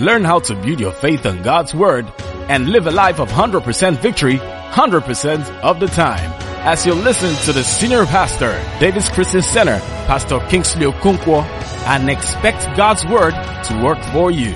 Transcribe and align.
Learn 0.00 0.24
how 0.24 0.38
to 0.40 0.54
build 0.54 0.80
your 0.80 0.92
faith 0.92 1.26
on 1.26 1.42
God's 1.42 1.74
Word 1.74 2.10
and 2.48 2.70
live 2.70 2.86
a 2.86 2.90
life 2.90 3.20
of 3.20 3.30
100% 3.30 3.98
victory 3.98 4.38
100% 4.38 5.60
of 5.60 5.78
the 5.78 5.88
time. 5.88 6.30
As 6.62 6.86
you 6.86 6.94
listen 6.94 7.34
to 7.44 7.52
the 7.52 7.62
Senior 7.62 8.06
Pastor, 8.06 8.52
David's 8.78 9.10
Christian 9.10 9.42
Center, 9.42 9.78
Pastor 10.06 10.38
Kingsley 10.48 10.86
Okonkwo, 10.86 11.42
and 11.86 12.08
expect 12.08 12.64
God's 12.78 13.04
Word 13.04 13.34
to 13.64 13.82
work 13.82 14.02
for 14.12 14.30
you. 14.30 14.52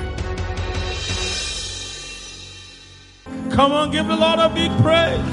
Come 3.51 3.73
on, 3.73 3.91
give 3.91 4.07
the 4.07 4.17
Lord 4.17 4.39
a 4.39 4.49
big 4.49 4.71
praise. 4.81 5.29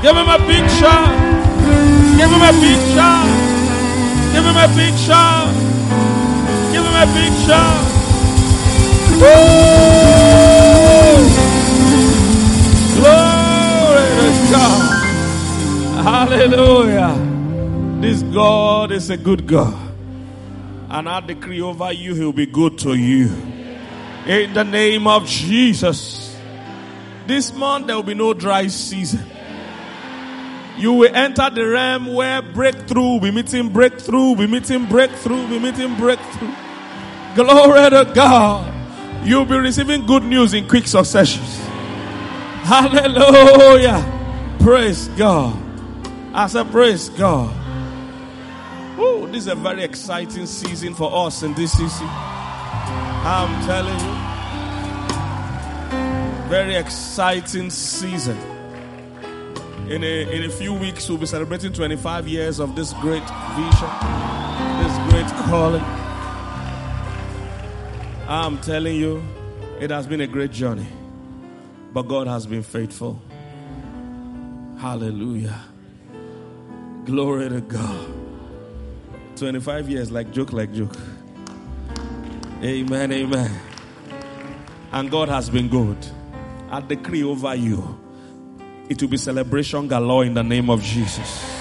Give 0.00 0.16
him 0.16 0.28
a 0.28 0.38
big 0.46 0.64
shout. 0.80 1.12
Give 2.16 2.30
him 2.30 2.40
a 2.40 2.52
big 2.64 2.80
shout. 2.96 3.28
Give 4.32 4.44
him 4.44 4.56
a 4.56 4.68
big 4.74 4.96
shout. 4.96 5.52
Give 6.72 6.82
him 6.82 6.96
a 6.96 7.06
big 7.12 7.46
shout. 7.46 7.87
Woo! 9.18 9.24
Glory 12.94 14.06
to 14.18 14.28
God. 14.52 14.82
Hallelujah. 16.04 18.00
This 18.00 18.22
God 18.22 18.92
is 18.92 19.10
a 19.10 19.16
good 19.16 19.46
God. 19.46 19.74
And 20.88 21.08
I 21.08 21.20
decree 21.20 21.60
over 21.60 21.92
you, 21.92 22.14
He'll 22.14 22.32
be 22.32 22.46
good 22.46 22.78
to 22.78 22.94
you. 22.94 23.26
In 24.26 24.54
the 24.54 24.62
name 24.64 25.06
of 25.08 25.26
Jesus. 25.26 26.36
This 27.26 27.52
month 27.52 27.88
there 27.88 27.96
will 27.96 28.04
be 28.04 28.14
no 28.14 28.34
dry 28.34 28.68
season. 28.68 29.24
You 30.76 30.92
will 30.92 31.14
enter 31.14 31.50
the 31.50 31.66
realm 31.66 32.14
where 32.14 32.40
breakthrough 32.40 33.02
will 33.02 33.20
be 33.20 33.32
meeting 33.32 33.68
breakthrough, 33.68 34.28
will 34.28 34.36
be 34.36 34.46
meeting 34.46 34.86
breakthrough, 34.86 35.36
will 35.36 35.48
be 35.48 35.58
meeting 35.58 35.96
breakthrough. 35.96 36.54
Glory 37.34 37.90
to 37.90 38.12
God. 38.14 38.77
You'll 39.24 39.44
be 39.44 39.56
receiving 39.56 40.06
good 40.06 40.22
news 40.22 40.54
in 40.54 40.66
quick 40.68 40.86
succession. 40.86 41.42
Hallelujah. 42.64 44.04
Praise 44.60 45.08
God. 45.08 45.56
I 46.34 46.46
said, 46.46 46.70
Praise 46.70 47.08
God. 47.10 47.54
Oh, 49.00 49.26
this 49.26 49.46
is 49.46 49.48
a 49.48 49.54
very 49.54 49.84
exciting 49.84 50.46
season 50.46 50.94
for 50.94 51.26
us 51.26 51.42
in 51.42 51.54
this 51.54 51.72
season. 51.72 52.06
I'm 52.10 53.64
telling 53.64 53.98
you. 53.98 54.28
Very 56.48 56.76
exciting 56.76 57.70
season. 57.70 58.38
In 59.88 60.02
a, 60.04 60.36
in 60.36 60.44
a 60.44 60.50
few 60.50 60.74
weeks, 60.74 61.08
we'll 61.08 61.18
be 61.18 61.26
celebrating 61.26 61.72
25 61.72 62.28
years 62.28 62.58
of 62.58 62.74
this 62.76 62.92
great 62.94 63.22
vision, 63.54 63.90
this 64.82 64.98
great 65.10 65.28
calling. 65.46 66.07
I'm 68.28 68.60
telling 68.60 68.94
you, 68.94 69.24
it 69.80 69.88
has 69.88 70.06
been 70.06 70.20
a 70.20 70.26
great 70.26 70.50
journey. 70.50 70.86
But 71.94 72.02
God 72.02 72.26
has 72.26 72.46
been 72.46 72.62
faithful. 72.62 73.22
Hallelujah. 74.78 75.58
Glory 77.06 77.48
to 77.48 77.62
God. 77.62 78.06
25 79.36 79.88
years, 79.88 80.10
like 80.10 80.30
joke, 80.30 80.52
like 80.52 80.74
joke. 80.74 80.94
Amen, 82.62 83.12
amen. 83.12 83.60
And 84.92 85.10
God 85.10 85.30
has 85.30 85.48
been 85.48 85.68
good. 85.68 85.96
I 86.70 86.82
decree 86.82 87.22
over 87.22 87.54
you, 87.54 87.98
it 88.90 89.00
will 89.00 89.08
be 89.08 89.16
celebration 89.16 89.88
galore 89.88 90.26
in 90.26 90.34
the 90.34 90.42
name 90.42 90.68
of 90.68 90.82
Jesus. 90.82 91.57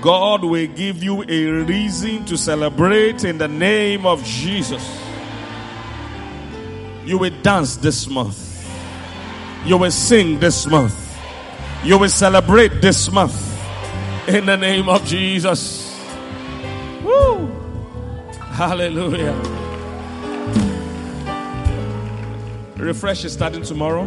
God 0.00 0.44
will 0.44 0.66
give 0.66 1.02
you 1.02 1.24
a 1.28 1.44
reason 1.64 2.24
to 2.26 2.36
celebrate 2.36 3.24
in 3.24 3.38
the 3.38 3.48
name 3.48 4.06
of 4.06 4.22
Jesus. 4.22 4.84
You 7.04 7.18
will 7.18 7.32
dance 7.42 7.76
this 7.76 8.08
month. 8.08 8.44
You 9.64 9.76
will 9.76 9.90
sing 9.90 10.38
this 10.38 10.66
month. 10.66 11.16
You 11.82 11.98
will 11.98 12.08
celebrate 12.08 12.80
this 12.80 13.10
month 13.10 13.34
in 14.28 14.46
the 14.46 14.56
name 14.56 14.88
of 14.88 15.04
Jesus. 15.04 15.98
Woo! 17.02 17.46
Hallelujah. 18.52 19.34
Refresh 22.76 23.24
is 23.24 23.32
starting 23.32 23.62
tomorrow. 23.62 24.06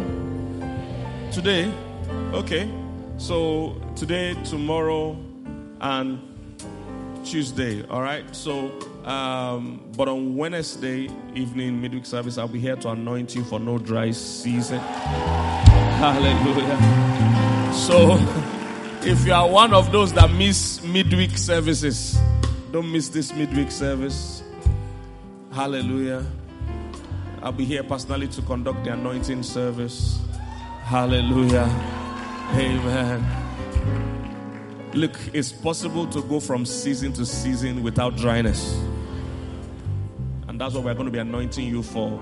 Today, 1.30 1.72
okay. 2.32 2.70
So 3.18 3.76
today, 3.96 4.34
tomorrow, 4.44 5.16
and 5.82 6.20
Tuesday. 7.24 7.84
All 7.88 8.00
right. 8.00 8.24
So, 8.34 8.72
um, 9.04 9.82
but 9.96 10.08
on 10.08 10.36
Wednesday 10.36 11.10
evening, 11.34 11.80
midweek 11.80 12.06
service, 12.06 12.38
I'll 12.38 12.48
be 12.48 12.60
here 12.60 12.76
to 12.76 12.90
anoint 12.90 13.34
you 13.34 13.44
for 13.44 13.60
no 13.60 13.78
dry 13.78 14.12
season. 14.12 14.78
Hallelujah. 15.98 16.78
So, 17.74 18.16
if 19.02 19.26
you 19.26 19.34
are 19.34 19.48
one 19.48 19.74
of 19.74 19.92
those 19.92 20.12
that 20.14 20.30
miss 20.32 20.82
midweek 20.82 21.36
services, 21.36 22.18
don't 22.70 22.90
miss 22.90 23.08
this 23.08 23.34
midweek 23.34 23.70
service. 23.70 24.42
Hallelujah. 25.52 26.24
I'll 27.42 27.52
be 27.52 27.64
here 27.64 27.82
personally 27.82 28.28
to 28.28 28.42
conduct 28.42 28.84
the 28.84 28.92
anointing 28.92 29.42
service. 29.42 30.20
Hallelujah. 30.84 31.68
Amen. 32.54 33.41
Look, 34.94 35.18
it's 35.32 35.52
possible 35.52 36.06
to 36.08 36.22
go 36.22 36.38
from 36.38 36.66
season 36.66 37.14
to 37.14 37.24
season 37.24 37.82
without 37.82 38.16
dryness. 38.16 38.74
And 40.48 40.60
that's 40.60 40.74
what 40.74 40.84
we're 40.84 40.92
going 40.92 41.06
to 41.06 41.10
be 41.10 41.18
anointing 41.18 41.66
you 41.66 41.82
for 41.82 42.20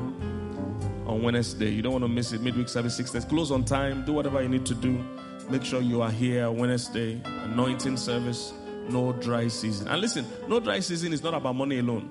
on 1.04 1.22
Wednesday. 1.22 1.68
You 1.70 1.82
don't 1.82 1.92
want 1.92 2.04
to 2.04 2.08
miss 2.08 2.32
it. 2.32 2.42
Midweek 2.42 2.68
service, 2.68 2.96
6 2.96 3.10
days. 3.10 3.24
Close 3.24 3.50
on 3.50 3.64
time. 3.64 4.04
Do 4.04 4.12
whatever 4.12 4.40
you 4.40 4.48
need 4.48 4.64
to 4.66 4.74
do. 4.74 5.04
Make 5.48 5.64
sure 5.64 5.80
you 5.80 6.00
are 6.00 6.12
here 6.12 6.48
Wednesday. 6.48 7.20
Anointing 7.24 7.96
service. 7.96 8.52
No 8.88 9.12
dry 9.14 9.48
season. 9.48 9.88
And 9.88 10.00
listen, 10.00 10.24
no 10.46 10.60
dry 10.60 10.78
season 10.78 11.12
is 11.12 11.24
not 11.24 11.34
about 11.34 11.56
money 11.56 11.80
alone. 11.80 12.08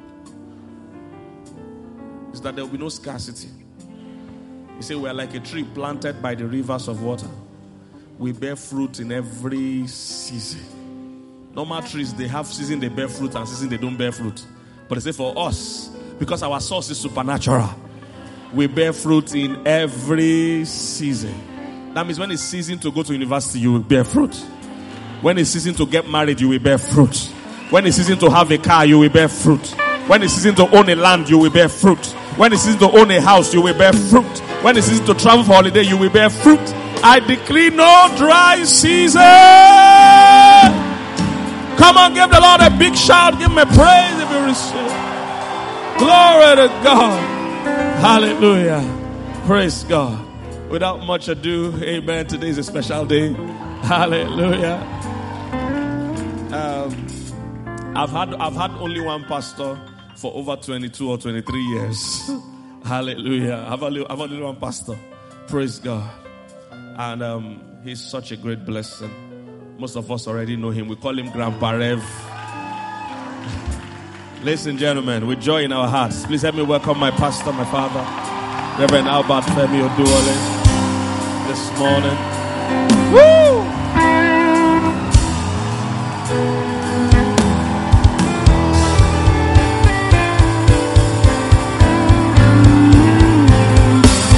It's 2.32 2.42
that 2.42 2.56
there 2.56 2.66
will 2.66 2.72
be 2.72 2.78
no 2.78 2.90
scarcity. 2.90 3.48
You 4.76 4.82
say 4.82 4.96
we 4.96 5.08
are 5.08 5.14
like 5.14 5.34
a 5.36 5.40
tree 5.40 5.64
planted 5.64 6.22
by 6.22 6.36
the 6.36 6.46
rivers 6.46 6.90
of 6.90 7.02
water. 7.02 7.28
We 8.20 8.34
bear 8.34 8.58
fruit 8.58 9.00
in 9.00 9.14
every 9.14 9.88
season. 9.88 10.60
Normal 11.56 11.82
trees, 11.82 12.14
they 12.14 12.28
have 12.28 12.48
season 12.48 12.82
they 12.82 12.90
bear 12.90 13.08
fruit 13.08 13.34
and 13.34 13.48
season 13.48 13.70
they 13.70 13.78
don't 13.78 13.96
bear 13.96 14.12
fruit. 14.12 14.46
But 14.90 14.96
they 14.96 15.02
say 15.02 15.14
for 15.14 15.34
us, 15.38 15.88
because 16.20 16.44
our 16.44 16.60
source 16.60 16.90
is 16.90 17.00
supernatural, 17.00 17.70
we 18.54 18.68
bear 18.68 18.92
fruit 18.92 19.34
in 19.36 19.66
every 19.66 20.66
season. 20.66 21.94
That 21.94 22.06
means 22.06 22.20
when 22.20 22.30
it's 22.32 22.42
season 22.42 22.78
to 22.80 22.92
go 22.92 23.04
to 23.04 23.14
university, 23.14 23.60
you 23.60 23.72
will 23.72 23.80
bear 23.80 24.04
fruit. 24.04 24.36
When 25.22 25.38
it's 25.38 25.52
season 25.52 25.74
to 25.76 25.86
get 25.86 26.10
married, 26.10 26.42
you 26.42 26.50
will 26.50 26.60
bear 26.60 26.78
fruit. 26.78 27.16
When 27.70 27.86
it's 27.86 27.96
season 27.96 28.20
to 28.20 28.30
have 28.30 28.52
a 28.52 28.58
car, 28.58 28.86
you 28.86 29.00
will 29.00 29.10
bear 29.10 29.30
fruit. 29.30 29.66
When 30.08 30.24
it's 30.24 30.34
season 30.34 30.56
to 30.56 30.70
own 30.76 30.90
a 30.90 30.96
land, 30.96 31.30
you 31.30 31.38
will 31.38 31.52
bear 31.52 31.70
fruit. 31.70 32.06
When 32.36 32.52
it's 32.52 32.64
season 32.64 32.80
to 32.82 32.92
own 33.00 33.12
a 33.12 33.22
house, 33.22 33.54
you 33.54 33.62
will 33.62 33.78
bear 33.78 33.94
fruit. 33.94 34.40
When 34.62 34.76
it's 34.76 34.88
season 34.88 35.06
to 35.06 35.14
travel 35.14 35.46
for 35.46 35.54
holiday, 35.54 35.84
you 35.84 35.98
will 35.98 36.10
bear 36.10 36.30
fruit. 36.30 36.60
I 37.02 37.20
decree 37.20 37.70
no 37.70 38.14
dry 38.18 38.64
season. 38.66 39.22
Come 41.78 41.98
on, 41.98 42.14
give 42.14 42.30
the 42.30 42.42
Lord 42.42 42.62
a 42.62 42.70
big 42.78 42.96
shout. 42.96 43.40
Give 43.40 43.50
him 43.50 43.58
a 43.58 43.66
praise 43.66 44.20
if 44.20 44.30
you 44.30 44.40
receive. 44.46 45.10
Glory 45.98 46.56
to 46.58 46.68
God. 46.84 47.20
Hallelujah. 48.02 48.84
Praise 49.46 49.84
God. 49.86 50.26
Without 50.70 51.06
much 51.06 51.30
ado, 51.30 51.74
amen. 51.82 52.28
Today 52.28 52.50
is 52.50 52.58
a 52.58 52.64
special 52.64 53.06
day. 53.06 53.34
Hallelujah. 53.84 54.86
Um, 56.52 57.08
I've 57.96 58.10
had 58.10 58.36
I've 58.36 58.56
had 58.56 58.72
only 58.72 59.00
one 59.00 59.24
pastor 59.24 59.80
for 60.16 60.34
over 60.36 60.58
22 60.58 61.10
or 61.10 61.18
23 61.18 61.62
years. 61.62 62.30
Hallelujah. 62.84 63.66
I've 63.70 63.82
only, 63.84 64.06
I've 64.08 64.20
only 64.20 64.42
one 64.42 64.58
pastor. 64.58 64.98
Praise 65.48 65.80
God. 65.80 66.10
And 67.00 67.24
um, 67.24 67.64
he's 67.82 68.04
such 68.04 68.34
a 68.34 68.36
great 68.36 68.66
blessing. 68.66 69.10
Most 69.80 69.96
of 69.96 70.12
us 70.12 70.28
already 70.28 70.58
know 70.58 70.70
him. 70.70 70.90
We 70.90 70.98
call 70.98 71.18
him 71.18 71.32
Grandpa 71.32 71.72
Rev. 71.72 72.00
Ladies 74.44 74.66
and 74.66 74.78
gentlemen, 74.78 75.26
with 75.26 75.40
joy 75.40 75.64
in 75.64 75.72
our 75.72 75.88
hearts, 75.88 76.26
please 76.26 76.42
help 76.42 76.56
me 76.56 76.64
welcome 76.64 77.00
my 77.00 77.12
pastor, 77.12 77.54
my 77.54 77.64
father, 77.72 78.02
Reverend 78.82 79.08
Albert 79.08 79.46
Femi 79.54 79.88
Oduwole, 79.88 80.36
this 81.48 81.72
morning. 81.80 82.18
Woo! 83.14 83.64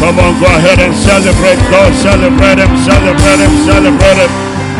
Come 0.02 0.18
on, 0.18 0.34
go 0.42 0.50
ahead 0.50 0.82
and 0.82 0.98
celebrate 0.98 1.62
God. 1.70 1.94
Celebrate 1.94 2.58
Him, 2.58 2.74
celebrate 2.82 3.38
Him, 3.38 3.54
celebrate 3.70 4.18
Him. 4.18 4.32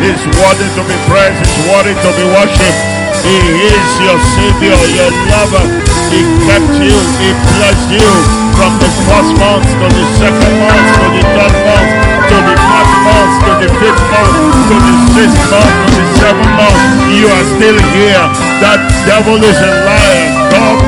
He's 0.02 0.18
worthy 0.34 0.66
to 0.74 0.82
be 0.82 0.98
praised. 1.06 1.38
He's 1.38 1.58
worthy 1.70 1.94
to 1.94 2.10
be 2.18 2.26
worshipped. 2.26 2.80
He 3.22 3.38
is 3.70 3.86
your 4.02 4.18
Savior, 4.34 4.74
your 4.98 5.14
lover. 5.30 5.62
He 6.10 6.26
kept 6.42 6.74
you. 6.82 6.98
He 7.22 7.30
blessed 7.54 7.90
you 7.94 8.10
from 8.58 8.74
the 8.82 8.90
first 9.06 9.32
month 9.38 9.62
to 9.62 9.86
the 9.94 10.04
second 10.18 10.54
month 10.58 10.88
to 10.90 11.04
the 11.14 11.22
third 11.38 11.54
month 11.70 11.90
to 12.28 12.36
the 12.42 12.56
fourth 12.58 12.94
month 13.06 13.32
to 13.46 13.52
the 13.62 13.68
fifth 13.78 14.04
month 14.10 14.34
to 14.68 14.74
the 14.74 14.94
sixth 15.14 15.42
month 15.54 15.74
to 15.86 15.88
the 16.02 16.04
seventh 16.18 16.52
month. 16.58 16.82
You 17.14 17.30
are 17.30 17.46
still 17.56 17.78
here. 17.94 18.26
That 18.58 18.80
devil 19.06 19.38
is 19.38 19.58
a 19.62 19.70
liar. 19.86 20.21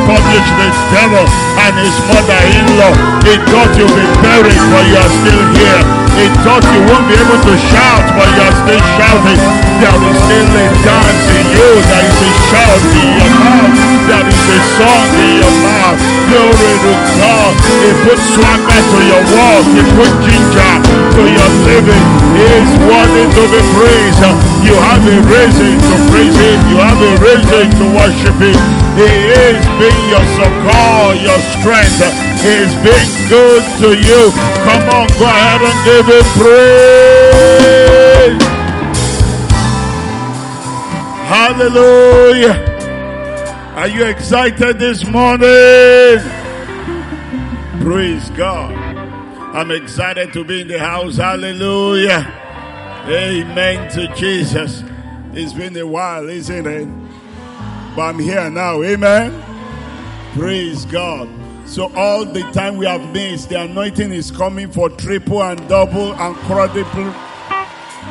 Punished 0.04 0.52
the 0.60 0.68
devil 0.92 1.24
and 1.64 1.74
his 1.80 1.96
mother-in-law. 2.12 2.92
He 3.24 3.40
thought 3.48 3.72
you'd 3.72 3.88
be 3.88 4.06
buried, 4.20 4.62
but 4.68 4.84
you 4.84 5.00
are 5.00 5.12
still 5.24 5.44
here. 5.56 5.80
He 6.20 6.28
thought 6.44 6.60
you 6.60 6.80
won't 6.86 7.08
be 7.08 7.16
able 7.16 7.40
to 7.40 7.54
shout, 7.72 8.04
but 8.12 8.28
you 8.36 8.44
are 8.44 8.56
still 8.62 8.82
shouting. 9.00 9.40
There 9.80 9.96
is 9.96 10.18
still 10.28 10.48
a 10.60 10.66
dance 10.84 11.26
in 11.32 11.44
you. 11.56 11.68
There 11.88 12.04
is 12.04 12.20
a 12.20 12.30
shout 12.52 12.82
in 13.00 13.08
your 13.16 13.32
mouth. 13.32 13.74
There 14.06 14.26
is 14.28 14.42
a 14.44 14.58
song 14.76 15.08
in 15.24 15.32
your 15.40 15.54
mouth. 15.64 16.13
Glory 16.30 16.74
to 16.84 16.92
God. 17.20 17.52
He 17.84 17.90
put 18.04 18.18
swagger 18.32 18.80
to 18.80 18.98
your 19.04 19.24
walk. 19.34 19.64
He 19.76 19.82
put 19.94 20.12
ginger 20.24 20.74
to 21.14 21.22
your 21.28 21.50
living. 21.68 22.04
He 22.34 22.44
is 22.44 22.70
worthy 22.88 23.24
to 23.28 23.42
be 23.52 23.60
praised. 23.76 24.24
You 24.64 24.74
have 24.80 25.04
a 25.04 25.16
reason 25.28 25.76
to 25.76 25.94
praise 26.10 26.36
Him. 26.36 26.58
You 26.72 26.78
have 26.80 27.00
a 27.00 27.12
reason 27.20 27.68
to 27.78 27.84
worship 27.92 28.36
Him. 28.40 28.56
He 28.96 29.10
is 29.28 29.60
being 29.76 30.04
your 30.08 30.24
succor, 30.38 31.14
your 31.20 31.40
strength. 31.54 32.00
He 32.40 32.52
is 32.64 32.72
being 32.80 33.10
good 33.28 33.62
to 33.84 33.88
you. 33.92 34.32
Come 34.64 34.84
on, 34.96 35.06
go 35.20 35.26
ahead 35.28 35.60
and 35.60 35.78
give 35.84 36.06
Him 36.08 36.24
praise. 36.40 37.04
Hallelujah. 41.28 42.73
Are 43.84 43.88
you 43.88 44.06
excited 44.06 44.78
this 44.78 45.04
morning? 45.04 46.18
Praise 47.82 48.30
God. 48.30 48.72
I'm 49.54 49.70
excited 49.70 50.32
to 50.32 50.42
be 50.42 50.62
in 50.62 50.68
the 50.68 50.78
house. 50.78 51.18
Hallelujah. 51.18 52.24
Amen 53.06 53.90
to 53.92 54.08
Jesus. 54.14 54.82
It's 55.34 55.52
been 55.52 55.76
a 55.76 55.86
while, 55.86 56.30
isn't 56.30 56.66
it? 56.66 56.88
But 57.94 58.00
I'm 58.00 58.18
here 58.18 58.48
now. 58.48 58.82
Amen. 58.82 59.44
Praise 60.32 60.86
God. 60.86 61.28
So 61.66 61.94
all 61.94 62.24
the 62.24 62.40
time 62.52 62.78
we 62.78 62.86
have 62.86 63.12
missed, 63.12 63.50
the 63.50 63.64
anointing 63.64 64.14
is 64.14 64.30
coming 64.30 64.72
for 64.72 64.88
triple 64.88 65.42
and 65.42 65.60
double 65.68 66.14
and 66.14 66.34
quadruple 66.46 67.14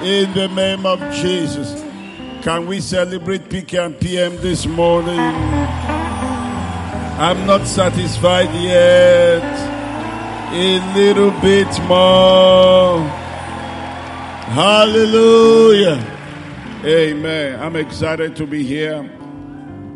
in 0.04 0.32
the 0.36 0.50
name 0.50 0.86
of 0.86 1.00
Jesus. 1.16 1.82
Can 2.44 2.68
we 2.68 2.80
celebrate 2.80 3.50
PK 3.50 3.86
and 3.86 4.00
PM 4.00 4.36
this 4.42 4.68
morning? 4.68 5.63
I'm 7.20 7.46
not 7.46 7.68
satisfied 7.68 8.54
yet. 8.54 9.44
A 10.54 10.94
little 10.96 11.32
bit 11.42 11.68
more. 11.88 13.00
Hallelujah. 14.50 16.00
Amen. 16.86 17.60
I'm 17.60 17.76
excited 17.76 18.36
to 18.36 18.46
be 18.46 18.64
here. 18.64 19.10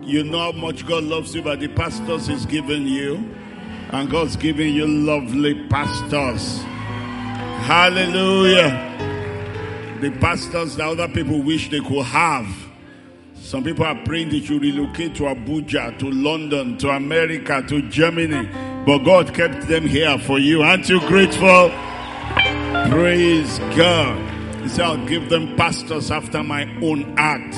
You 0.02 0.24
know 0.24 0.52
how 0.52 0.58
much 0.58 0.86
God 0.86 1.04
loves 1.04 1.36
you, 1.36 1.42
but 1.42 1.60
the 1.60 1.68
pastors 1.68 2.30
is 2.30 2.46
giving 2.46 2.88
you. 2.88 3.16
And 3.92 4.10
God's 4.10 4.36
giving 4.36 4.74
you 4.74 4.88
lovely 4.88 5.68
pastors. 5.68 6.62
Hallelujah 7.68 8.88
the 10.02 10.12
pastors 10.12 10.76
that 10.76 10.88
other 10.88 11.08
people 11.08 11.42
wish 11.42 11.70
they 11.70 11.80
could 11.80 12.06
have. 12.06 12.67
Some 13.48 13.64
people 13.64 13.86
are 13.86 13.96
praying 14.04 14.28
that 14.32 14.50
you 14.50 14.60
relocate 14.60 15.16
to 15.16 15.24
Abuja, 15.24 15.98
to 16.00 16.12
London, 16.12 16.78
to 16.80 16.90
America, 16.90 17.64
to 17.70 17.82
Germany. 17.84 18.46
But 18.86 19.06
God 19.06 19.34
kept 19.34 19.70
them 19.70 19.88
here 19.88 20.20
for 20.20 20.38
you. 20.38 20.64
Aren't 20.64 20.90
you 20.90 21.00
grateful? 21.08 21.70
Praise 22.90 23.58
God. 23.78 24.62
He 24.64 24.68
said, 24.68 24.82
I'll 24.82 25.08
give 25.08 25.30
them 25.30 25.56
pastors 25.56 26.12
after 26.12 26.44
my 26.44 26.64
own 26.82 27.16
heart. 27.16 27.56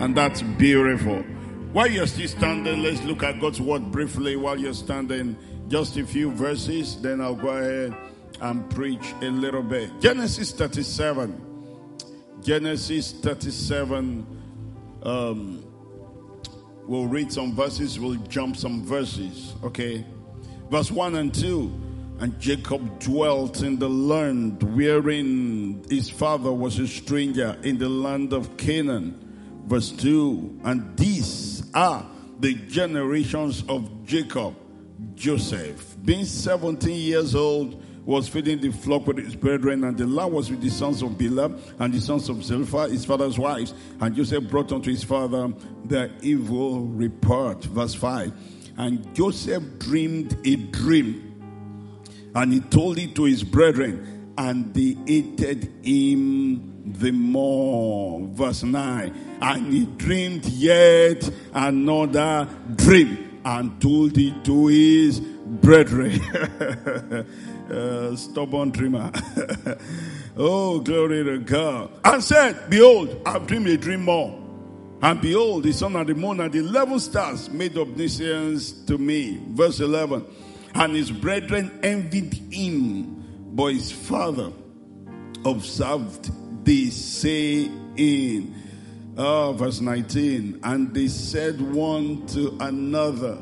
And 0.00 0.16
that's 0.16 0.40
beautiful. 0.40 1.18
While 1.74 1.88
you're 1.88 2.06
still 2.06 2.28
standing, 2.28 2.82
let's 2.82 3.02
look 3.02 3.22
at 3.22 3.38
God's 3.38 3.60
word 3.60 3.92
briefly 3.92 4.36
while 4.36 4.58
you're 4.58 4.72
standing. 4.72 5.36
Just 5.68 5.98
a 5.98 6.06
few 6.06 6.30
verses, 6.30 6.98
then 7.02 7.20
I'll 7.20 7.34
go 7.34 7.48
ahead 7.48 7.94
and 8.40 8.70
preach 8.70 9.12
a 9.20 9.28
little 9.28 9.62
bit. 9.62 10.00
Genesis 10.00 10.52
37. 10.52 11.42
Genesis 12.42 13.12
37. 13.12 14.35
Um, 15.02 15.64
we'll 16.86 17.06
read 17.06 17.32
some 17.32 17.54
verses, 17.54 17.98
we'll 17.98 18.14
jump 18.14 18.56
some 18.56 18.84
verses. 18.84 19.54
Okay. 19.62 20.04
Verse 20.70 20.90
1 20.90 21.16
and 21.16 21.34
2. 21.34 21.82
And 22.18 22.38
Jacob 22.40 22.98
dwelt 22.98 23.62
in 23.62 23.78
the 23.78 23.88
land 23.88 24.62
wherein 24.74 25.84
his 25.90 26.08
father 26.08 26.50
was 26.50 26.78
a 26.78 26.86
stranger 26.86 27.58
in 27.62 27.78
the 27.78 27.88
land 27.88 28.32
of 28.32 28.56
Canaan. 28.56 29.62
Verse 29.66 29.90
2. 29.90 30.60
And 30.64 30.96
these 30.96 31.70
are 31.74 32.06
the 32.40 32.54
generations 32.54 33.64
of 33.68 34.06
Jacob, 34.06 34.54
Joseph, 35.14 35.96
being 36.04 36.24
17 36.24 36.94
years 36.94 37.34
old 37.34 37.82
was 38.06 38.28
feeding 38.28 38.60
the 38.60 38.70
flock 38.70 39.06
with 39.08 39.18
his 39.18 39.34
brethren, 39.34 39.82
and 39.84 39.98
the 39.98 40.06
land 40.06 40.32
was 40.32 40.48
with 40.48 40.62
the 40.62 40.70
sons 40.70 41.02
of 41.02 41.10
Bilhah 41.10 41.60
and 41.80 41.92
the 41.92 42.00
sons 42.00 42.28
of 42.28 42.42
Zilpah, 42.42 42.88
his 42.88 43.04
father's 43.04 43.38
wives. 43.38 43.74
And 44.00 44.14
Joseph 44.14 44.48
brought 44.48 44.72
unto 44.72 44.90
his 44.90 45.02
father 45.02 45.52
the 45.84 46.10
evil 46.22 46.82
report. 46.82 47.64
Verse 47.64 47.94
5. 47.94 48.32
And 48.78 49.14
Joseph 49.14 49.62
dreamed 49.80 50.38
a 50.46 50.56
dream, 50.56 52.30
and 52.34 52.52
he 52.52 52.60
told 52.60 52.98
it 52.98 53.16
to 53.16 53.24
his 53.24 53.42
brethren, 53.42 54.32
and 54.38 54.72
they 54.72 54.96
hated 55.06 55.72
him 55.82 56.92
the 56.92 57.10
more. 57.10 58.24
Verse 58.28 58.62
9. 58.62 59.38
And 59.40 59.72
he 59.72 59.86
dreamed 59.86 60.44
yet 60.44 61.28
another 61.52 62.48
dream, 62.76 63.40
and 63.44 63.80
told 63.80 64.16
it 64.16 64.44
to 64.44 64.66
his 64.68 65.20
brethren. 65.20 66.20
uh, 67.70 68.14
stubborn 68.16 68.70
dreamer. 68.70 69.10
oh, 70.36 70.80
glory 70.80 71.24
to 71.24 71.38
God. 71.38 71.90
And 72.04 72.22
said, 72.22 72.70
Behold, 72.70 73.20
I've 73.26 73.46
dreamed 73.46 73.68
a 73.68 73.76
dream 73.76 74.04
more. 74.04 74.42
And 75.02 75.20
behold, 75.20 75.64
the 75.64 75.72
sun 75.72 75.96
and 75.96 76.08
the 76.08 76.14
moon 76.14 76.40
and 76.40 76.52
the 76.52 76.60
eleven 76.60 76.98
stars 76.98 77.50
made 77.50 77.76
obeisance 77.76 78.72
to 78.86 78.96
me. 78.96 79.40
Verse 79.48 79.80
11. 79.80 80.24
And 80.74 80.94
his 80.94 81.10
brethren 81.10 81.78
envied 81.82 82.34
him, 82.52 83.52
but 83.54 83.74
his 83.74 83.92
father 83.92 84.52
observed 85.44 86.30
the 86.64 86.90
saying. 86.90 88.54
Oh, 89.16 89.52
verse 89.52 89.80
19. 89.80 90.60
And 90.62 90.92
they 90.92 91.08
said 91.08 91.60
one 91.60 92.26
to 92.28 92.56
another, 92.60 93.38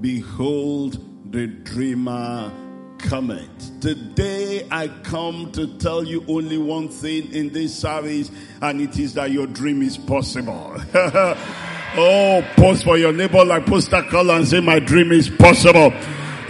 Behold, 0.00 1.32
the 1.32 1.46
dreamer 1.46 2.50
cometh. 2.98 3.80
Today 3.80 4.66
I 4.70 4.88
come 4.88 5.50
to 5.52 5.66
tell 5.78 6.04
you 6.04 6.24
only 6.28 6.58
one 6.58 6.88
thing 6.88 7.32
in 7.32 7.50
this 7.52 7.76
service, 7.76 8.30
and 8.60 8.80
it 8.80 8.98
is 8.98 9.14
that 9.14 9.30
your 9.30 9.46
dream 9.46 9.82
is 9.82 9.96
possible. 9.96 10.76
oh, 10.94 12.44
post 12.56 12.84
for 12.84 12.98
your 12.98 13.12
neighbor 13.12 13.44
like 13.44 13.66
poster 13.66 14.02
call 14.02 14.30
and 14.30 14.46
say, 14.46 14.60
My 14.60 14.78
dream 14.78 15.12
is 15.12 15.30
possible. 15.30 15.92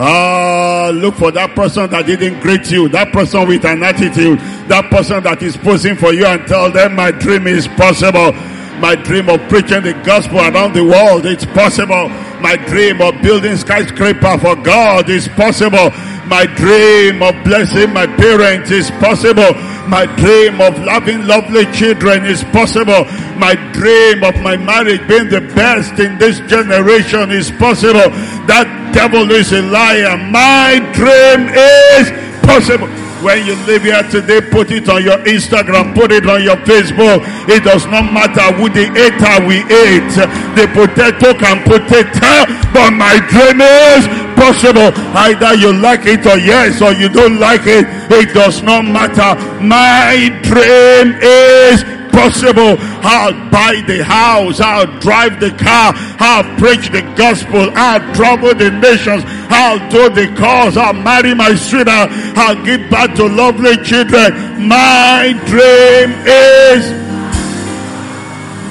Ah, 0.01 0.91
look 0.95 1.17
for 1.17 1.33
that 1.33 1.57
person 1.57 1.91
that 1.91 2.07
didn't 2.07 2.41
greet 2.41 2.71
you, 2.71 2.89
that 2.91 3.13
person 3.13 3.49
with 3.49 3.65
an 3.65 3.83
attitude, 3.83 4.39
that 4.69 4.89
person 4.91 5.23
that 5.25 5.43
is 5.43 5.57
posing 5.57 5.97
for 5.97 6.13
you 6.13 6.25
and 6.25 6.47
tell 6.47 6.71
them 6.71 6.95
my 6.95 7.11
dream 7.11 7.49
is 7.49 7.67
possible. 7.67 8.33
My 8.79 8.95
dream 8.95 9.29
of 9.29 9.41
preaching 9.49 9.83
the 9.83 9.95
gospel 10.07 10.39
around 10.39 10.75
the 10.75 10.85
world, 10.85 11.27
it's 11.27 11.45
possible. 11.45 12.09
My 12.41 12.55
dream 12.69 13.03
of 13.03 13.21
building 13.23 13.57
skyscraper 13.57 14.39
for 14.39 14.55
God 14.55 15.11
is 15.11 15.27
possible. 15.27 15.91
My 16.29 16.45
dream 16.45 17.23
of 17.23 17.43
blessing 17.43 17.93
my 17.93 18.07
parents 18.07 18.71
is 18.71 18.91
possible. 19.01 19.55
My 19.89 20.05
dream 20.17 20.61
of 20.61 20.79
loving 20.85 21.27
lovely 21.27 21.65
children 21.73 22.27
is 22.27 22.45
possible. 22.45 23.09
My 23.41 23.55
dream 23.73 24.23
of 24.23 24.37
my 24.43 24.57
marriage 24.59 25.01
being 25.09 25.31
the 25.31 25.41
best 25.57 25.99
in 25.99 26.19
this 26.19 26.41
generation 26.41 27.31
is 27.31 27.51
possible. 27.51 28.13
That 28.45 28.69
devil 28.93 29.31
is 29.33 29.53
a 29.53 29.63
liar. 29.63 30.19
My 30.29 30.77
dream 30.93 31.49
is 31.49 32.13
possible. 32.45 32.89
When 33.25 33.47
you 33.47 33.57
live 33.65 33.83
here 33.83 34.03
today, 34.13 34.43
put 34.53 34.71
it 34.71 34.89
on 34.89 35.03
your 35.03 35.19
Instagram, 35.25 35.95
put 35.95 36.13
it 36.13 36.29
on 36.29 36.45
your 36.45 36.57
Facebook. 36.69 37.25
It 37.49 37.65
does 37.65 37.87
not 37.87 38.13
matter 38.13 38.53
who 38.55 38.69
the 38.69 38.85
eater 38.85 39.37
we 39.49 39.65
ate. 39.65 40.13
The 40.55 40.69
potato 40.77 41.33
can 41.35 41.65
potato, 41.65 42.47
but 42.77 42.93
my 42.93 43.17
dream 43.33 43.65
is 43.65 44.28
possible. 44.39 44.95
Either 45.27 45.55
you 45.55 45.73
like 45.75 46.07
it 46.07 46.25
or 46.25 46.39
yes, 46.39 46.81
or 46.81 46.93
you 46.93 47.09
don't 47.09 47.39
like 47.39 47.67
it. 47.67 47.85
It 48.11 48.33
does 48.33 48.63
not 48.63 48.85
matter. 48.85 49.35
My 49.61 50.31
dream 50.47 51.19
is 51.21 51.83
possible. 52.15 52.77
I'll 53.03 53.35
buy 53.51 53.83
the 53.87 54.03
house. 54.03 54.61
I'll 54.61 54.87
drive 55.01 55.41
the 55.41 55.51
car. 55.51 55.93
I'll 56.19 56.49
preach 56.59 56.91
the 56.91 57.03
gospel. 57.17 57.71
I'll 57.75 58.03
travel 58.15 58.55
the 58.55 58.71
nations. 58.71 59.23
I'll 59.51 59.83
do 59.91 60.09
the 60.09 60.35
cause. 60.37 60.77
I'll 60.77 60.95
marry 60.95 61.35
my 61.35 61.55
sweetheart. 61.55 62.11
I'll 62.37 62.63
give 62.65 62.91
back 62.91 63.15
to 63.17 63.27
lovely 63.29 63.77
children. 63.85 64.35
My 64.69 65.35
dream 65.47 66.11
is 66.27 67.09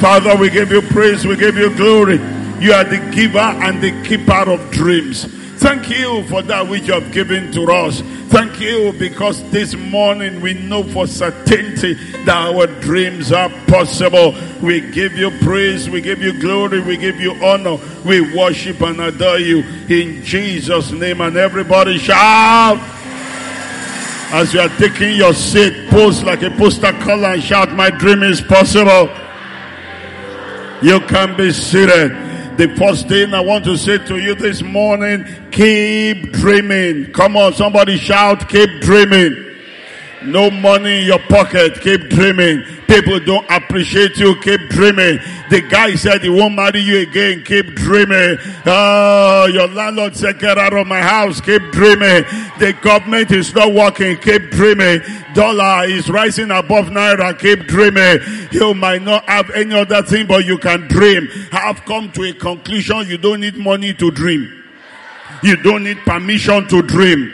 Father, 0.01 0.35
we 0.37 0.51
give 0.51 0.71
you 0.71 0.83
praise, 0.83 1.25
we 1.25 1.35
give 1.35 1.57
you 1.57 1.75
glory. 1.75 2.19
You 2.59 2.73
are 2.73 2.83
the 2.83 2.99
giver 3.15 3.39
and 3.39 3.81
the 3.81 3.91
keeper 4.03 4.47
of 4.51 4.69
dreams. 4.69 5.25
Thank 5.57 5.89
you 5.89 6.23
for 6.27 6.43
that 6.43 6.67
which 6.67 6.83
you 6.87 6.93
have 6.93 7.11
given 7.11 7.51
to 7.53 7.63
us. 7.71 8.01
Thank 8.29 8.59
you 8.59 8.93
because 8.99 9.41
this 9.49 9.73
morning 9.75 10.39
we 10.39 10.53
know 10.53 10.83
for 10.83 11.07
certainty 11.07 11.95
that 12.25 12.53
our 12.53 12.67
dreams 12.67 13.31
are 13.31 13.49
possible. 13.65 14.35
We 14.61 14.81
give 14.91 15.13
you 15.13 15.31
praise, 15.39 15.89
we 15.89 16.01
give 16.01 16.21
you 16.21 16.39
glory, 16.39 16.81
we 16.81 16.95
give 16.95 17.19
you 17.19 17.33
honor. 17.43 17.79
We 18.05 18.35
worship 18.35 18.81
and 18.81 19.01
adore 19.01 19.39
you 19.39 19.63
in 19.89 20.23
Jesus' 20.23 20.91
name. 20.91 21.21
And 21.21 21.35
everybody 21.37 21.97
shout. 21.97 22.77
As 24.29 24.53
you 24.53 24.59
are 24.59 24.69
taking 24.77 25.15
your 25.15 25.33
seat, 25.33 25.89
pose 25.89 26.21
like 26.21 26.43
a 26.43 26.51
poster 26.51 26.91
color 27.01 27.29
and 27.29 27.41
shout, 27.43 27.71
My 27.71 27.89
dream 27.89 28.21
is 28.21 28.41
possible. 28.41 29.09
You 30.83 30.99
can 31.07 31.35
be 31.35 31.51
seated. 31.51 32.26
The 32.57 32.75
first 32.75 33.07
thing 33.07 33.35
I 33.35 33.39
want 33.39 33.65
to 33.65 33.77
say 33.77 33.99
to 33.99 34.17
you 34.17 34.33
this 34.33 34.63
morning, 34.63 35.23
keep 35.51 36.31
dreaming. 36.31 37.11
Come 37.13 37.37
on, 37.37 37.53
somebody 37.53 37.97
shout, 37.97 38.49
keep 38.49 38.81
dreaming. 38.81 39.43
No 40.23 40.49
money 40.49 41.01
in 41.01 41.05
your 41.05 41.19
pocket, 41.19 41.79
keep 41.81 42.09
dreaming. 42.09 42.63
People 42.87 43.19
don't 43.19 43.45
appreciate 43.51 44.17
you, 44.17 44.35
keep 44.41 44.69
dreaming. 44.69 45.19
The 45.51 45.61
guy 45.69 45.93
said 45.93 46.23
he 46.23 46.29
won't 46.29 46.55
marry 46.55 46.79
you 46.79 46.99
again, 46.99 47.43
keep 47.43 47.75
dreaming. 47.75 48.37
Oh, 48.65 49.47
your 49.53 49.67
landlord 49.67 50.15
said 50.15 50.39
get 50.39 50.57
out 50.57 50.73
of 50.73 50.87
my 50.87 51.01
house, 51.01 51.39
keep 51.39 51.61
dreaming. 51.71 52.23
The 52.57 52.75
government 52.81 53.29
is 53.31 53.53
not 53.53 53.71
working, 53.71 54.17
keep 54.17 54.49
dreaming. 54.49 55.01
Dollar 55.37 55.85
is 55.85 56.09
rising 56.09 56.49
above 56.49 56.87
naira, 56.87 57.37
keep 57.37 57.67
dreaming. 57.67 58.17
You 58.51 58.73
might 58.73 59.03
not 59.03 59.23
have 59.29 59.51
any 59.51 59.75
other 59.75 60.01
thing, 60.01 60.25
but 60.25 60.43
you 60.47 60.57
can 60.57 60.87
dream. 60.87 61.29
I've 61.51 61.85
come 61.85 62.11
to 62.13 62.23
a 62.23 62.33
conclusion, 62.33 63.07
you 63.07 63.19
don't 63.19 63.41
need 63.41 63.55
money 63.55 63.93
to 63.93 64.09
dream. 64.09 64.63
You 65.43 65.55
don't 65.57 65.83
need 65.83 65.99
permission 65.99 66.67
to 66.69 66.81
dream. 66.81 67.31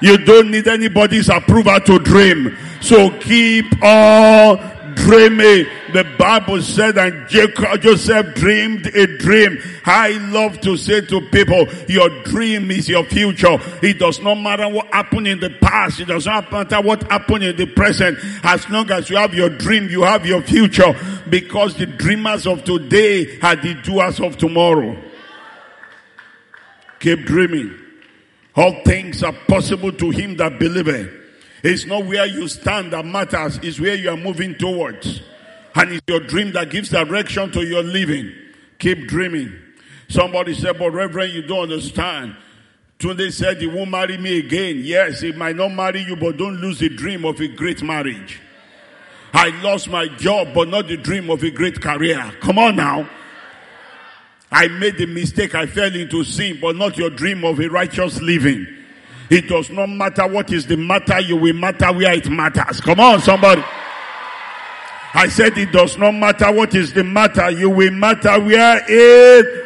You 0.00 0.18
don't 0.18 0.52
need 0.52 0.68
anybody's 0.68 1.30
approval 1.30 1.80
to 1.80 1.98
dream. 1.98 2.56
So 2.80 3.10
keep 3.18 3.66
on 3.82 4.58
dreaming. 4.94 5.66
The 5.92 6.04
Bible 6.18 6.62
said 6.62 6.98
and 6.98 7.28
Jacob, 7.28 7.80
Joseph 7.80 8.34
dreamed 8.34 8.86
a 8.86 9.18
dream. 9.18 9.58
I 9.84 10.10
love 10.30 10.60
to 10.62 10.76
say 10.76 11.00
to 11.02 11.20
people, 11.28 11.66
your 11.88 12.08
dream 12.24 12.70
is 12.70 12.88
your 12.88 13.04
future. 13.04 13.58
It 13.82 13.98
does 13.98 14.20
not 14.20 14.36
matter 14.36 14.68
what 14.68 14.86
happened 14.92 15.28
in 15.28 15.40
the 15.40 15.50
past. 15.50 16.00
It 16.00 16.06
does 16.06 16.26
not 16.26 16.50
matter 16.50 16.80
what 16.80 17.02
happened 17.10 17.44
in 17.44 17.56
the 17.56 17.66
present. 17.66 18.18
As 18.42 18.68
long 18.68 18.90
as 18.90 19.10
you 19.10 19.16
have 19.16 19.34
your 19.34 19.50
dream, 19.50 19.88
you 19.88 20.02
have 20.02 20.26
your 20.26 20.42
future. 20.42 20.94
Because 21.28 21.76
the 21.76 21.86
dreamers 21.86 22.46
of 22.46 22.64
today 22.64 23.38
are 23.40 23.56
the 23.56 23.74
doers 23.82 24.20
of 24.20 24.36
tomorrow. 24.36 24.96
Keep 27.00 27.24
dreaming. 27.24 27.78
All 28.54 28.82
things 28.84 29.22
are 29.22 29.32
possible 29.48 29.92
to 29.92 30.10
him 30.10 30.36
that 30.36 30.58
believeth. 30.58 31.21
It's 31.62 31.86
not 31.86 32.06
where 32.06 32.26
you 32.26 32.48
stand 32.48 32.92
that 32.92 33.04
matters, 33.04 33.58
it's 33.62 33.78
where 33.78 33.94
you 33.94 34.10
are 34.10 34.16
moving 34.16 34.56
towards. 34.56 35.22
And 35.74 35.92
it's 35.92 36.02
your 36.06 36.20
dream 36.20 36.52
that 36.52 36.70
gives 36.70 36.90
direction 36.90 37.50
to 37.52 37.64
your 37.64 37.82
living. 37.82 38.32
Keep 38.78 39.06
dreaming. 39.06 39.52
Somebody 40.08 40.54
said, 40.54 40.78
but 40.78 40.90
Reverend, 40.90 41.32
you 41.32 41.42
don't 41.42 41.70
understand. 41.70 42.36
Tunde 42.98 43.32
said 43.32 43.58
he 43.58 43.66
won't 43.66 43.90
marry 43.90 44.18
me 44.18 44.38
again. 44.38 44.80
Yes, 44.82 45.20
he 45.20 45.32
might 45.32 45.56
not 45.56 45.70
marry 45.70 46.02
you, 46.02 46.16
but 46.16 46.36
don't 46.36 46.60
lose 46.60 46.78
the 46.78 46.88
dream 46.88 47.24
of 47.24 47.40
a 47.40 47.48
great 47.48 47.82
marriage. 47.82 48.40
I 49.32 49.48
lost 49.62 49.88
my 49.88 50.08
job, 50.08 50.48
but 50.54 50.68
not 50.68 50.88
the 50.88 50.96
dream 50.96 51.30
of 51.30 51.42
a 51.42 51.50
great 51.50 51.80
career. 51.80 52.32
Come 52.40 52.58
on 52.58 52.76
now. 52.76 53.08
I 54.50 54.68
made 54.68 54.98
the 54.98 55.06
mistake, 55.06 55.54
I 55.54 55.66
fell 55.66 55.94
into 55.94 56.22
sin, 56.24 56.58
but 56.60 56.76
not 56.76 56.98
your 56.98 57.08
dream 57.08 57.44
of 57.44 57.58
a 57.58 57.68
righteous 57.68 58.20
living. 58.20 58.66
It 59.30 59.48
does 59.48 59.70
not 59.70 59.88
matter 59.88 60.26
what 60.26 60.52
is 60.52 60.66
the 60.66 60.76
matter, 60.76 61.20
you 61.20 61.36
will 61.36 61.54
matter 61.54 61.92
where 61.92 62.12
it 62.12 62.28
matters. 62.28 62.80
Come 62.80 63.00
on, 63.00 63.20
somebody. 63.20 63.62
I 65.14 65.28
said 65.28 65.56
it 65.58 65.72
does 65.72 65.98
not 65.98 66.12
matter 66.12 66.50
what 66.50 66.74
is 66.74 66.92
the 66.92 67.04
matter, 67.04 67.50
you 67.50 67.70
will 67.70 67.90
matter 67.92 68.40
where 68.40 68.82
it 68.88 69.62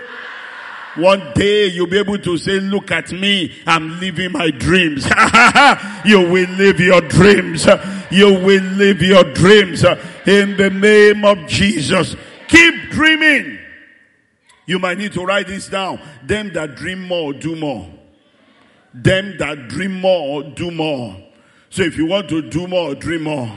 one 0.97 1.33
day 1.35 1.67
you'll 1.67 1.87
be 1.87 1.99
able 1.99 2.19
to 2.19 2.39
say, 2.39 2.59
look 2.59 2.91
at 2.91 3.13
me, 3.13 3.55
I'm 3.67 4.01
living 4.01 4.33
my 4.33 4.51
dreams. 4.51 5.05
you 6.05 6.21
will 6.21 6.49
live 6.51 6.81
your 6.81 7.03
dreams. 7.03 7.67
You 8.11 8.33
will 8.33 8.63
live 8.63 9.03
your 9.03 9.25
dreams 9.35 9.85
in 10.27 10.57
the 10.57 10.71
name 10.71 11.25
of 11.25 11.47
Jesus. 11.47 12.17
Keep 12.49 12.91
dreaming. 12.91 13.59
You 14.65 14.79
might 14.79 14.99
need 14.99 15.13
to 15.13 15.25
write 15.25 15.49
this 15.49 15.69
down. 15.69 16.01
Them 16.25 16.53
that 16.55 16.77
dream 16.77 17.03
more, 17.07 17.33
do 17.33 17.55
more. 17.57 17.93
Them 19.03 19.37
that 19.37 19.69
dream 19.69 20.01
more, 20.01 20.43
do 20.43 20.71
more. 20.71 21.15
So 21.69 21.83
if 21.83 21.99
you 21.99 22.07
want 22.07 22.31
to 22.31 22.41
do 22.41 22.67
more, 22.67 22.95
dream 22.95 23.25
more. 23.25 23.53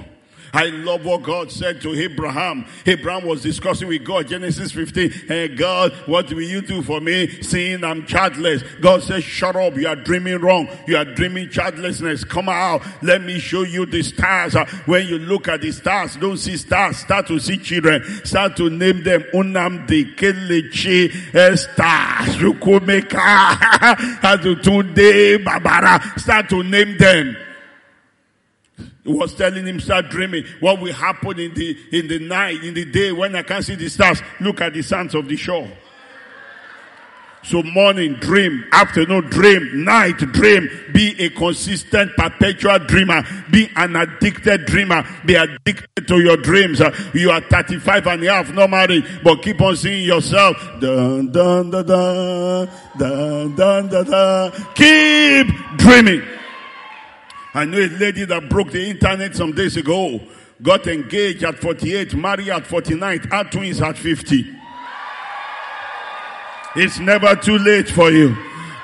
I 0.53 0.65
love 0.65 1.06
what 1.06 1.24
God 1.24 1.51
said 1.51 1.82
to 1.82 1.94
Abraham. 1.94 2.65
Abraham 2.86 3.27
was 3.27 3.41
discussing 3.41 3.88
with 3.88 4.03
God, 4.03 4.27
Genesis 4.27 4.72
15. 4.72 5.12
Hey, 5.27 5.48
God, 5.50 5.94
what 6.06 6.32
will 6.32 6.41
you 6.41 6.62
do 6.62 6.82
for 6.82 7.00
me 7.00 7.41
seeing 7.41 7.84
I'm 7.84 8.06
childless? 8.06 8.63
God 8.82 9.03
says, 9.03 9.24
shut 9.24 9.56
up. 9.56 9.75
You 9.75 9.88
are 9.88 9.96
dreaming 9.96 10.39
wrong. 10.39 10.70
You 10.88 10.98
are 10.98 11.06
dreaming 11.06 11.50
childlessness. 11.50 12.24
Come 12.24 12.50
out. 12.50 12.82
Let 13.01 13.22
me 13.22 13.39
show 13.39 13.63
you 13.63 13.86
the 13.86 14.01
stars. 14.03 14.56
Uh, 14.56 14.65
when 14.86 15.08
you 15.08 15.20
look 15.20 15.48
at 15.48 15.62
the 15.62 15.72
stars, 15.72 16.15
don't 16.15 16.38
see 16.38 16.58
stars. 16.58 16.98
Start 16.98 17.27
to 17.27 17.39
see 17.39 17.58
children. 17.58 18.03
Start 18.25 18.58
to 18.58 18.70
name 18.70 19.03
them. 19.03 19.24
Unam 19.34 19.60
Unamdi, 19.60 20.15
Kelechi, 20.15 21.10
Esther, 21.34 22.32
Rukumeka, 22.39 23.58
Azutunde, 24.22 25.38
Babara. 25.44 26.20
Start 26.20 26.50
to 26.50 26.63
name 26.63 26.98
them. 26.98 27.36
Was 29.09 29.33
telling 29.33 29.65
him, 29.65 29.79
start 29.79 30.09
dreaming. 30.09 30.45
What 30.59 30.79
will 30.79 30.93
happen 30.93 31.39
in 31.39 31.53
the, 31.53 31.77
in 31.91 32.07
the 32.07 32.19
night, 32.19 32.63
in 32.63 32.73
the 32.73 32.85
day 32.85 33.11
when 33.11 33.35
I 33.35 33.43
can't 33.43 33.65
see 33.65 33.75
the 33.75 33.89
stars? 33.89 34.21
Look 34.39 34.61
at 34.61 34.73
the 34.73 34.81
sands 34.81 35.15
of 35.15 35.27
the 35.27 35.35
shore. 35.35 35.69
So 37.43 37.63
morning 37.63 38.15
dream, 38.15 38.65
afternoon 38.71 39.29
dream, 39.29 39.85
night 39.85 40.17
dream. 40.17 40.69
Be 40.93 41.15
a 41.19 41.29
consistent, 41.29 42.11
perpetual 42.17 42.79
dreamer. 42.79 43.23
Be 43.49 43.69
an 43.75 43.95
addicted 43.95 44.65
dreamer. 44.65 45.07
Be 45.25 45.35
addicted 45.35 46.07
to 46.07 46.19
your 46.19 46.37
dreams. 46.37 46.81
You 47.13 47.31
are 47.31 47.41
35 47.41 48.07
and 48.07 48.23
a 48.25 48.33
half, 48.33 48.53
not 48.53 48.69
married, 48.69 49.05
but 49.23 49.41
keep 49.41 49.61
on 49.61 49.75
seeing 49.77 50.05
yourself. 50.05 50.57
Dun, 50.81 51.31
dun, 51.31 51.71
dun, 51.71 51.85
dun, 51.85 52.69
dun, 52.97 53.55
dun, 53.55 53.87
dun, 53.87 54.05
dun. 54.05 54.51
Keep 54.75 55.47
dreaming. 55.77 56.38
I 57.53 57.65
know 57.65 57.79
a 57.79 57.88
lady 57.88 58.25
that 58.25 58.50
broke 58.50 58.72
the 58.72 58.89
internet 58.89 59.36
some 59.36 59.53
days 59.53 59.75
ago, 59.75 60.22
got 60.62 60.86
engaged 60.88 61.44
at 61.44 61.58
48, 61.60 62.13
married 62.13 62.50
at 62.50 62.68
49, 62.68 63.20
had 63.32 63.51
twins 63.51 63.82
at 63.82 63.98
50. 63.98 64.56
It's 66.75 67.00
never 67.00 67.36
too 67.36 67.58
late 67.58 67.89
for 67.89 68.12
you. 68.12 68.38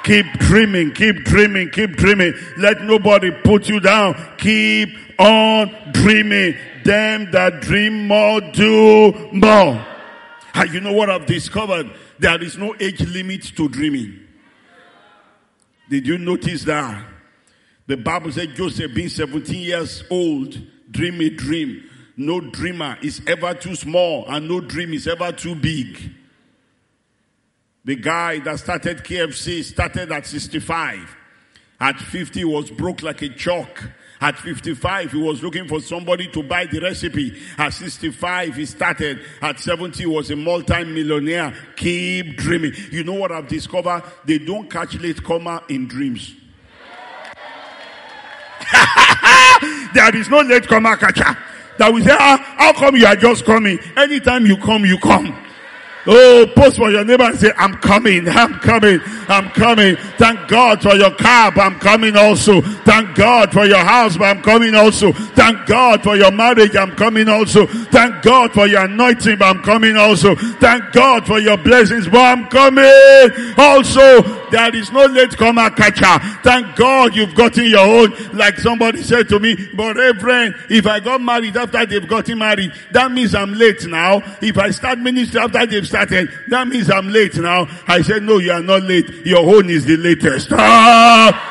Keep 0.04 0.34
dreaming, 0.40 0.92
keep 0.94 1.24
dreaming, 1.24 1.70
keep 1.70 1.96
dreaming. 1.96 2.34
Let 2.58 2.82
nobody 2.82 3.32
put 3.44 3.70
you 3.70 3.80
down. 3.80 4.16
Keep 4.38 4.90
on 5.20 5.74
dreaming. 5.94 6.56
Them 6.84 7.32
that 7.32 7.62
dream 7.62 8.08
more 8.08 8.40
do 8.42 9.30
more. 9.32 9.86
And 10.54 10.74
you 10.74 10.80
know 10.80 10.94
what 10.94 11.10
I've 11.10 11.26
discovered? 11.26 11.92
There 12.20 12.42
is 12.42 12.58
no 12.58 12.76
age 12.80 13.02
limit 13.02 13.44
to 13.56 13.68
dreaming. 13.68 14.20
Did 15.90 16.08
you 16.08 16.18
notice 16.18 16.64
that? 16.66 17.15
The 17.88 17.98
Bible 17.98 18.32
said 18.32 18.56
Joseph 18.56 18.94
being 18.94 19.10
17 19.10 19.56
years 19.56 20.04
old, 20.10 20.58
dream 20.89 21.22
a 21.22 21.30
dream. 21.30 21.89
No 22.18 22.39
dreamer 22.39 22.98
is 23.01 23.22
ever 23.27 23.54
too 23.54 23.75
small 23.75 24.25
and 24.27 24.48
no 24.48 24.60
dream 24.62 24.94
is 24.94 25.08
ever 25.08 25.32
too 25.32 25.56
big. 25.56 26.12
The 27.84 27.96
guy 27.96 28.39
that 28.39 28.60
started 28.60 29.00
KFC 29.00 29.63
started 29.63 30.12
at 30.12 30.25
65. 30.25 31.15
At 31.80 32.00
50 32.00 32.46
was 32.46 32.72
broke 32.72 33.04
like 33.04 33.22
a 33.22 33.30
chalk. 33.30 33.84
At 34.22 34.39
55, 34.39 35.12
he 35.12 35.22
was 35.22 35.44
looking 35.44 35.68
for 35.68 35.82
somebody 35.82 36.27
to 36.30 36.42
buy 36.42 36.65
the 36.65 36.80
recipe. 36.80 37.38
At 37.58 37.74
65, 37.74 38.56
he 38.56 38.65
started. 38.65 39.20
At 39.42 39.60
70, 39.60 40.00
he 40.00 40.06
was 40.06 40.32
a 40.32 40.36
multi-millionaire. 40.36 41.54
Keep 41.75 42.38
dreaming. 42.38 42.72
You 42.92 43.04
know 43.04 43.13
what 43.13 43.32
I've 43.32 43.48
discovered? 43.48 44.04
They 44.24 44.39
don't 44.39 44.72
catch 44.72 44.96
late 44.96 45.22
comer 45.22 45.62
in 45.70 45.88
dreams. 45.88 46.34
there 49.94 50.16
is 50.16 50.30
no 50.30 50.42
late 50.42 50.68
comer 50.68 50.98
catcher. 50.98 51.38
that 51.78 51.92
will 51.92 52.04
say, 52.04 52.16
ah, 52.18 52.56
how 52.58 52.74
come 52.74 52.96
you 52.96 53.06
are 53.06 53.16
just 53.16 53.46
coming? 53.46 53.80
Anytime 53.98 54.46
you 54.46 54.58
come, 54.58 54.86
you 54.86 54.98
come. 55.00 55.46
Oh, 56.08 56.46
post 56.56 56.78
for 56.78 56.92
your 56.92 57.04
neighbor 57.04 57.24
and 57.24 57.40
say, 57.40 57.52
I'm 57.58 57.74
coming, 57.78 58.30
I'm 58.30 58.60
coming, 58.60 59.00
I'm 59.28 59.50
coming. 59.50 59.96
Thank 60.20 60.48
God 60.48 60.80
for 60.82 60.96
your 60.96 61.10
car, 61.16 61.52
but 61.52 61.62
I'm 61.62 61.80
coming 61.80 62.16
also. 62.16 62.62
Thank 62.62 63.16
God 63.16 63.52
for 63.52 63.66
your 63.66 63.84
house, 63.84 64.16
but 64.16 64.26
I'm 64.26 64.44
coming 64.44 64.76
also. 64.76 65.12
Thank 65.14 65.66
God 65.66 66.04
for 66.04 66.16
your 66.16 66.30
marriage, 66.30 66.76
I'm 66.76 66.92
coming 66.92 67.28
also. 67.28 67.66
Thank 67.66 68.22
God 68.22 68.54
for 68.54 68.68
your 68.68 68.86
anointing, 68.86 69.40
but 69.40 69.46
I'm 69.46 69.64
coming 69.64 69.98
also. 69.98 70.36
Thank 70.36 70.92
God 70.94 71.26
for 71.26 71.40
your 71.40 71.58
blessings, 71.58 72.08
but 72.08 72.20
I'm 72.20 72.48
coming 72.50 72.86
also. 73.58 74.45
There 74.56 74.74
is 74.74 74.90
no 74.90 75.04
late 75.08 75.36
comer 75.36 75.70
catcher. 75.70 76.18
Thank 76.42 76.78
God 76.78 77.14
you've 77.14 77.36
gotten 77.36 77.66
your 77.66 77.86
own. 77.86 78.14
Like 78.32 78.58
somebody 78.58 79.04
said 79.04 79.28
to 79.28 79.38
me, 79.38 79.58
but 79.74 79.98
Reverend, 79.98 80.56
if 80.70 80.88
I 80.88 81.02
got 81.02 81.20
married 81.20 81.58
after 81.58 81.86
they've 81.86 82.08
gotten 82.08 82.38
married, 82.38 82.72
that 82.92 83.12
means 83.12 83.36
I'm 83.36 83.54
late 83.54 83.86
now. 83.86 84.22
If 84.42 84.58
I 84.58 84.72
start 84.72 85.00
ministry 85.00 85.42
after 85.42 85.66
they've 85.66 85.86
started. 85.86 86.30
That 86.48 86.70
means 86.70 86.90
I'm 86.90 87.10
late 87.10 87.36
now. 87.36 87.68
I 87.86 88.02
said, 88.02 88.24
no, 88.24 88.38
you 88.38 88.54
are 88.54 88.62
not 88.62 88.84
late. 88.84 89.26
Your 89.26 89.40
own 89.40 89.70
is 89.70 89.84
the 89.84 89.98
latest. 89.98 90.48
Ah! 90.54 91.45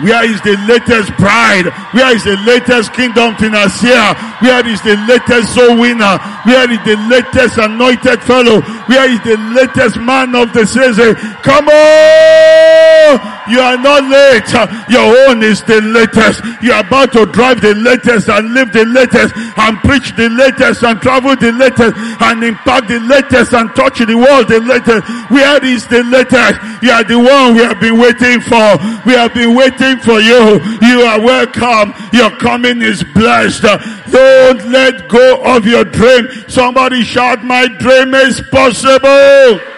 Where 0.00 0.24
is 0.24 0.40
the 0.42 0.56
latest 0.68 1.10
bride? 1.16 1.66
Where 1.92 2.14
is 2.14 2.22
the 2.24 2.36
latest 2.46 2.92
kingdom 2.92 3.34
financier? 3.36 4.14
Where 4.40 4.66
is 4.66 4.80
the 4.82 4.96
latest 5.08 5.54
soul 5.54 5.78
winner? 5.78 6.18
Where 6.46 6.70
is 6.70 6.78
the 6.86 6.96
latest 7.10 7.58
anointed 7.58 8.22
fellow? 8.22 8.60
Where 8.86 9.10
is 9.10 9.20
the 9.22 9.36
latest 9.54 9.98
man 9.98 10.34
of 10.34 10.52
the 10.52 10.66
season? 10.66 11.14
Come 11.42 11.68
on! 11.68 13.37
You 13.50 13.60
are 13.60 13.78
not 13.78 14.04
late. 14.04 14.50
Your 14.88 15.08
own 15.28 15.42
is 15.42 15.62
the 15.62 15.80
latest. 15.80 16.44
You 16.62 16.72
are 16.72 16.84
about 16.86 17.12
to 17.12 17.26
drive 17.26 17.60
the 17.60 17.74
latest 17.74 18.28
and 18.28 18.54
live 18.54 18.72
the 18.72 18.84
latest 18.84 19.34
and 19.36 19.78
preach 19.80 20.14
the 20.16 20.28
latest 20.28 20.82
and 20.82 21.00
travel 21.00 21.36
the 21.36 21.52
latest 21.52 21.96
and 21.96 22.44
impact 22.44 22.88
the 22.88 23.00
latest 23.00 23.54
and 23.54 23.74
touch 23.74 23.98
the 23.98 24.16
world 24.16 24.48
the 24.48 24.60
latest. 24.60 25.08
Where 25.30 25.64
is 25.64 25.86
the 25.86 26.04
latest? 26.04 26.60
You 26.82 26.90
are 26.90 27.04
the 27.04 27.18
one 27.18 27.54
we 27.54 27.62
have 27.62 27.80
been 27.80 27.98
waiting 27.98 28.40
for. 28.40 28.76
We 29.06 29.14
have 29.14 29.34
been 29.34 29.54
waiting 29.54 29.98
for 29.98 30.20
you. 30.20 30.60
You 30.82 31.02
are 31.02 31.20
welcome. 31.20 31.94
Your 32.12 32.30
coming 32.38 32.82
is 32.82 33.02
blessed. 33.14 33.62
Don't 33.62 34.68
let 34.70 35.08
go 35.08 35.42
of 35.44 35.66
your 35.66 35.84
dream. 35.84 36.28
Somebody 36.48 37.02
shout, 37.02 37.44
my 37.44 37.66
dream 37.68 38.14
is 38.14 38.40
possible. 38.50 39.77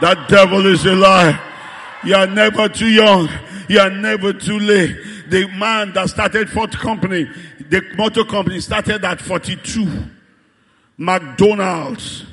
That 0.00 0.28
devil 0.28 0.66
is 0.66 0.84
a 0.84 0.94
lie. 0.94 1.40
You 2.04 2.14
are 2.14 2.26
never 2.26 2.68
too 2.68 2.88
young. 2.88 3.28
You 3.68 3.80
are 3.80 3.90
never 3.90 4.32
too 4.32 4.58
late. 4.58 4.96
The 5.28 5.48
man 5.56 5.92
that 5.94 6.10
started 6.10 6.48
Ford 6.50 6.70
Company, 6.72 7.28
the 7.68 7.82
motor 7.96 8.24
company 8.24 8.60
started 8.60 9.04
at 9.04 9.20
42. 9.20 10.04
McDonald's 10.98 12.24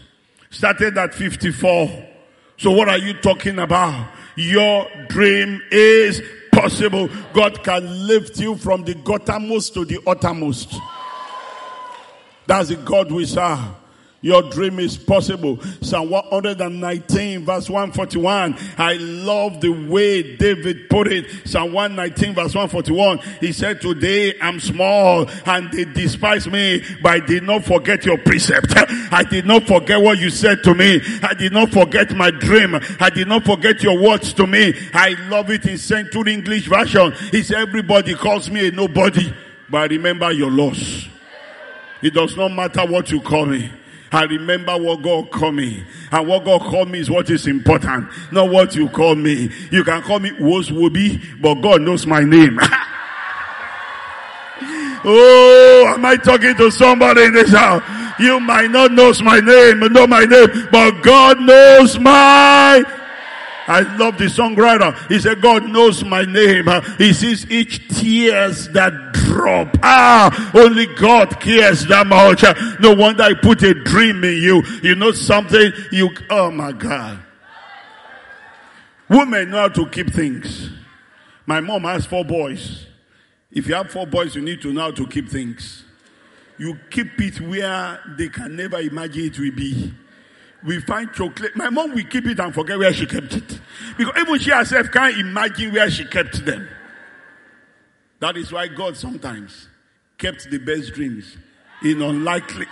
started 0.49 0.97
at 0.97 1.13
54. 1.13 2.09
So 2.57 2.71
what 2.71 2.87
are 2.89 2.97
you 2.97 3.13
talking 3.13 3.59
about? 3.59 4.09
Your 4.35 4.87
dream 5.07 5.61
is 5.71 6.21
possible. 6.51 7.09
God 7.33 7.63
can 7.63 8.07
lift 8.07 8.39
you 8.39 8.55
from 8.55 8.83
the 8.83 8.93
guttermost 8.93 9.73
to 9.73 9.85
the 9.85 9.99
uttermost. 10.05 10.75
That's 12.45 12.69
the 12.69 12.75
God 12.75 13.11
we 13.11 13.25
serve. 13.25 13.59
Your 14.23 14.41
dream 14.41 14.79
is 14.79 14.97
possible. 14.97 15.59
Psalm 15.81 16.09
119 16.09 17.43
verse 17.43 17.69
141. 17.69 18.57
I 18.77 18.93
love 18.93 19.59
the 19.59 19.69
way 19.69 20.37
David 20.37 20.89
put 20.89 21.11
it. 21.11 21.45
Psalm 21.45 21.73
119 21.73 22.33
verse 22.33 22.55
141. 22.55 23.19
He 23.41 23.51
said, 23.51 23.81
today 23.81 24.33
I'm 24.41 24.61
small 24.61 25.29
and 25.45 25.69
they 25.73 25.83
despise 25.83 26.47
me, 26.47 26.81
but 27.01 27.11
I 27.11 27.19
did 27.19 27.43
not 27.43 27.65
forget 27.65 28.05
your 28.05 28.17
precept. 28.17 28.73
I 29.11 29.23
did 29.23 29.45
not 29.45 29.67
forget 29.67 30.01
what 30.01 30.17
you 30.19 30.29
said 30.29 30.63
to 30.63 30.73
me. 30.73 31.01
I 31.21 31.33
did 31.33 31.51
not 31.51 31.71
forget 31.71 32.15
my 32.15 32.31
dream. 32.31 32.79
I 33.01 33.09
did 33.09 33.27
not 33.27 33.43
forget 33.43 33.83
your 33.83 34.01
words 34.01 34.31
to 34.35 34.47
me. 34.47 34.73
I 34.93 35.15
love 35.27 35.51
it 35.51 35.65
in 35.65 35.77
Century 35.77 36.33
English 36.33 36.69
version. 36.69 37.11
He 37.29 37.43
said, 37.43 37.57
everybody 37.57 38.15
calls 38.15 38.49
me 38.49 38.69
a 38.69 38.71
nobody, 38.71 39.33
but 39.69 39.79
I 39.79 39.85
remember 39.93 40.31
your 40.31 40.49
loss. 40.49 41.09
It 42.01 42.13
does 42.13 42.37
not 42.37 42.53
matter 42.53 42.85
what 42.85 43.11
you 43.11 43.19
call 43.19 43.47
me. 43.47 43.69
I 44.13 44.25
remember 44.25 44.77
what 44.77 45.01
God 45.01 45.31
called 45.31 45.55
me. 45.55 45.83
And 46.11 46.27
what 46.27 46.45
God 46.45 46.61
called 46.61 46.89
me 46.89 46.99
is 46.99 47.09
what 47.09 47.29
is 47.31 47.47
important, 47.47 48.07
not 48.31 48.49
what 48.49 48.75
you 48.75 48.87
call 48.87 49.15
me. 49.15 49.49
You 49.71 49.83
can 49.83 50.03
call 50.03 50.19
me 50.19 50.31
Woz 50.39 50.69
Wobi, 50.69 51.41
but 51.41 51.55
God 51.55 51.81
knows 51.81 52.05
my 52.05 52.23
name. 52.23 52.59
oh, 55.03 55.93
am 55.95 56.05
I 56.05 56.15
talking 56.17 56.55
to 56.55 56.69
somebody 56.69 57.23
in 57.23 57.33
this 57.33 57.49
house? 57.51 57.81
You 58.19 58.39
might 58.39 58.69
not 58.69 58.91
know 58.91 59.11
my 59.23 59.39
name, 59.39 59.79
know 59.91 60.05
my 60.05 60.25
name, 60.25 60.67
but 60.71 61.01
God 61.01 61.41
knows 61.41 61.97
my 61.97 63.02
I 63.67 63.81
love 63.97 64.17
the 64.17 64.25
songwriter. 64.25 64.95
He 65.07 65.19
said, 65.19 65.41
God 65.41 65.69
knows 65.69 66.03
my 66.03 66.23
name. 66.23 66.67
He 66.97 67.13
sees 67.13 67.49
each 67.49 67.87
tears 67.89 68.67
that 68.69 69.13
drop. 69.13 69.77
Ah, 69.81 70.51
only 70.53 70.87
God 70.95 71.39
cares 71.39 71.85
that 71.87 72.07
much. 72.07 72.43
No 72.79 72.93
wonder 72.93 73.23
I 73.23 73.33
put 73.33 73.63
a 73.63 73.73
dream 73.73 74.23
in 74.23 74.41
you. 74.41 74.63
You 74.81 74.95
know 74.95 75.11
something? 75.11 75.71
You, 75.91 76.09
oh 76.29 76.51
my 76.51 76.71
God. 76.71 77.19
Women 79.09 79.51
know 79.51 79.61
how 79.61 79.69
to 79.69 79.85
keep 79.87 80.13
things. 80.13 80.69
My 81.45 81.59
mom 81.59 81.83
has 81.83 82.05
four 82.05 82.25
boys. 82.25 82.87
If 83.51 83.67
you 83.67 83.75
have 83.75 83.91
four 83.91 84.07
boys, 84.07 84.35
you 84.35 84.41
need 84.41 84.61
to 84.61 84.73
know 84.73 84.81
how 84.81 84.91
to 84.91 85.07
keep 85.07 85.29
things. 85.29 85.83
You 86.57 86.77
keep 86.89 87.19
it 87.19 87.39
where 87.41 87.99
they 88.17 88.29
can 88.29 88.55
never 88.55 88.79
imagine 88.79 89.25
it 89.25 89.37
will 89.37 89.51
be 89.51 89.93
we 90.65 90.79
find 90.81 91.11
chocolate. 91.13 91.55
My 91.55 91.69
mom 91.69 91.93
will 91.93 92.03
keep 92.03 92.25
it 92.25 92.39
and 92.39 92.53
forget 92.53 92.77
where 92.77 92.93
she 92.93 93.05
kept 93.05 93.35
it. 93.35 93.59
Because 93.97 94.13
even 94.17 94.39
she 94.39 94.51
herself 94.51 94.91
can't 94.91 95.17
imagine 95.17 95.73
where 95.73 95.89
she 95.89 96.05
kept 96.05 96.45
them. 96.45 96.67
That 98.19 98.37
is 98.37 98.51
why 98.51 98.67
God 98.67 98.95
sometimes 98.95 99.67
kept 100.17 100.49
the 100.49 100.57
best 100.57 100.93
dreams 100.93 101.37
in 101.83 102.01
unlikely. 102.01 102.65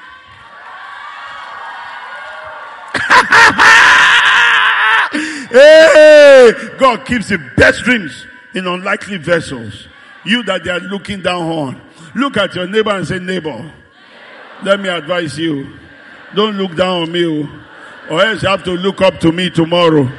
hey, 5.52 6.52
God 6.78 7.06
keeps 7.06 7.28
the 7.28 7.52
best 7.58 7.84
dreams 7.84 8.26
in 8.56 8.68
unlikely 8.68 9.18
vessels. 9.18 9.88
You 10.24 10.44
that 10.44 10.64
they 10.64 10.70
are 10.70 10.80
looking 10.80 11.22
down 11.22 11.44
on. 11.44 11.82
Look 12.16 12.38
at 12.38 12.56
your 12.56 12.68
neighbor 12.68 12.92
and 12.92 13.08
say, 13.08 13.20
neighbor, 13.20 13.74
let 14.64 14.80
me 14.80 14.88
advise 14.88 15.38
you. 15.38 15.78
Don't 16.36 16.56
look 16.56 16.76
down 16.76 17.04
on 17.04 17.12
me. 17.12 17.26
Oh. 17.26 17.62
Or 18.12 18.22
else 18.22 18.44
you 18.44 18.50
have 18.50 18.66
to 18.66 18.72
look 18.72 19.00
up 19.00 19.22
to 19.22 19.32
me 19.32 19.50
tomorrow. 19.50 20.12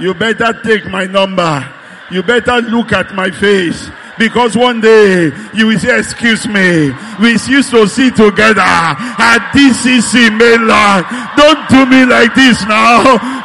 You 0.00 0.14
better 0.14 0.58
take 0.64 0.86
my 0.86 1.04
number. 1.04 1.70
You 2.10 2.22
better 2.22 2.62
look 2.62 2.92
at 2.92 3.14
my 3.14 3.30
face. 3.30 3.90
Because 4.18 4.56
one 4.56 4.80
day 4.80 5.30
you 5.52 5.66
will 5.66 5.78
say, 5.78 5.98
excuse 5.98 6.48
me, 6.48 6.94
we 7.20 7.32
used 7.32 7.70
to 7.72 7.86
see 7.86 8.10
together 8.10 8.62
at 8.62 9.52
DCC 9.52 10.32
mainland. 10.32 11.04
Don't 11.36 11.68
do 11.68 11.84
me 11.84 12.06
like 12.06 12.34
this 12.34 12.64
now. 12.64 13.02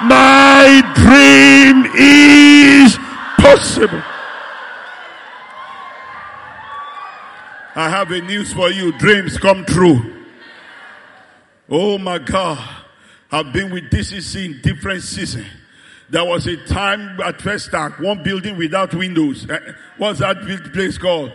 My 0.08 0.82
dream 0.96 1.92
is 1.94 2.96
possible. 3.38 4.02
I 7.76 7.90
have 7.90 8.10
a 8.12 8.22
news 8.22 8.54
for 8.54 8.70
you. 8.72 8.98
Dreams 8.98 9.38
come 9.38 9.66
true. 9.66 10.24
Oh 11.70 11.98
my 11.98 12.18
God. 12.18 12.81
I've 13.32 13.54
been 13.54 13.72
with 13.72 13.90
DCC 13.90 14.46
in 14.46 14.62
different 14.62 15.04
seasons. 15.04 15.48
There 16.10 16.26
was 16.26 16.46
a 16.48 16.58
time 16.66 17.22
at 17.22 17.42
first 17.42 17.72
Festac, 17.72 18.02
one 18.02 18.22
building 18.22 18.58
without 18.58 18.94
windows. 18.94 19.50
Eh, 19.50 19.58
what's 19.98 20.20
that 20.20 20.42
place 20.74 20.98
called? 20.98 21.32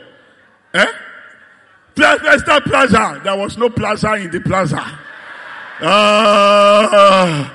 Eh? 0.75 0.87
Plaza. 1.95 3.21
There 3.25 3.37
was 3.37 3.57
no 3.57 3.71
plaza 3.71 4.13
in 4.15 4.31
the 4.31 4.41
plaza. 4.41 4.85
Ah, 5.81 7.55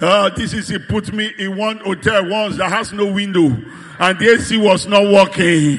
uh, 0.00 0.04
uh, 0.04 0.30
DCC 0.30 0.88
put 0.88 1.12
me 1.12 1.32
in 1.38 1.56
one 1.56 1.78
hotel 1.78 2.28
once 2.28 2.56
that 2.56 2.70
has 2.70 2.92
no 2.92 3.06
window, 3.06 3.56
and 4.00 4.18
the 4.18 4.34
AC 4.34 4.56
was 4.56 4.86
not 4.86 5.04
working. 5.04 5.78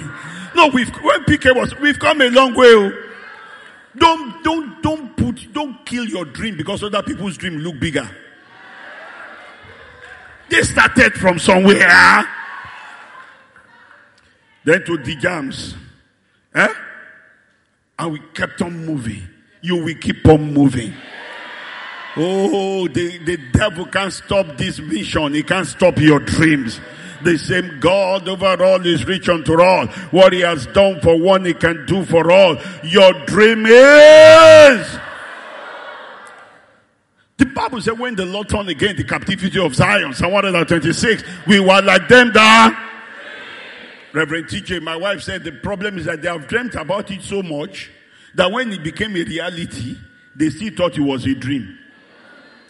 No, 0.56 0.68
we've 0.68 0.90
when 1.04 1.24
PK 1.26 1.54
was, 1.54 1.78
we've 1.80 2.00
come 2.00 2.22
a 2.22 2.30
long 2.30 2.54
way. 2.54 3.07
Don't, 3.98 4.44
don't, 4.44 4.82
don't 4.82 5.18
put, 5.18 5.52
don't 5.54 5.86
kill 5.86 6.06
your 6.06 6.26
dream 6.26 6.56
because 6.56 6.84
other 6.84 7.04
people's 7.04 7.38
dream 7.38 7.58
look 7.58 7.80
bigger. 7.80 8.10
They 10.50 10.62
started 10.62 11.14
from 11.14 11.40
somewhere. 11.40 12.26
Then 14.64 14.84
to 14.86 14.98
the 14.98 15.16
jams. 15.16 15.76
Eh? 16.54 16.74
And 18.00 18.12
we 18.14 18.20
kept 18.34 18.62
on 18.62 18.86
moving. 18.86 19.28
You 19.62 19.84
will 19.84 19.96
keep 19.96 20.26
on 20.28 20.54
moving. 20.54 20.94
Oh, 22.16 22.88
the, 22.88 23.18
the 23.20 23.38
devil 23.52 23.86
can't 23.86 24.12
stop 24.14 24.58
this 24.58 24.78
vision. 24.78 25.34
He 25.34 25.44
can't 25.44 25.68
stop 25.68 25.98
your 26.00 26.20
dreams. 26.20 26.80
The 27.24 27.38
same 27.38 27.80
God 27.80 28.28
over 28.28 28.64
all 28.64 28.86
is 28.86 29.06
rich 29.06 29.30
unto 29.30 29.60
all. 29.60 29.88
What 30.12 30.34
he 30.34 30.42
has 30.42 30.68
done 30.68 31.02
for 31.02 31.20
one, 31.20 31.46
he 31.46 31.54
can 31.54 31.86
do 31.86 32.06
for 32.06 32.32
all. 32.32 32.58
Your 32.84 33.14
dream 33.26 33.66
is. 33.66 35.00
The 37.38 37.46
Bible 37.46 37.82
said 37.82 38.00
when 38.00 38.16
the 38.16 38.26
Lord 38.26 38.50
turned 38.50 38.70
again 38.70 38.96
the 38.96 39.04
captivity 39.04 39.64
of 39.64 39.76
Zion, 39.76 40.14
Psalm 40.14 40.32
126, 40.32 41.24
we 41.46 41.60
were 41.60 41.82
like 41.82 42.08
them 42.08 42.32
that 42.34 42.84
Reverend 44.14 44.48
TJ, 44.48 44.82
my 44.82 44.96
wife 44.96 45.22
said 45.22 45.44
the 45.44 45.52
problem 45.52 46.00
is 46.00 46.06
that 46.06 46.24
they 46.24 46.28
have 46.28 46.48
dreamt 46.48 46.74
about 46.74 47.12
it 47.12 47.22
so 47.22 47.44
much 47.44 47.92
that 48.34 48.52
when 48.52 48.72
it 48.72 48.82
became 48.84 49.16
a 49.16 49.24
reality, 49.24 49.96
they 50.36 50.50
still 50.50 50.74
thought 50.76 50.98
it 50.98 51.02
was 51.02 51.26
a 51.26 51.36
dream. 51.36 51.78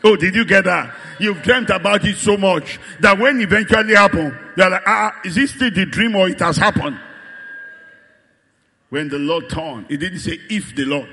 Oh, 0.04 0.16
did 0.16 0.36
you 0.36 0.46
get 0.46 0.66
that? 0.66 0.96
You've 1.20 1.42
dreamt 1.42 1.70
about 1.70 2.06
it 2.06 2.18
so 2.18 2.38
much 2.38 2.80
that 3.00 3.18
when 3.18 3.42
eventually 3.42 3.96
happened, 3.96 4.38
you're 4.56 4.70
like, 4.70 4.84
ah, 4.86 5.20
is 5.26 5.36
this 5.36 5.52
still 5.52 5.72
the 5.72 5.86
dream 5.86 6.16
or 6.16 6.30
it 6.30 6.40
has 6.40 6.58
happened? 6.58 7.00
When 8.90 9.10
the 9.10 9.18
Lord 9.18 9.50
turned, 9.50 9.88
he 9.90 9.98
didn't 9.98 10.20
say 10.20 10.40
if 10.50 10.76
the 10.76 10.86
Lord. 10.86 11.10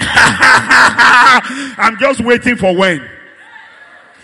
I'm 0.00 1.98
just 1.98 2.20
waiting 2.20 2.56
for 2.56 2.74
when. 2.76 3.08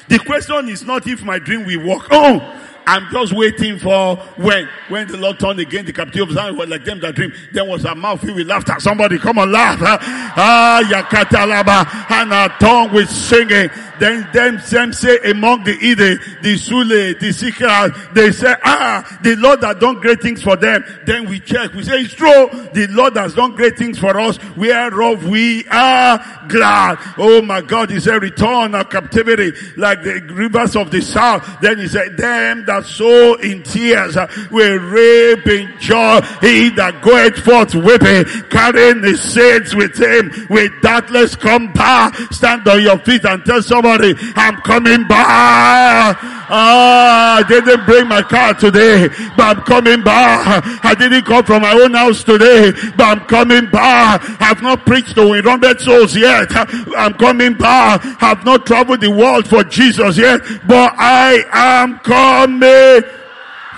The 0.09 0.18
question 0.18 0.68
is 0.68 0.85
not 0.85 1.06
if 1.06 1.22
my 1.22 1.38
dream 1.38 1.64
will 1.64 1.87
work. 1.87 2.09
Oh, 2.11 2.59
I'm 2.90 3.09
just 3.12 3.33
waiting 3.33 3.79
for 3.79 4.16
when. 4.37 4.68
When 4.88 5.07
the 5.07 5.16
Lord 5.16 5.38
turned 5.38 5.61
again, 5.61 5.85
the 5.85 5.92
captivity 5.92 6.22
of 6.29 6.33
Zion 6.33 6.57
was 6.57 6.68
like 6.68 6.85
them 6.85 6.98
that 7.00 7.14
dream. 7.14 7.33
Then 7.53 7.68
was 7.68 7.85
a 7.85 7.94
mouth 7.94 8.20
filled 8.20 8.35
with 8.35 8.48
laughter. 8.48 8.74
Somebody 8.81 9.16
come 9.16 9.38
on 9.38 9.53
laugh. 9.53 9.79
Ah, 9.81 10.83
yakatalaba. 10.85 12.11
And 12.11 12.33
our 12.33 12.48
tongue 12.59 12.92
with 12.92 13.09
singing. 13.09 13.70
Then 14.00 14.26
them, 14.32 14.60
them 14.70 14.92
say 14.92 15.18
among 15.30 15.64
the 15.64 15.74
Ide, 15.74 16.42
the 16.42 16.54
Sule, 16.56 17.18
the 17.20 17.32
Sikha, 17.32 18.10
they 18.14 18.32
say, 18.32 18.54
ah, 18.64 19.18
the 19.22 19.36
Lord 19.36 19.62
has 19.62 19.76
done 19.76 20.00
great 20.00 20.22
things 20.22 20.42
for 20.42 20.56
them. 20.56 20.82
Then 21.04 21.28
we 21.28 21.38
check. 21.40 21.74
We 21.74 21.84
say, 21.84 22.00
it's 22.00 22.14
true. 22.14 22.48
The 22.72 22.88
Lord 22.90 23.16
has 23.16 23.34
done 23.34 23.54
great 23.54 23.76
things 23.76 23.98
for 23.98 24.18
us. 24.18 24.38
Whereof 24.56 25.26
we 25.26 25.66
are 25.68 26.46
glad. 26.48 26.98
Oh 27.18 27.42
my 27.42 27.60
God, 27.60 27.90
he 27.90 28.00
said, 28.00 28.22
return 28.22 28.74
our 28.74 28.84
captivity 28.84 29.52
like 29.76 30.02
the 30.02 30.20
rivers 30.32 30.76
of 30.76 30.90
the 30.90 31.02
south. 31.02 31.46
Then 31.60 31.78
he 31.78 31.86
said, 31.86 32.16
them 32.16 32.64
that 32.66 32.86
sow 32.86 33.34
in 33.34 33.62
tears 33.62 34.16
will 34.50 34.78
reap 34.78 35.46
in 35.46 35.78
joy. 35.78 36.20
He 36.40 36.70
that 36.70 37.02
goeth 37.02 37.38
forth 37.44 37.74
weeping, 37.74 38.24
carrying 38.48 39.02
the 39.02 39.16
sins 39.16 39.74
with 39.74 39.96
him, 39.98 40.46
will 40.48 40.70
doubtless 40.80 41.36
come 41.36 41.72
back. 41.72 42.14
Stand 42.32 42.66
on 42.66 42.82
your 42.82 42.98
feet 43.00 43.24
and 43.24 43.44
tell 43.44 43.62
somebody, 43.90 44.33
I'm 44.37 44.57
coming 44.62 45.07
back. 45.07 46.16
Ah, 46.53 47.38
I 47.38 47.42
didn't 47.48 47.87
bring 47.87 48.09
my 48.09 48.22
car 48.22 48.55
today, 48.55 49.09
but 49.37 49.57
I'm 49.57 49.62
coming 49.64 50.03
back. 50.03 50.64
I 50.85 50.94
didn't 50.94 51.24
come 51.24 51.44
from 51.44 51.62
my 51.62 51.72
own 51.72 51.94
house 51.94 52.24
today, 52.24 52.72
but 52.96 53.05
I'm 53.05 53.20
coming 53.26 53.70
back. 53.70 54.22
I've 54.40 54.62
not 54.62 54.85
preached 54.87 55.14
to 55.14 55.29
100 55.29 55.81
souls 55.81 56.16
yet. 56.16 56.48
I'm 56.96 57.14
coming 57.14 57.55
back. 57.55 58.03
I've 58.22 58.44
not 58.44 58.66
traveled 58.66 59.00
the 59.00 59.11
world 59.11 59.46
for 59.46 59.64
Jesus 59.64 60.18
yet, 60.18 60.40
but 60.66 60.92
I 60.96 61.44
am 61.53 61.98
coming. 62.00 63.03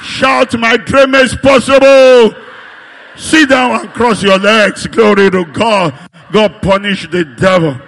Shout, 0.03 0.59
my 0.59 0.77
dream 0.77 1.15
is 1.15 1.35
possible. 1.37 2.35
Sit 3.17 3.51
down 3.51 3.81
and 3.81 3.91
cross 3.91 4.23
your 4.23 4.39
legs. 4.39 4.87
Glory 4.87 5.31
to 5.31 5.45
God. 5.45 5.95
God 6.33 6.63
punish 6.63 7.09
the 7.11 7.25
devil 7.25 7.79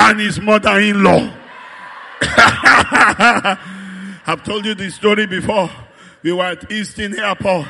and 0.00 0.18
his 0.18 0.40
mother-in-law. 0.40 1.36
I've 4.26 4.42
told 4.44 4.64
you 4.64 4.74
this 4.74 4.94
story 4.94 5.26
before. 5.26 5.70
We 6.22 6.32
were 6.32 6.44
at 6.44 6.70
Houston 6.70 7.18
Airport 7.18 7.66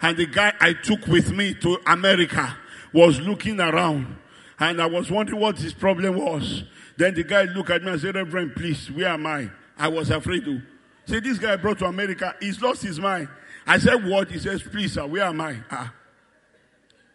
and 0.00 0.16
the 0.16 0.26
guy 0.26 0.52
I 0.60 0.72
took 0.72 1.06
with 1.06 1.32
me 1.32 1.54
to 1.54 1.78
America 1.86 2.56
was 2.92 3.20
looking 3.20 3.60
around 3.60 4.16
and 4.58 4.80
I 4.80 4.86
was 4.86 5.10
wondering 5.10 5.40
what 5.40 5.58
his 5.58 5.74
problem 5.74 6.16
was. 6.16 6.64
Then 6.96 7.14
the 7.14 7.24
guy 7.24 7.42
looked 7.42 7.70
at 7.70 7.82
me 7.82 7.92
and 7.92 8.00
said, 8.00 8.14
Reverend, 8.14 8.54
please, 8.54 8.90
where 8.90 9.08
am 9.08 9.26
I? 9.26 9.50
I 9.78 9.88
was 9.88 10.10
afraid 10.10 10.44
to. 10.46 10.62
Say, 11.04 11.20
this 11.20 11.38
guy 11.38 11.56
brought 11.56 11.78
to 11.80 11.86
America, 11.86 12.34
he's 12.40 12.60
lost 12.60 12.82
his 12.82 12.98
mind. 12.98 13.28
I 13.66 13.78
said, 13.78 14.04
what? 14.04 14.30
He 14.30 14.38
says, 14.38 14.62
please, 14.62 14.94
sir, 14.94 15.06
where 15.06 15.24
am 15.24 15.40
I? 15.40 15.58
Ah. 15.70 15.92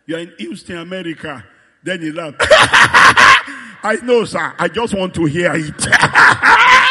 You're 0.06 0.20
in 0.20 0.34
Houston, 0.38 0.78
America. 0.78 1.44
Then 1.84 2.02
he 2.02 2.12
laughed. 2.12 2.42
I 3.84 3.96
know, 3.96 4.26
sir. 4.26 4.54
I 4.60 4.68
just 4.68 4.94
want 4.94 5.14
to 5.16 5.26
hear 5.26 5.54
it. 5.56 5.88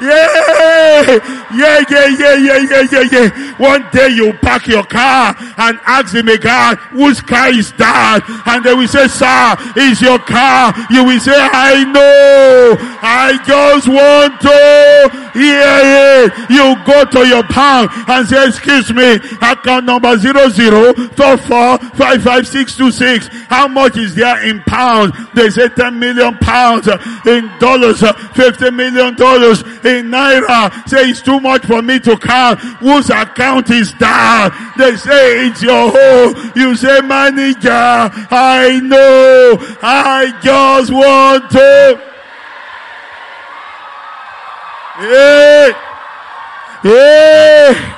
Yeah, 0.00 1.18
yeah, 1.52 1.80
yeah, 1.90 2.06
yeah, 2.06 2.36
yeah, 2.36 2.58
yeah, 2.70 2.86
yeah, 2.92 3.04
yeah. 3.10 3.54
One 3.58 3.84
day 3.90 4.08
you 4.10 4.32
park 4.34 4.66
your 4.68 4.84
car 4.84 5.34
and 5.38 5.78
ask 5.84 6.12
the 6.12 6.22
mechanic, 6.22 6.78
whose 6.94 7.20
car 7.20 7.48
is 7.50 7.72
that? 7.72 8.22
And 8.46 8.64
they 8.64 8.74
will 8.74 8.86
say, 8.86 9.08
sir, 9.08 9.56
it's 9.74 10.00
your 10.00 10.20
car. 10.20 10.72
You 10.90 11.04
will 11.04 11.18
say, 11.18 11.34
I 11.34 11.82
know. 11.84 12.76
I 13.02 13.34
just 13.44 13.88
want 13.88 14.40
to 14.46 15.27
hear 15.32 15.62
it. 16.24 16.32
You 16.50 16.76
go 16.84 17.04
to 17.04 17.26
your 17.26 17.42
bank 17.44 17.90
and 18.08 18.26
say, 18.26 18.48
excuse 18.48 18.92
me, 18.92 19.14
account 19.40 19.84
number 19.86 20.16
zero 20.18 20.48
zero 20.48 20.94
four 21.16 21.36
four 21.38 21.78
five 21.94 22.22
five 22.22 22.46
six 22.46 22.76
two 22.76 22.90
six. 22.90 23.28
How 23.48 23.68
much 23.68 23.96
is 23.96 24.14
there 24.14 24.44
in 24.44 24.60
pounds? 24.62 25.14
They 25.34 25.50
say 25.50 25.68
10 25.68 25.98
million 25.98 26.36
pounds 26.38 26.88
in 27.26 27.50
dollars, 27.58 28.00
50 28.00 28.70
million 28.70 29.14
dollars 29.14 29.62
in 29.62 30.10
naira. 30.10 30.70
Say 30.88 31.10
it's 31.10 31.22
too 31.22 31.40
much 31.40 31.64
for 31.64 31.82
me 31.82 31.98
to 32.00 32.16
count. 32.16 32.60
Whose 32.80 33.10
account 33.10 33.70
is 33.70 33.94
that? 33.94 34.74
They 34.76 34.96
say 34.96 35.46
it's 35.46 35.62
your 35.62 35.90
home. 35.90 36.52
You 36.56 36.74
say 36.76 37.00
manager, 37.00 37.68
I 37.70 38.80
know. 38.82 39.56
I 39.82 40.38
just 40.42 40.92
want 40.92 41.50
to. 41.52 42.07
Hey. 44.98 45.72
Hey. 46.82 47.94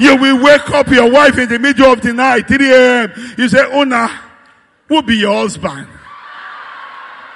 You 0.00 0.16
will 0.16 0.42
wake 0.42 0.68
up 0.70 0.88
your 0.88 1.10
wife 1.10 1.38
in 1.38 1.48
the 1.48 1.58
middle 1.58 1.92
of 1.92 2.00
the 2.00 2.12
night, 2.12 2.48
3 2.48 2.72
a.m. 2.72 3.12
You 3.38 3.48
say, 3.48 3.64
Una, 3.72 4.08
who 4.88 5.02
be 5.02 5.16
your 5.16 5.34
husband? 5.34 5.86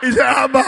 He 0.00 0.11
said, 0.11 0.22
Abba, 0.22 0.62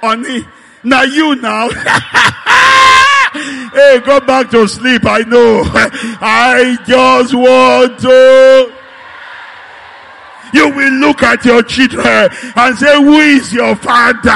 honey, 0.00 0.46
now 0.82 1.02
you 1.02 1.36
now. 1.36 1.68
hey, 3.72 4.00
go 4.04 4.20
back 4.20 4.50
to 4.50 4.68
sleep. 4.68 5.06
I 5.06 5.20
know. 5.20 5.62
I 5.64 6.76
just 6.86 7.34
want 7.34 7.98
to. 8.00 8.72
You 10.52 10.68
will 10.68 10.92
look 11.00 11.22
at 11.22 11.44
your 11.44 11.62
children 11.62 12.28
and 12.54 12.78
say, 12.78 13.02
who 13.02 13.18
is 13.20 13.52
your 13.52 13.74
father? 13.76 14.30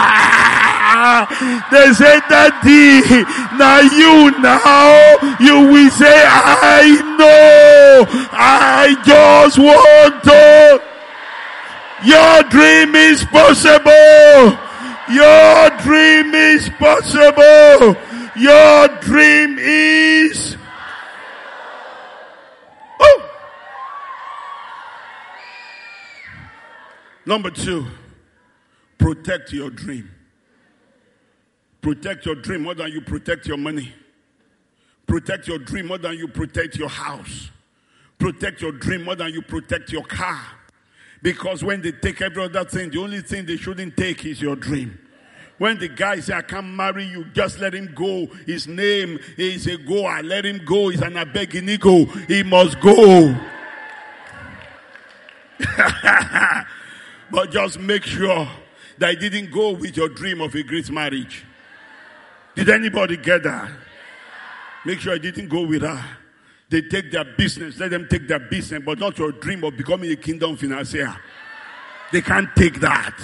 They 1.71 1.93
say, 1.93 2.21
Daddy, 2.29 3.01
now 3.57 3.81
you 3.81 4.31
now, 4.41 5.37
you 5.39 5.71
will 5.71 5.91
say, 5.91 6.25
I 6.27 7.01
know. 7.19 8.07
I 8.33 8.97
just 9.05 9.59
want 9.59 10.25
to. 10.25 10.83
Your 12.05 12.43
dream 12.51 12.95
is 12.95 13.25
possible. 13.25 14.59
Your 15.11 15.71
dream 15.83 16.35
is 16.35 16.69
possible. 16.79 17.97
Your 18.37 18.89
dream 19.01 19.59
is. 19.59 20.57
Oh. 23.01 23.31
Number 27.27 27.51
two, 27.51 27.87
protect 28.99 29.53
your 29.53 29.71
dream. 29.71 30.11
Protect 31.81 32.27
your 32.27 32.35
dream 32.35 32.63
more 32.63 32.75
than 32.75 32.93
you 32.93 33.01
protect 33.01 33.47
your 33.47 33.57
money. 33.57 33.95
Protect 35.07 35.49
your 35.49 35.59
dream 35.59 35.87
more 35.87 35.99
than 35.99 36.15
you 36.19 36.29
protect 36.29 36.77
your 36.77 36.89
house. 36.89 37.51
Protect 38.19 38.61
your 38.61 38.73
dream 38.73 39.05
more 39.05 39.15
than 39.17 39.33
you 39.33 39.43
protect 39.43 39.93
your 39.93 40.05
car. 40.05 40.41
Because 41.23 41.65
when 41.65 41.81
they 41.83 41.93
take 41.93 42.21
every 42.21 42.45
other 42.45 42.65
thing, 42.65 42.91
the 42.91 43.01
only 43.01 43.21
thing 43.23 43.47
they 43.47 43.57
shouldn't 43.57 43.97
take 43.97 44.25
is 44.27 44.43
your 44.43 44.57
dream. 44.57 44.99
When 45.59 45.79
the 45.79 45.89
guy 45.89 46.21
say, 46.21 46.35
I 46.35 46.43
can't 46.43 46.69
marry 46.69 47.05
you, 47.05 47.25
just 47.33 47.59
let 47.59 47.75
him 47.75 47.93
go. 47.95 48.27
His 48.47 48.69
name 48.69 49.19
is 49.37 49.67
a 49.67 49.77
goer. 49.77 50.23
Let 50.23 50.47
him 50.47 50.65
go. 50.65 50.89
He's 50.89 51.01
an 51.01 51.15
abeginigo. 51.15 52.27
He 52.29 52.45
must 52.45 52.79
go. 52.81 53.35
but 57.31 57.51
just 57.51 57.81
make 57.81 58.05
sure 58.05 58.49
that 58.99 59.11
he 59.11 59.29
didn't 59.29 59.51
go 59.51 59.73
with 59.73 59.97
your 59.97 60.09
dream 60.09 60.41
of 60.41 60.55
a 60.55 60.63
great 60.63 60.89
marriage. 60.91 61.45
Did 62.59 62.71
anybody 62.71 63.17
get 63.17 63.45
that? 63.45 63.71
Make 64.85 64.99
sure 64.99 65.15
I 65.15 65.19
didn't 65.19 65.47
go 65.47 65.65
with 65.65 65.83
her. 65.83 66.05
They 66.69 66.83
take 66.83 67.13
their 67.13 67.25
business. 67.25 67.79
Let 67.79 67.93
them 67.93 68.09
take 68.11 68.27
their 68.27 68.41
business, 68.41 68.83
but 68.85 68.99
not 68.99 69.17
your 69.17 69.31
dream 69.31 69.63
of 69.63 69.77
becoming 69.77 70.11
a 70.11 70.17
kingdom 70.17 70.57
financier. 70.57 71.17
They 72.11 72.21
can't 72.21 72.49
take 72.57 72.81
that. 72.81 73.15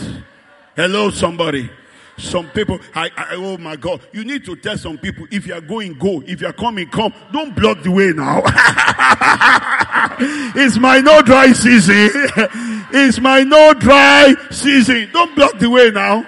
Hello, 0.77 1.11
somebody. 1.11 1.68
Some 2.16 2.49
people, 2.51 2.79
I, 2.94 3.11
I, 3.16 3.35
oh 3.35 3.59
my 3.59 3.75
God, 3.75 4.03
you 4.12 4.25
need 4.25 4.44
to 4.44 4.55
tell 4.55 4.79
some 4.79 4.99
people 4.99 5.27
if 5.33 5.49
you 5.49 5.55
are 5.55 5.61
going, 5.61 5.99
go. 5.99 6.23
If 6.25 6.40
you 6.40 6.47
are 6.47 6.53
coming, 6.53 6.88
come. 6.88 7.12
Don't 7.33 7.57
block 7.57 7.83
the 7.83 7.90
way 7.90 8.12
now. 8.12 8.40
it's 10.55 10.79
my 10.79 11.01
no 11.01 11.23
dry 11.23 11.51
season. 11.51 12.09
it's 12.92 13.18
my 13.18 13.42
no 13.42 13.75
dry 13.75 14.33
season. 14.53 15.11
Don't 15.12 15.35
block 15.35 15.59
the 15.59 15.68
way 15.68 15.90
now. 15.90 16.25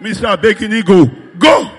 Mr. 0.00 0.36
Bekini, 0.36 0.84
go. 0.84 1.06
Go. 1.38 1.70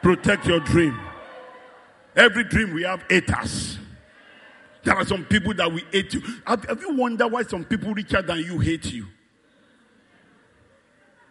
Protect 0.00 0.46
your 0.46 0.60
dream. 0.60 0.98
Every 2.14 2.44
dream 2.44 2.74
we 2.74 2.82
have 2.82 3.04
haters. 3.08 3.78
There 4.84 4.94
are 4.94 5.04
some 5.04 5.24
people 5.24 5.54
that 5.54 5.70
will 5.70 5.80
hate 5.92 6.12
you. 6.14 6.22
Have, 6.46 6.64
have 6.64 6.80
you 6.80 6.94
wondered 6.94 7.28
why 7.28 7.42
some 7.42 7.64
people 7.64 7.94
richer 7.94 8.20
than 8.20 8.38
you 8.38 8.58
hate 8.58 8.92
you? 8.92 9.06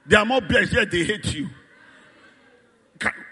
They 0.06 0.16
are 0.16 0.26
more 0.26 0.42
blessed, 0.42 0.74
yet 0.74 0.90
they 0.92 1.04
hate 1.04 1.34
you. 1.34 1.50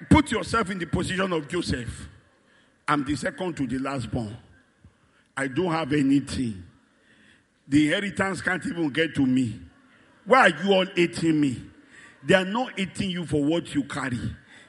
Put 0.09 0.31
yourself 0.31 0.69
in 0.71 0.79
the 0.79 0.87
position 0.87 1.31
of 1.31 1.47
Joseph. 1.47 2.07
I'm 2.87 3.05
the 3.05 3.15
second 3.15 3.55
to 3.57 3.67
the 3.67 3.79
last 3.79 4.11
born. 4.11 4.35
I 5.37 5.47
don't 5.47 5.71
have 5.71 5.93
anything. 5.93 6.63
The 7.67 7.85
inheritance 7.85 8.41
can't 8.41 8.65
even 8.65 8.89
get 8.89 9.15
to 9.15 9.25
me. 9.25 9.59
Why 10.29 10.51
are 10.51 10.63
you 10.63 10.73
all 10.73 10.85
eating 10.95 11.41
me? 11.41 11.59
They 12.23 12.35
are 12.35 12.45
not 12.45 12.77
eating 12.77 13.09
you 13.09 13.25
for 13.25 13.43
what 13.43 13.73
you 13.73 13.83
carry. 13.85 14.19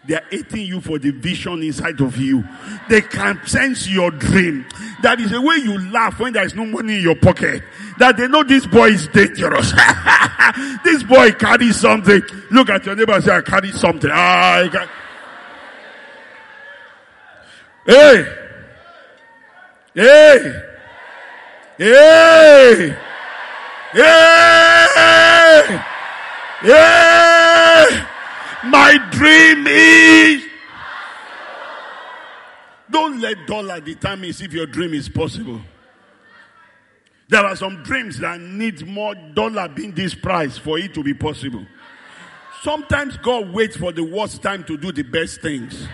They 0.09 0.15
are 0.15 0.25
eating 0.33 0.63
you 0.63 0.81
for 0.81 0.99
the 0.99 1.11
vision 1.11 1.63
inside 1.63 2.01
of 2.01 2.17
you. 2.17 2.43
They 2.89 3.03
can 3.03 3.47
sense 3.47 3.87
your 3.87 4.11
dream. 4.11 4.65
That 5.03 5.21
is 5.21 5.33
the 5.33 5.41
way 5.43 5.57
you 5.57 5.79
laugh 5.91 6.19
when 6.19 6.33
there 6.33 6.47
is 6.47 6.55
no 6.55 6.65
money 6.65 6.97
in 6.97 7.03
your 7.03 7.15
pocket. 7.15 7.63
That 7.99 8.17
they 8.17 8.27
know 8.27 8.43
this 8.43 8.67
boy 8.67 8.89
is 8.89 9.07
dangerous. 9.09 9.73
this 10.85 11.03
boy 11.03 11.33
carries 11.33 11.77
something. 11.77 12.23
Look 12.51 12.71
at 12.71 12.87
your 12.87 12.97
neighbor 12.97 13.13
and 13.13 13.23
say, 13.23 13.37
I 13.37 13.43
carry 13.43 13.71
something. 13.73 14.11
Ah, 14.11 14.67
got... 14.73 14.89
Hey! 17.85 18.25
Hey! 19.95 20.63
Hey! 21.77 22.97
Hey! 26.63 28.05
My 28.65 28.99
dream 29.11 29.67
is. 29.67 30.45
Don't 32.91 33.21
let 33.21 33.47
dollar 33.47 33.81
determine 33.81 34.31
if 34.31 34.53
your 34.53 34.67
dream 34.67 34.95
is 34.95 35.09
possible. 35.09 35.61
There 37.29 37.45
are 37.45 37.57
some 37.57 37.83
dreams 37.85 38.19
that 38.19 38.41
need 38.41 38.87
more 38.87 39.15
dollar 39.15 39.69
being 39.69 39.93
this 39.93 40.15
price 40.15 40.59
for 40.59 40.79
it 40.79 40.93
to 40.95 41.03
be 41.03 41.15
possible. 41.15 41.65
Sometimes 42.63 43.17
God 43.19 43.51
waits 43.55 43.77
for 43.77 43.93
the 43.93 44.03
worst 44.03 44.43
time 44.43 44.65
to 44.65 44.77
do 44.77 44.93
the 44.93 45.03
best 45.03 45.41
things. 45.41 45.87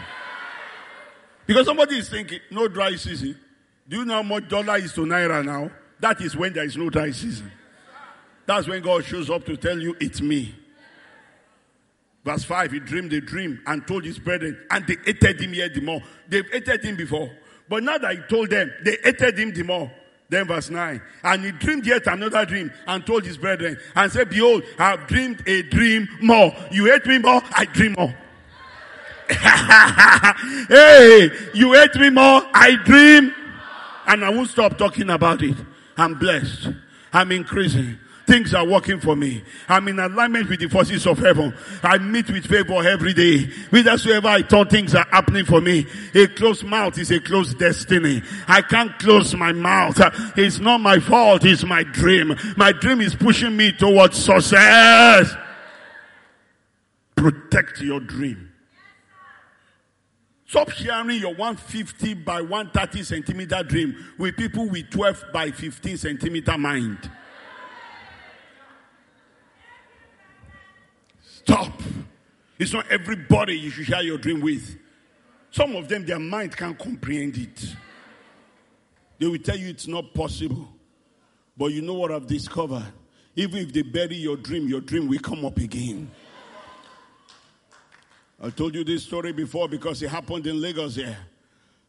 Because 1.46 1.66
somebody 1.66 1.98
is 1.98 2.08
thinking, 2.08 2.40
no 2.50 2.66
dry 2.66 2.96
season. 2.96 3.38
Do 3.88 3.98
you 3.98 4.04
know 4.04 4.14
how 4.14 4.22
much 4.22 4.48
dollar 4.48 4.78
is 4.78 4.92
to 4.94 5.02
naira 5.02 5.44
now? 5.44 5.70
That 6.00 6.20
is 6.20 6.34
when 6.36 6.54
there 6.54 6.64
is 6.64 6.76
no 6.76 6.90
dry 6.90 7.12
season. 7.12 7.52
That's 8.46 8.68
when 8.68 8.82
God 8.82 9.04
shows 9.04 9.28
up 9.28 9.44
to 9.46 9.56
tell 9.56 9.78
you, 9.78 9.96
it's 10.00 10.20
me. 10.20 10.54
Verse 12.24 12.44
5, 12.44 12.72
he 12.72 12.80
dreamed 12.80 13.12
a 13.12 13.20
dream 13.20 13.61
and 13.66 13.87
told 13.87 14.04
his 14.04 14.18
brethren, 14.18 14.59
and 14.70 14.87
they 14.87 14.96
hated 15.04 15.40
him 15.40 15.54
yet 15.54 15.74
the 15.74 15.80
more. 15.80 16.00
They've 16.28 16.48
hated 16.50 16.85
him 16.85 16.96
before. 16.96 17.30
But 17.68 17.82
now 17.82 17.98
that 17.98 18.16
he 18.16 18.20
told 18.28 18.50
them, 18.50 18.72
they 18.85 18.96
hated 19.02 19.38
him 19.38 19.52
the 19.52 19.62
more. 19.62 19.90
Then 20.28 20.48
verse 20.48 20.70
9, 20.70 21.00
and 21.22 21.44
he 21.44 21.52
dreamed 21.52 21.87
yet 21.87 22.09
another 22.09 22.44
dream 22.44 22.72
and 22.88 23.06
told 23.06 23.24
his 23.24 23.38
brethren, 23.38 23.78
and 23.94 24.11
said, 24.11 24.28
Behold, 24.28 24.64
I 24.76 24.90
have 24.90 25.06
dreamed 25.06 25.46
a 25.46 25.62
dream 25.62 26.09
more. 26.20 26.52
You 26.72 26.87
hate 26.87 27.06
me 27.06 27.18
more, 27.18 27.40
I 27.52 27.64
dream 27.66 27.94
more. 27.96 28.12
hey, 30.68 31.30
you 31.54 31.72
hate 31.74 31.94
me 31.94 32.11
more, 32.11 32.42
I 32.52 32.76
dream. 32.85 33.32
And 34.09 34.24
I 34.24 34.30
won't 34.30 34.48
stop 34.48 34.78
talking 34.78 35.11
about 35.11 35.42
it. 35.42 35.56
I'm 35.96 36.14
blessed. 36.18 36.70
I'm 37.12 37.30
increasing. 37.30 37.98
Things 38.26 38.54
are 38.54 38.66
working 38.66 38.98
for 38.98 39.14
me. 39.14 39.44
I'm 39.68 39.86
in 39.86 40.00
alignment 40.00 40.48
with 40.48 40.58
the 40.58 40.68
forces 40.68 41.06
of 41.06 41.18
heaven. 41.18 41.54
I 41.84 41.98
meet 41.98 42.28
with 42.28 42.44
favor 42.44 42.84
every 42.86 43.12
day. 43.12 43.44
Whithersoever 43.70 44.26
I 44.26 44.42
turn, 44.42 44.66
things 44.66 44.96
are 44.96 45.06
happening 45.12 45.44
for 45.44 45.60
me. 45.60 45.86
A 46.12 46.26
closed 46.26 46.64
mouth 46.64 46.98
is 46.98 47.12
a 47.12 47.20
closed 47.20 47.56
destiny. 47.56 48.22
I 48.48 48.62
can't 48.62 48.98
close 48.98 49.32
my 49.36 49.52
mouth. 49.52 50.00
It's 50.36 50.58
not 50.58 50.80
my 50.80 50.98
fault. 50.98 51.44
It's 51.44 51.62
my 51.62 51.84
dream. 51.84 52.34
My 52.56 52.72
dream 52.72 53.00
is 53.00 53.14
pushing 53.14 53.56
me 53.56 53.70
towards 53.70 54.16
success. 54.16 55.32
Protect 57.14 57.80
your 57.80 58.00
dream. 58.00 58.52
Stop 60.46 60.70
sharing 60.70 61.20
your 61.20 61.34
150 61.34 62.14
by 62.14 62.40
130 62.40 63.04
centimeter 63.04 63.62
dream 63.62 63.94
with 64.18 64.36
people 64.36 64.68
with 64.68 64.90
12 64.90 65.26
by 65.32 65.52
15 65.52 65.96
centimeter 65.96 66.58
mind. 66.58 67.08
Stop. 71.46 71.80
It's 72.59 72.72
not 72.72 72.90
everybody 72.90 73.56
you 73.56 73.70
should 73.70 73.87
share 73.87 74.02
your 74.02 74.18
dream 74.18 74.40
with. 74.40 74.76
Some 75.52 75.76
of 75.76 75.88
them, 75.88 76.04
their 76.04 76.18
mind 76.18 76.56
can't 76.56 76.76
comprehend 76.76 77.37
it. 77.37 77.76
They 79.20 79.28
will 79.28 79.38
tell 79.38 79.56
you 79.56 79.68
it's 79.68 79.87
not 79.87 80.12
possible. 80.12 80.66
But 81.56 81.66
you 81.66 81.82
know 81.82 81.94
what 81.94 82.11
I've 82.11 82.26
discovered? 82.26 82.85
Even 83.37 83.61
if 83.61 83.72
they 83.72 83.82
bury 83.82 84.16
your 84.16 84.37
dream, 84.37 84.66
your 84.66 84.80
dream 84.80 85.06
will 85.06 85.20
come 85.20 85.44
up 85.44 85.56
again. 85.59 86.11
I 88.42 88.50
told 88.50 88.74
you 88.74 88.82
this 88.82 89.04
story 89.04 89.32
before 89.32 89.68
because 89.68 90.02
it 90.02 90.09
happened 90.09 90.48
in 90.48 90.61
Lagos 90.61 90.96
here. 90.96 91.16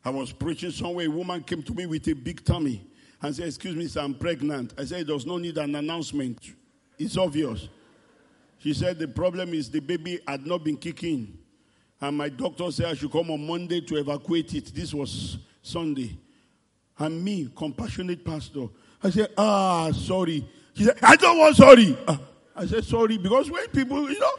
I 0.05 0.11
was 0.11 0.31
preaching 0.31 0.69
somewhere. 0.71 1.07
A 1.07 1.09
woman 1.09 1.41
came 1.41 1.63
to 1.63 1.73
me 1.73 1.87
with 1.87 2.07
a 2.07 2.13
big 2.13 2.45
tummy 2.45 2.85
and 3.23 3.35
said, 3.35 3.47
Excuse 3.47 3.75
me, 3.75 3.87
sir, 3.87 4.01
I'm 4.01 4.13
pregnant. 4.13 4.75
I 4.77 4.85
said, 4.85 5.07
There's 5.07 5.25
no 5.25 5.39
need 5.39 5.57
an 5.57 5.73
announcement. 5.73 6.37
It's 6.99 7.17
obvious. 7.17 7.67
She 8.59 8.73
said 8.73 8.99
the 8.99 9.07
problem 9.07 9.53
is 9.53 9.69
the 9.69 9.79
baby 9.79 10.19
had 10.27 10.45
not 10.45 10.63
been 10.63 10.77
kicking. 10.77 11.37
And 11.99 12.17
my 12.17 12.29
doctor 12.29 12.71
said 12.71 12.87
I 12.87 12.93
should 12.93 13.11
come 13.11 13.31
on 13.31 13.45
Monday 13.45 13.81
to 13.81 13.95
evacuate 13.97 14.53
it. 14.53 14.73
This 14.73 14.93
was 14.93 15.37
Sunday. 15.61 16.17
And 16.99 17.23
me, 17.23 17.49
compassionate 17.55 18.25
pastor, 18.25 18.67
I 19.03 19.09
said, 19.09 19.29
ah, 19.37 19.91
sorry. 19.91 20.47
She 20.73 20.83
said, 20.83 20.97
I 21.01 21.15
don't 21.15 21.37
want 21.37 21.55
sorry. 21.55 21.97
Uh, 22.07 22.17
I 22.55 22.65
said, 22.65 22.83
sorry, 22.83 23.17
because 23.17 23.51
when 23.51 23.67
people, 23.67 24.09
you 24.09 24.19
know, 24.19 24.31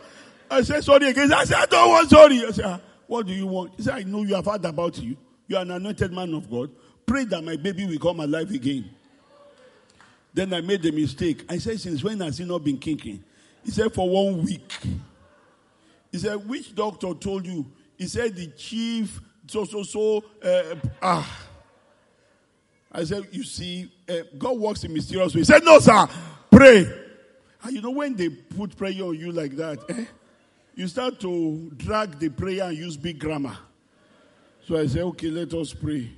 I 0.51 0.63
said, 0.63 0.83
sorry 0.83 1.09
again. 1.09 1.33
I 1.33 1.45
said, 1.45 1.59
I 1.59 1.67
don't 1.67 1.89
want 1.89 2.11
sorry. 2.11 2.45
I 2.45 2.51
said, 2.51 2.65
ah, 2.65 2.81
what 3.07 3.27
do 3.27 3.33
you 3.33 3.47
want? 3.47 3.75
He 3.77 3.83
said, 3.83 3.95
I 3.95 4.03
know 4.03 4.23
you 4.25 4.35
have 4.35 4.47
heard 4.47 4.65
about 4.65 4.99
you. 4.99 5.17
You 5.47 5.57
are 5.57 5.63
an 5.63 5.71
anointed 5.71 6.13
man 6.13 6.35
of 6.35 6.51
God. 6.51 6.71
Pray 7.07 7.25
that 7.25 7.43
my 7.43 7.57
baby 7.57 7.87
will 7.87 7.99
come 7.99 8.21
alive 8.21 8.51
again. 8.51 8.91
Then 10.35 10.53
I 10.53 10.61
made 10.61 10.83
the 10.83 10.91
mistake. 10.91 11.45
I 11.49 11.59
said, 11.59 11.81
since 11.81 12.03
when 12.03 12.21
has 12.21 12.39
he 12.39 12.45
not 12.45 12.63
been 12.65 12.79
kicking? 12.79 13.23
He 13.65 13.71
said, 13.71 13.93
for 13.93 14.09
one 14.09 14.45
week. 14.45 14.73
He 16.11 16.19
said, 16.19 16.49
which 16.49 16.75
doctor 16.75 17.13
told 17.15 17.47
you? 17.47 17.67
He 17.97 18.07
said, 18.07 18.35
the 18.35 18.47
chief, 18.49 19.21
so, 19.47 19.65
so, 19.65 19.83
so, 19.83 20.25
uh, 20.43 20.75
ah. 21.03 21.47
I 22.91 23.05
said, 23.05 23.29
you 23.33 23.45
see, 23.45 23.91
uh, 24.09 24.15
God 24.39 24.59
works 24.59 24.85
in 24.85 24.93
mysterious 24.93 25.35
ways. 25.35 25.49
He 25.49 25.53
said, 25.53 25.65
no, 25.65 25.79
sir, 25.79 26.07
pray. 26.51 26.87
And 27.63 27.73
you 27.73 27.83
know, 27.83 27.91
when 27.91 28.15
they 28.15 28.29
put 28.29 28.77
prayer 28.77 29.03
on 29.05 29.19
you 29.19 29.33
like 29.33 29.57
that, 29.57 29.79
eh, 29.91 30.05
you 30.75 30.87
start 30.89 31.21
to 31.21 31.71
drag 31.77 32.19
the 32.19 32.31
prayer 32.31 32.65
and 32.65 32.77
use 32.79 32.97
big 32.97 33.19
grammar. 33.19 33.57
So 34.67 34.77
I 34.77 34.87
said, 34.87 35.03
okay, 35.03 35.29
let 35.29 35.53
us 35.55 35.75
pray. 35.75 36.11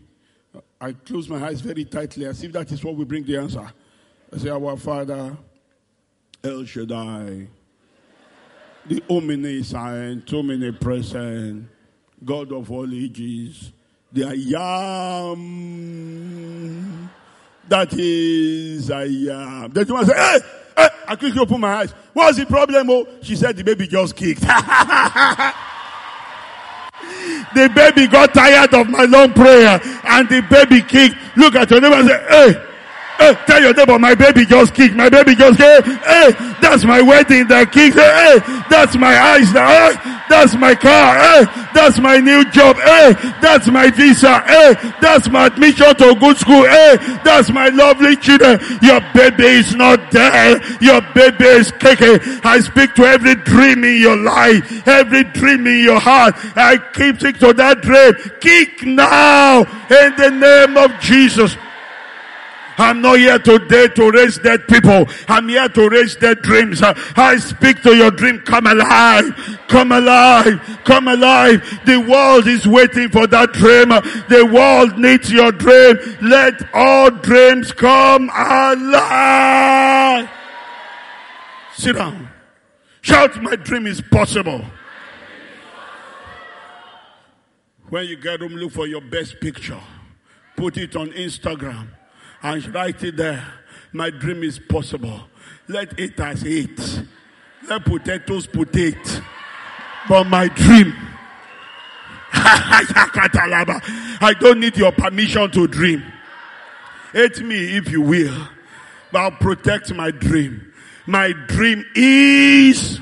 I 0.80 0.92
close 0.92 1.28
my 1.28 1.44
eyes 1.44 1.60
very 1.60 1.84
tightly 1.84 2.26
as 2.26 2.42
if 2.42 2.52
that 2.52 2.70
is 2.72 2.82
what 2.82 2.96
we 2.96 3.04
bring 3.04 3.24
the 3.24 3.36
answer. 3.36 3.70
I 4.32 4.38
say, 4.38 4.48
Our 4.48 4.76
Father, 4.76 5.36
El 6.42 6.64
Shaddai, 6.64 7.46
the 8.86 9.02
omniscient, 9.10 10.32
omnipresent, 10.32 11.68
God 12.24 12.52
of 12.52 12.70
all 12.70 12.92
ages, 12.92 13.72
the 14.12 14.24
I 14.24 15.32
am 15.32 17.10
that 17.70 17.94
is 17.94 18.90
I 18.90 19.04
am. 19.04 19.72
Then 19.72 19.86
woman 19.86 20.04
said, 20.04 20.16
hey, 20.16 20.40
hey, 20.76 20.88
I 21.06 21.16
quickly 21.16 21.40
open 21.40 21.60
my 21.60 21.76
eyes. 21.76 21.94
What's 22.12 22.36
the 22.36 22.44
problem? 22.46 22.90
Oh, 22.90 23.06
she 23.22 23.36
said 23.36 23.56
the 23.56 23.64
baby 23.64 23.86
just 23.86 24.14
kicked. 24.16 24.40
the 24.42 25.54
baby 27.74 28.06
got 28.08 28.34
tired 28.34 28.74
of 28.74 28.90
my 28.90 29.04
long 29.04 29.32
prayer 29.32 29.80
and 30.04 30.28
the 30.28 30.42
baby 30.50 30.82
kicked. 30.82 31.14
Look 31.36 31.54
at 31.54 31.70
your 31.70 31.80
neighbor 31.80 31.94
and 31.94 32.08
say, 32.08 32.26
hey, 32.28 32.60
Hey, 33.20 33.34
tell 33.46 33.60
your 33.60 33.74
neighbor, 33.74 33.98
my 33.98 34.14
baby 34.14 34.46
just 34.46 34.74
kicked. 34.74 34.94
My 34.94 35.10
baby 35.10 35.34
just 35.34 35.58
kicked. 35.58 35.86
Hey, 35.86 36.32
that's 36.62 36.84
my 36.84 37.02
wedding 37.02 37.46
that 37.48 37.70
kicked. 37.70 37.96
Hey, 38.00 38.40
that's 38.70 38.96
my 38.96 39.12
eyes 39.12 39.52
now. 39.52 39.68
Hey, 39.68 39.92
that's 40.30 40.54
my 40.56 40.74
car. 40.74 41.20
Hey, 41.20 41.44
that's 41.74 41.98
my 42.00 42.16
new 42.16 42.48
job. 42.50 42.76
Hey, 42.76 43.12
that's 43.42 43.68
my 43.68 43.90
visa. 43.90 44.40
Hey, 44.40 44.72
that's 45.02 45.28
my 45.28 45.48
admission 45.48 45.94
to 45.96 46.16
good 46.18 46.38
school. 46.38 46.64
Hey, 46.64 46.96
that's 47.22 47.50
my 47.50 47.68
lovely 47.68 48.16
children. 48.16 48.58
Your 48.80 49.00
baby 49.12 49.60
is 49.60 49.74
not 49.74 50.10
there. 50.10 50.56
Your 50.80 51.02
baby 51.12 51.44
is 51.44 51.70
kicking. 51.72 52.20
I 52.42 52.60
speak 52.60 52.94
to 52.94 53.04
every 53.04 53.34
dream 53.34 53.84
in 53.84 54.00
your 54.00 54.16
life, 54.16 54.88
every 54.88 55.24
dream 55.24 55.66
in 55.66 55.84
your 55.84 56.00
heart. 56.00 56.34
I 56.56 56.78
keep 56.94 57.20
speaking 57.20 57.40
to 57.40 57.52
that 57.52 57.82
dream. 57.82 58.14
Kick 58.40 58.82
now 58.86 59.60
in 59.92 60.16
the 60.16 60.30
name 60.30 60.78
of 60.78 60.98
Jesus. 61.00 61.54
I'm 62.80 63.02
not 63.02 63.18
here 63.18 63.38
today 63.38 63.88
to 63.88 64.10
raise 64.10 64.38
dead 64.38 64.66
people. 64.66 65.06
I'm 65.28 65.50
here 65.50 65.68
to 65.68 65.88
raise 65.90 66.16
dead 66.16 66.40
dreams. 66.40 66.80
I 66.82 67.36
speak 67.36 67.82
to 67.82 67.94
your 67.94 68.10
dream. 68.10 68.38
Come 68.38 68.66
alive. 68.66 69.58
Come 69.68 69.92
alive. 69.92 70.78
Come 70.84 71.08
alive. 71.08 71.62
The 71.84 72.00
world 72.00 72.46
is 72.46 72.66
waiting 72.66 73.10
for 73.10 73.26
that 73.26 73.52
dream. 73.52 73.90
The 74.30 74.50
world 74.50 74.98
needs 74.98 75.30
your 75.30 75.52
dream. 75.52 75.98
Let 76.22 76.72
all 76.72 77.10
dreams 77.10 77.70
come 77.72 78.30
alive. 78.30 80.30
Sit 81.74 81.96
down. 81.96 82.30
Shout, 83.02 83.42
my 83.42 83.56
dream 83.56 83.86
is 83.86 84.00
possible. 84.00 84.64
When 87.90 88.06
you 88.06 88.16
get 88.16 88.40
home, 88.40 88.54
look 88.54 88.72
for 88.72 88.86
your 88.86 89.02
best 89.02 89.38
picture. 89.38 89.80
Put 90.56 90.78
it 90.78 90.96
on 90.96 91.10
Instagram 91.10 91.88
and 92.42 92.74
write 92.74 93.02
it 93.02 93.16
there. 93.16 93.44
My 93.92 94.10
dream 94.10 94.42
is 94.42 94.58
possible. 94.58 95.28
Let 95.68 95.98
it 95.98 96.18
as 96.20 96.42
it. 96.44 97.02
Let 97.68 97.84
potatoes 97.84 98.46
put 98.46 98.74
it. 98.76 99.20
But 100.08 100.24
my 100.24 100.48
dream. 100.48 100.94
I 102.32 104.34
don't 104.38 104.60
need 104.60 104.76
your 104.76 104.92
permission 104.92 105.50
to 105.50 105.66
dream. 105.66 106.02
Hate 107.12 107.40
me 107.40 107.76
if 107.76 107.90
you 107.90 108.00
will. 108.00 108.48
But 109.12 109.18
I'll 109.18 109.30
protect 109.32 109.92
my 109.92 110.10
dream. 110.10 110.72
My 111.06 111.32
dream 111.32 111.84
is 111.94 113.00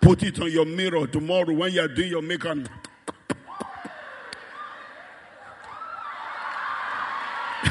put 0.00 0.22
it 0.22 0.40
on 0.40 0.52
your 0.52 0.66
mirror 0.66 1.06
tomorrow 1.06 1.52
when 1.52 1.72
you're 1.72 1.88
doing 1.88 2.10
your 2.10 2.22
makeup. 2.22 2.58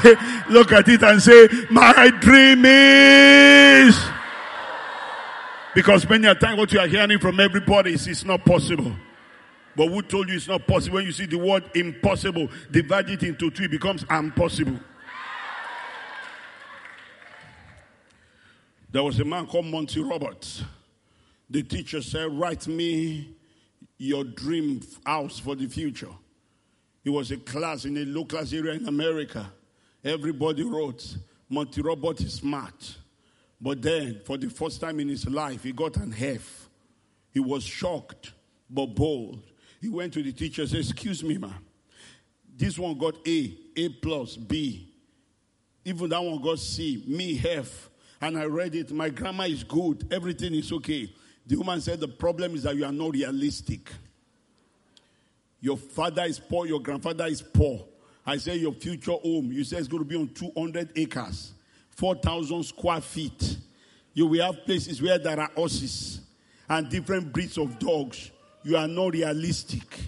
Look 0.50 0.72
at 0.72 0.88
it 0.88 1.02
and 1.02 1.22
say, 1.22 1.48
My 1.70 2.10
dream 2.20 2.64
is. 2.64 3.98
Because 5.74 6.08
many 6.08 6.26
a 6.26 6.34
time 6.34 6.56
what 6.56 6.72
you 6.72 6.80
are 6.80 6.86
hearing 6.86 7.18
from 7.18 7.38
everybody 7.38 7.92
is 7.92 8.06
it's 8.06 8.24
not 8.24 8.44
possible. 8.44 8.92
But 9.76 9.88
who 9.88 10.00
told 10.00 10.30
you 10.30 10.36
it's 10.36 10.48
not 10.48 10.66
possible? 10.66 10.96
When 10.96 11.04
you 11.04 11.12
see 11.12 11.26
the 11.26 11.36
word 11.36 11.64
impossible, 11.74 12.48
divide 12.70 13.10
it 13.10 13.22
into 13.22 13.50
two, 13.50 13.64
it 13.64 13.70
becomes 13.70 14.04
impossible. 14.10 14.80
There 18.90 19.02
was 19.02 19.20
a 19.20 19.24
man 19.26 19.46
called 19.46 19.66
Monty 19.66 20.00
Roberts. 20.02 20.64
The 21.50 21.62
teacher 21.62 22.00
said, 22.00 22.32
Write 22.32 22.66
me 22.66 23.36
your 23.98 24.24
dream 24.24 24.80
house 25.04 25.38
for 25.38 25.54
the 25.54 25.66
future. 25.66 26.12
It 27.04 27.10
was 27.10 27.30
a 27.30 27.36
class 27.36 27.84
in 27.84 27.96
a 27.98 28.04
low 28.06 28.24
class 28.24 28.54
area 28.54 28.72
in 28.72 28.88
America. 28.88 29.52
Everybody 30.06 30.62
wrote, 30.62 31.16
Monty 31.48 31.82
Robert 31.82 32.20
is 32.20 32.34
smart. 32.34 32.96
But 33.60 33.82
then, 33.82 34.20
for 34.24 34.38
the 34.38 34.48
first 34.48 34.80
time 34.80 35.00
in 35.00 35.08
his 35.08 35.28
life, 35.28 35.64
he 35.64 35.72
got 35.72 35.96
an 35.96 36.14
F. 36.16 36.68
He 37.32 37.40
was 37.40 37.64
shocked, 37.64 38.32
but 38.70 38.86
bold. 38.86 39.42
He 39.80 39.88
went 39.88 40.12
to 40.12 40.22
the 40.22 40.30
teacher 40.30 40.62
and 40.62 40.70
said, 40.70 40.78
Excuse 40.78 41.24
me, 41.24 41.38
man. 41.38 41.56
This 42.56 42.78
one 42.78 42.96
got 42.96 43.16
A, 43.26 43.58
A 43.76 43.88
plus, 43.88 44.36
B. 44.36 44.94
Even 45.84 46.10
that 46.10 46.22
one 46.22 46.40
got 46.40 46.60
C, 46.60 47.02
me, 47.08 47.40
F. 47.44 47.90
And 48.20 48.38
I 48.38 48.44
read 48.44 48.76
it. 48.76 48.92
My 48.92 49.10
grammar 49.10 49.46
is 49.46 49.64
good. 49.64 50.06
Everything 50.12 50.54
is 50.54 50.70
okay. 50.70 51.12
The 51.48 51.56
woman 51.56 51.80
said, 51.80 51.98
The 51.98 52.06
problem 52.06 52.54
is 52.54 52.62
that 52.62 52.76
you 52.76 52.84
are 52.84 52.92
not 52.92 53.12
realistic. 53.12 53.90
Your 55.60 55.76
father 55.76 56.22
is 56.22 56.38
poor, 56.38 56.64
your 56.64 56.80
grandfather 56.80 57.26
is 57.26 57.42
poor. 57.42 57.88
I 58.26 58.38
say 58.38 58.56
your 58.56 58.72
future 58.72 59.12
home, 59.12 59.52
you 59.52 59.62
say 59.62 59.76
it's 59.76 59.86
going 59.86 60.02
to 60.02 60.08
be 60.08 60.16
on 60.16 60.28
200 60.28 60.90
acres, 60.96 61.52
4,000 61.90 62.64
square 62.64 63.00
feet. 63.00 63.58
You 64.12 64.26
will 64.26 64.44
have 64.44 64.64
places 64.64 65.00
where 65.00 65.18
there 65.18 65.38
are 65.38 65.50
horses 65.54 66.20
and 66.68 66.88
different 66.88 67.32
breeds 67.32 67.56
of 67.56 67.78
dogs. 67.78 68.32
You 68.64 68.76
are 68.76 68.88
not 68.88 69.12
realistic. 69.12 70.00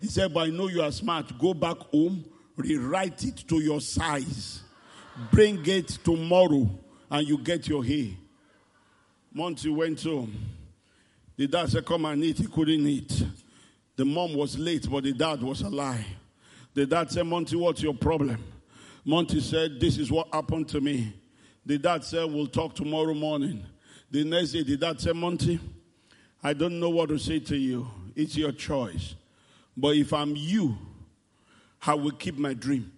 He 0.00 0.08
said, 0.08 0.34
but 0.34 0.48
I 0.48 0.50
know 0.50 0.68
you 0.68 0.82
are 0.82 0.90
smart. 0.90 1.38
Go 1.38 1.54
back 1.54 1.76
home, 1.92 2.24
rewrite 2.56 3.22
it 3.24 3.44
to 3.48 3.60
your 3.60 3.80
size. 3.80 4.62
Bring 5.30 5.64
it 5.66 5.88
tomorrow, 6.02 6.68
and 7.10 7.28
you 7.28 7.38
get 7.38 7.68
your 7.68 7.84
hay. 7.84 8.16
Monty 9.32 9.68
went 9.68 10.02
home. 10.02 10.34
The 11.36 11.46
dad 11.46 11.70
said, 11.70 11.84
Come 11.86 12.04
and 12.06 12.22
eat. 12.24 12.38
He 12.38 12.46
couldn't 12.46 12.86
eat. 12.86 13.22
The 13.96 14.04
mom 14.04 14.34
was 14.34 14.58
late, 14.58 14.90
but 14.90 15.04
the 15.04 15.12
dad 15.12 15.42
was 15.42 15.60
alive. 15.60 16.04
The 16.74 16.86
dad 16.86 17.10
said, 17.10 17.26
Monty, 17.26 17.56
what's 17.56 17.82
your 17.82 17.94
problem? 17.94 18.42
Monty 19.04 19.40
said, 19.40 19.80
This 19.80 19.98
is 19.98 20.10
what 20.10 20.28
happened 20.32 20.68
to 20.68 20.80
me. 20.80 21.12
The 21.66 21.78
dad 21.78 22.04
said, 22.04 22.30
We'll 22.30 22.46
talk 22.46 22.74
tomorrow 22.74 23.14
morning. 23.14 23.64
The 24.10 24.24
next 24.24 24.52
day, 24.52 24.62
the 24.62 24.76
dad 24.76 25.00
said, 25.00 25.16
Monty, 25.16 25.58
I 26.42 26.52
don't 26.52 26.80
know 26.80 26.90
what 26.90 27.08
to 27.10 27.18
say 27.18 27.38
to 27.40 27.56
you. 27.56 27.88
It's 28.16 28.36
your 28.36 28.52
choice. 28.52 29.14
But 29.76 29.96
if 29.96 30.12
I'm 30.12 30.34
you, 30.36 30.76
I 31.86 31.94
will 31.94 32.10
keep 32.12 32.36
my 32.36 32.54
dream. 32.54 32.92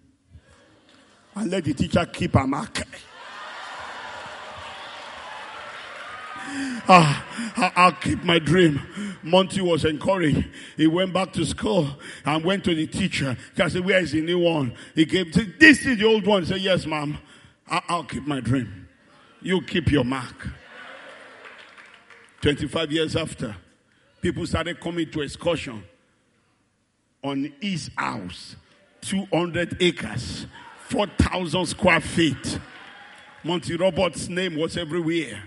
And 1.35 1.49
let 1.49 1.63
the 1.63 1.73
teacher 1.73 2.05
keep 2.05 2.33
her 2.33 2.47
mark. 2.47 2.83
Ah, 6.87 7.71
I'll 7.75 7.93
keep 7.93 8.23
my 8.23 8.39
dream. 8.39 8.81
Monty 9.23 9.61
was 9.61 9.85
encouraged. 9.85 10.45
He 10.75 10.87
went 10.87 11.13
back 11.13 11.31
to 11.33 11.45
school 11.45 11.87
and 12.25 12.43
went 12.43 12.65
to 12.65 12.75
the 12.75 12.87
teacher. 12.87 13.37
He 13.55 13.69
said, 13.69 13.85
Where 13.85 13.99
is 13.99 14.11
the 14.11 14.21
new 14.21 14.39
one? 14.39 14.75
He 14.93 15.05
gave, 15.05 15.33
This 15.59 15.85
is 15.85 15.97
the 15.97 16.05
old 16.05 16.27
one. 16.27 16.43
He 16.43 16.49
said, 16.49 16.61
Yes, 16.61 16.85
ma'am. 16.85 17.17
I'll 17.67 18.03
keep 18.03 18.27
my 18.27 18.41
dream. 18.41 18.87
You 19.41 19.61
keep 19.61 19.91
your 19.91 20.03
mark. 20.03 20.49
25 22.41 22.91
years 22.91 23.15
after, 23.15 23.55
people 24.21 24.45
started 24.45 24.79
coming 24.81 25.09
to 25.11 25.21
excursion 25.21 25.81
on 27.23 27.53
his 27.61 27.89
house, 27.95 28.57
200 29.01 29.81
acres, 29.81 30.45
4,000 30.89 31.65
square 31.65 32.01
feet. 32.01 32.59
Monty 33.45 33.77
Roberts' 33.77 34.27
name 34.27 34.57
was 34.57 34.75
everywhere. 34.75 35.43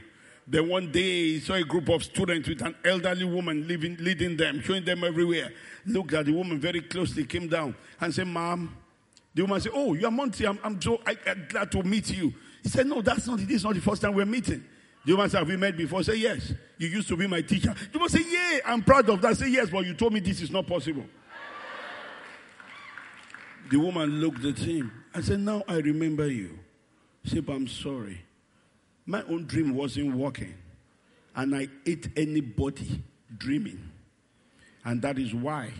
Then 0.48 0.68
one 0.68 0.92
day 0.92 1.00
he 1.32 1.40
saw 1.40 1.54
a 1.54 1.64
group 1.64 1.88
of 1.88 2.04
students 2.04 2.48
with 2.48 2.62
an 2.62 2.76
elderly 2.84 3.24
woman 3.24 3.66
living, 3.66 3.96
leading 3.98 4.36
them, 4.36 4.60
showing 4.60 4.84
them 4.84 5.02
everywhere. 5.02 5.52
Looked 5.84 6.12
at 6.14 6.26
the 6.26 6.32
woman 6.32 6.60
very 6.60 6.82
closely, 6.82 7.24
came 7.24 7.48
down 7.48 7.74
and 8.00 8.14
said, 8.14 8.28
Ma'am. 8.28 8.74
The 9.34 9.42
woman 9.42 9.60
said, 9.60 9.72
Oh, 9.74 9.94
you're 9.94 10.10
Monty. 10.10 10.46
I'm, 10.46 10.58
I'm 10.62 10.80
so 10.80 11.00
I, 11.04 11.16
I'm 11.26 11.46
glad 11.48 11.70
to 11.72 11.82
meet 11.82 12.10
you. 12.10 12.32
He 12.62 12.68
said, 12.68 12.86
No, 12.86 13.02
that's 13.02 13.26
not 13.26 13.40
it. 13.40 13.48
This 13.48 13.56
is 13.56 13.64
not 13.64 13.74
the 13.74 13.80
first 13.80 14.02
time 14.02 14.14
we're 14.14 14.24
meeting. 14.24 14.64
The 15.04 15.12
woman 15.12 15.28
said, 15.28 15.38
Have 15.40 15.48
we 15.48 15.56
met 15.56 15.76
before? 15.76 16.02
Say, 16.04 16.16
Yes. 16.16 16.52
You 16.78 16.88
used 16.88 17.08
to 17.08 17.16
be 17.16 17.26
my 17.26 17.40
teacher. 17.42 17.74
The 17.92 17.98
woman 17.98 18.08
said, 18.08 18.22
Yeah, 18.28 18.58
I'm 18.66 18.82
proud 18.82 19.08
of 19.10 19.20
that. 19.22 19.36
Say, 19.36 19.48
Yes, 19.48 19.68
but 19.68 19.84
you 19.84 19.94
told 19.94 20.12
me 20.12 20.20
this 20.20 20.40
is 20.40 20.50
not 20.50 20.66
possible. 20.66 21.04
The 23.68 23.78
woman 23.78 24.20
looked 24.20 24.44
at 24.44 24.58
him 24.58 24.92
and 25.12 25.24
said, 25.24 25.40
Now 25.40 25.64
I 25.66 25.78
remember 25.78 26.30
you. 26.30 26.56
Said, 27.24 27.44
But 27.44 27.54
I'm 27.54 27.66
sorry. 27.68 28.22
My 29.06 29.22
own 29.22 29.46
dream 29.46 29.74
wasn't 29.74 30.14
working. 30.14 30.54
And 31.34 31.54
I 31.54 31.68
ate 31.86 32.08
anybody 32.16 33.02
dreaming. 33.38 33.90
And 34.84 35.00
that 35.02 35.18
is 35.18 35.34
why 35.34 35.70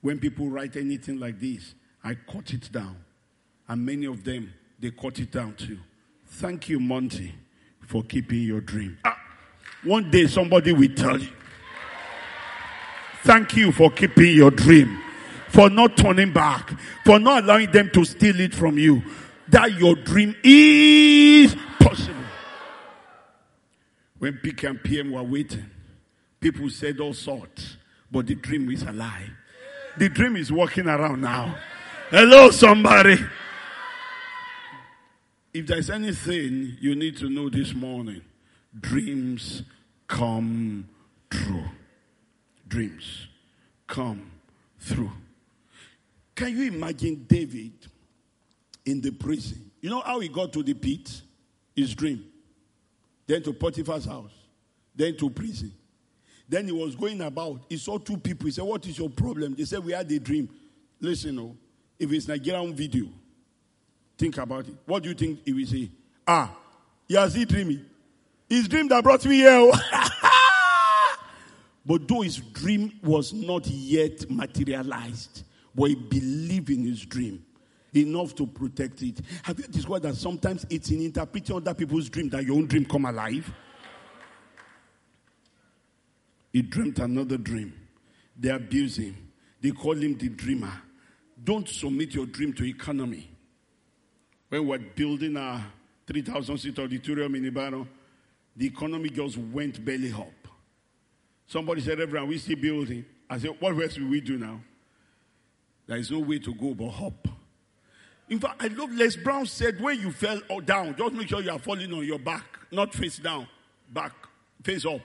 when 0.00 0.18
people 0.18 0.48
write 0.48 0.76
anything 0.76 1.18
like 1.18 1.40
this, 1.40 1.74
I 2.02 2.14
cut 2.14 2.52
it 2.52 2.70
down. 2.70 2.96
And 3.68 3.84
many 3.84 4.06
of 4.06 4.24
them, 4.24 4.52
they 4.78 4.90
cut 4.90 5.18
it 5.18 5.30
down 5.30 5.54
too. 5.54 5.78
Thank 6.26 6.68
you, 6.68 6.80
Monty, 6.80 7.34
for 7.80 8.02
keeping 8.02 8.42
your 8.42 8.60
dream. 8.60 8.98
Ah, 9.04 9.16
one 9.82 10.10
day 10.10 10.26
somebody 10.26 10.72
will 10.72 10.94
tell 10.94 11.18
you. 11.18 11.30
Thank 13.22 13.56
you 13.56 13.72
for 13.72 13.90
keeping 13.90 14.36
your 14.36 14.50
dream, 14.50 14.98
for 15.48 15.70
not 15.70 15.96
turning 15.96 16.32
back, 16.32 16.70
for 17.04 17.18
not 17.18 17.44
allowing 17.44 17.70
them 17.70 17.90
to 17.94 18.04
steal 18.04 18.38
it 18.40 18.54
from 18.54 18.78
you. 18.78 19.02
That 19.48 19.72
your 19.78 19.94
dream 19.94 20.34
is 20.42 21.56
possible. 21.80 22.23
When 24.24 24.38
PK 24.38 24.70
and 24.70 24.82
PM 24.82 25.12
were 25.12 25.22
waiting, 25.22 25.66
people 26.40 26.70
said 26.70 26.98
all 26.98 27.12
sorts, 27.12 27.76
but 28.10 28.26
the 28.26 28.34
dream 28.34 28.70
is 28.70 28.82
alive. 28.82 29.28
The 29.98 30.08
dream 30.08 30.36
is 30.36 30.50
walking 30.50 30.86
around 30.86 31.20
now. 31.20 31.54
Hello, 32.08 32.48
somebody. 32.50 33.18
If 35.52 35.66
there's 35.66 35.90
anything 35.90 36.78
you 36.80 36.94
need 36.94 37.18
to 37.18 37.28
know 37.28 37.50
this 37.50 37.74
morning, 37.74 38.22
dreams 38.80 39.62
come 40.08 40.88
true. 41.28 41.68
Dreams 42.66 43.26
come 43.86 44.30
through. 44.78 45.12
Can 46.34 46.56
you 46.56 46.68
imagine 46.68 47.26
David 47.28 47.74
in 48.86 49.02
the 49.02 49.10
prison? 49.10 49.70
You 49.82 49.90
know 49.90 50.00
how 50.00 50.20
he 50.20 50.28
got 50.28 50.50
to 50.54 50.62
the 50.62 50.72
pit? 50.72 51.20
His 51.76 51.94
dream. 51.94 52.24
Then 53.26 53.42
to 53.42 53.52
Potiphar's 53.52 54.04
house. 54.04 54.32
Then 54.94 55.16
to 55.16 55.30
prison. 55.30 55.72
Then 56.48 56.66
he 56.66 56.72
was 56.72 56.94
going 56.94 57.20
about. 57.22 57.62
He 57.68 57.76
saw 57.76 57.98
two 57.98 58.16
people. 58.16 58.46
He 58.46 58.52
said, 58.52 58.64
What 58.64 58.86
is 58.86 58.98
your 58.98 59.10
problem? 59.10 59.54
They 59.54 59.64
said, 59.64 59.84
We 59.84 59.92
had 59.92 60.10
a 60.10 60.18
dream. 60.18 60.48
Listen, 61.00 61.38
oh, 61.38 61.56
if 61.98 62.12
it's 62.12 62.28
Nigerian 62.28 62.74
video, 62.74 63.06
think 64.16 64.36
about 64.38 64.66
it. 64.68 64.74
What 64.86 65.02
do 65.02 65.08
you 65.08 65.14
think 65.14 65.40
he 65.44 65.52
will 65.52 65.66
say? 65.66 65.90
Ah, 66.26 66.54
he 67.08 67.14
has 67.14 67.34
he 67.34 67.44
dreaming. 67.44 67.84
His 68.48 68.68
dream 68.68 68.88
that 68.88 69.02
brought 69.02 69.24
me 69.24 69.36
here. 69.36 69.50
Oh. 69.52 71.16
but 71.86 72.06
though 72.06 72.20
his 72.20 72.36
dream 72.36 72.92
was 73.02 73.32
not 73.32 73.66
yet 73.66 74.30
materialized, 74.30 75.44
but 75.74 75.86
he 75.86 75.94
believed 75.94 76.70
in 76.70 76.84
his 76.86 77.04
dream 77.04 77.44
enough 77.96 78.34
to 78.36 78.46
protect 78.46 79.02
it. 79.02 79.20
Have 79.42 79.58
you 79.58 79.66
discovered 79.66 80.02
that 80.02 80.16
sometimes 80.16 80.66
it's 80.70 80.90
in 80.90 81.00
interpreting 81.00 81.56
other 81.56 81.74
people's 81.74 82.08
dream 82.08 82.28
that 82.30 82.44
your 82.44 82.56
own 82.56 82.66
dream 82.66 82.84
come 82.84 83.04
alive? 83.04 83.52
He 86.52 86.62
dreamt 86.62 86.98
another 87.00 87.36
dream. 87.36 87.72
They 88.38 88.50
abuse 88.50 88.96
him. 88.98 89.16
They 89.60 89.70
call 89.70 89.94
him 89.94 90.16
the 90.16 90.28
dreamer. 90.28 90.72
Don't 91.42 91.68
submit 91.68 92.14
your 92.14 92.26
dream 92.26 92.52
to 92.54 92.64
economy. 92.64 93.30
When 94.48 94.66
we're 94.66 94.78
building 94.78 95.36
a 95.36 95.64
3,000 96.06 96.58
seat 96.58 96.78
auditorium 96.78 97.34
in 97.34 97.46
Ibadan, 97.46 97.88
the 98.56 98.66
economy 98.66 99.10
just 99.10 99.36
went 99.36 99.84
belly 99.84 100.12
up. 100.12 100.48
Somebody 101.46 101.80
said, 101.80 101.98
Reverend, 101.98 102.28
we 102.28 102.38
still 102.38 102.56
building. 102.56 103.04
I 103.28 103.38
said, 103.38 103.56
what 103.58 103.80
else 103.80 103.98
will 103.98 104.08
we 104.08 104.20
do 104.20 104.38
now? 104.38 104.60
There 105.86 105.98
is 105.98 106.10
no 106.10 106.20
way 106.20 106.38
to 106.38 106.54
go 106.54 106.74
but 106.74 106.90
hop. 106.90 107.28
In 108.34 108.40
fact, 108.40 108.60
I 108.60 108.66
love 108.66 108.90
Les 108.90 109.14
Brown 109.14 109.46
said, 109.46 109.80
when 109.80 110.00
you 110.00 110.10
fell 110.10 110.40
down, 110.64 110.96
just 110.98 111.12
make 111.14 111.28
sure 111.28 111.40
you 111.40 111.52
are 111.52 111.58
falling 111.60 111.92
on 111.92 112.04
your 112.04 112.18
back, 112.18 112.42
not 112.72 112.92
face 112.92 113.18
down, 113.18 113.46
back, 113.92 114.10
face 114.60 114.84
up. 114.84 115.00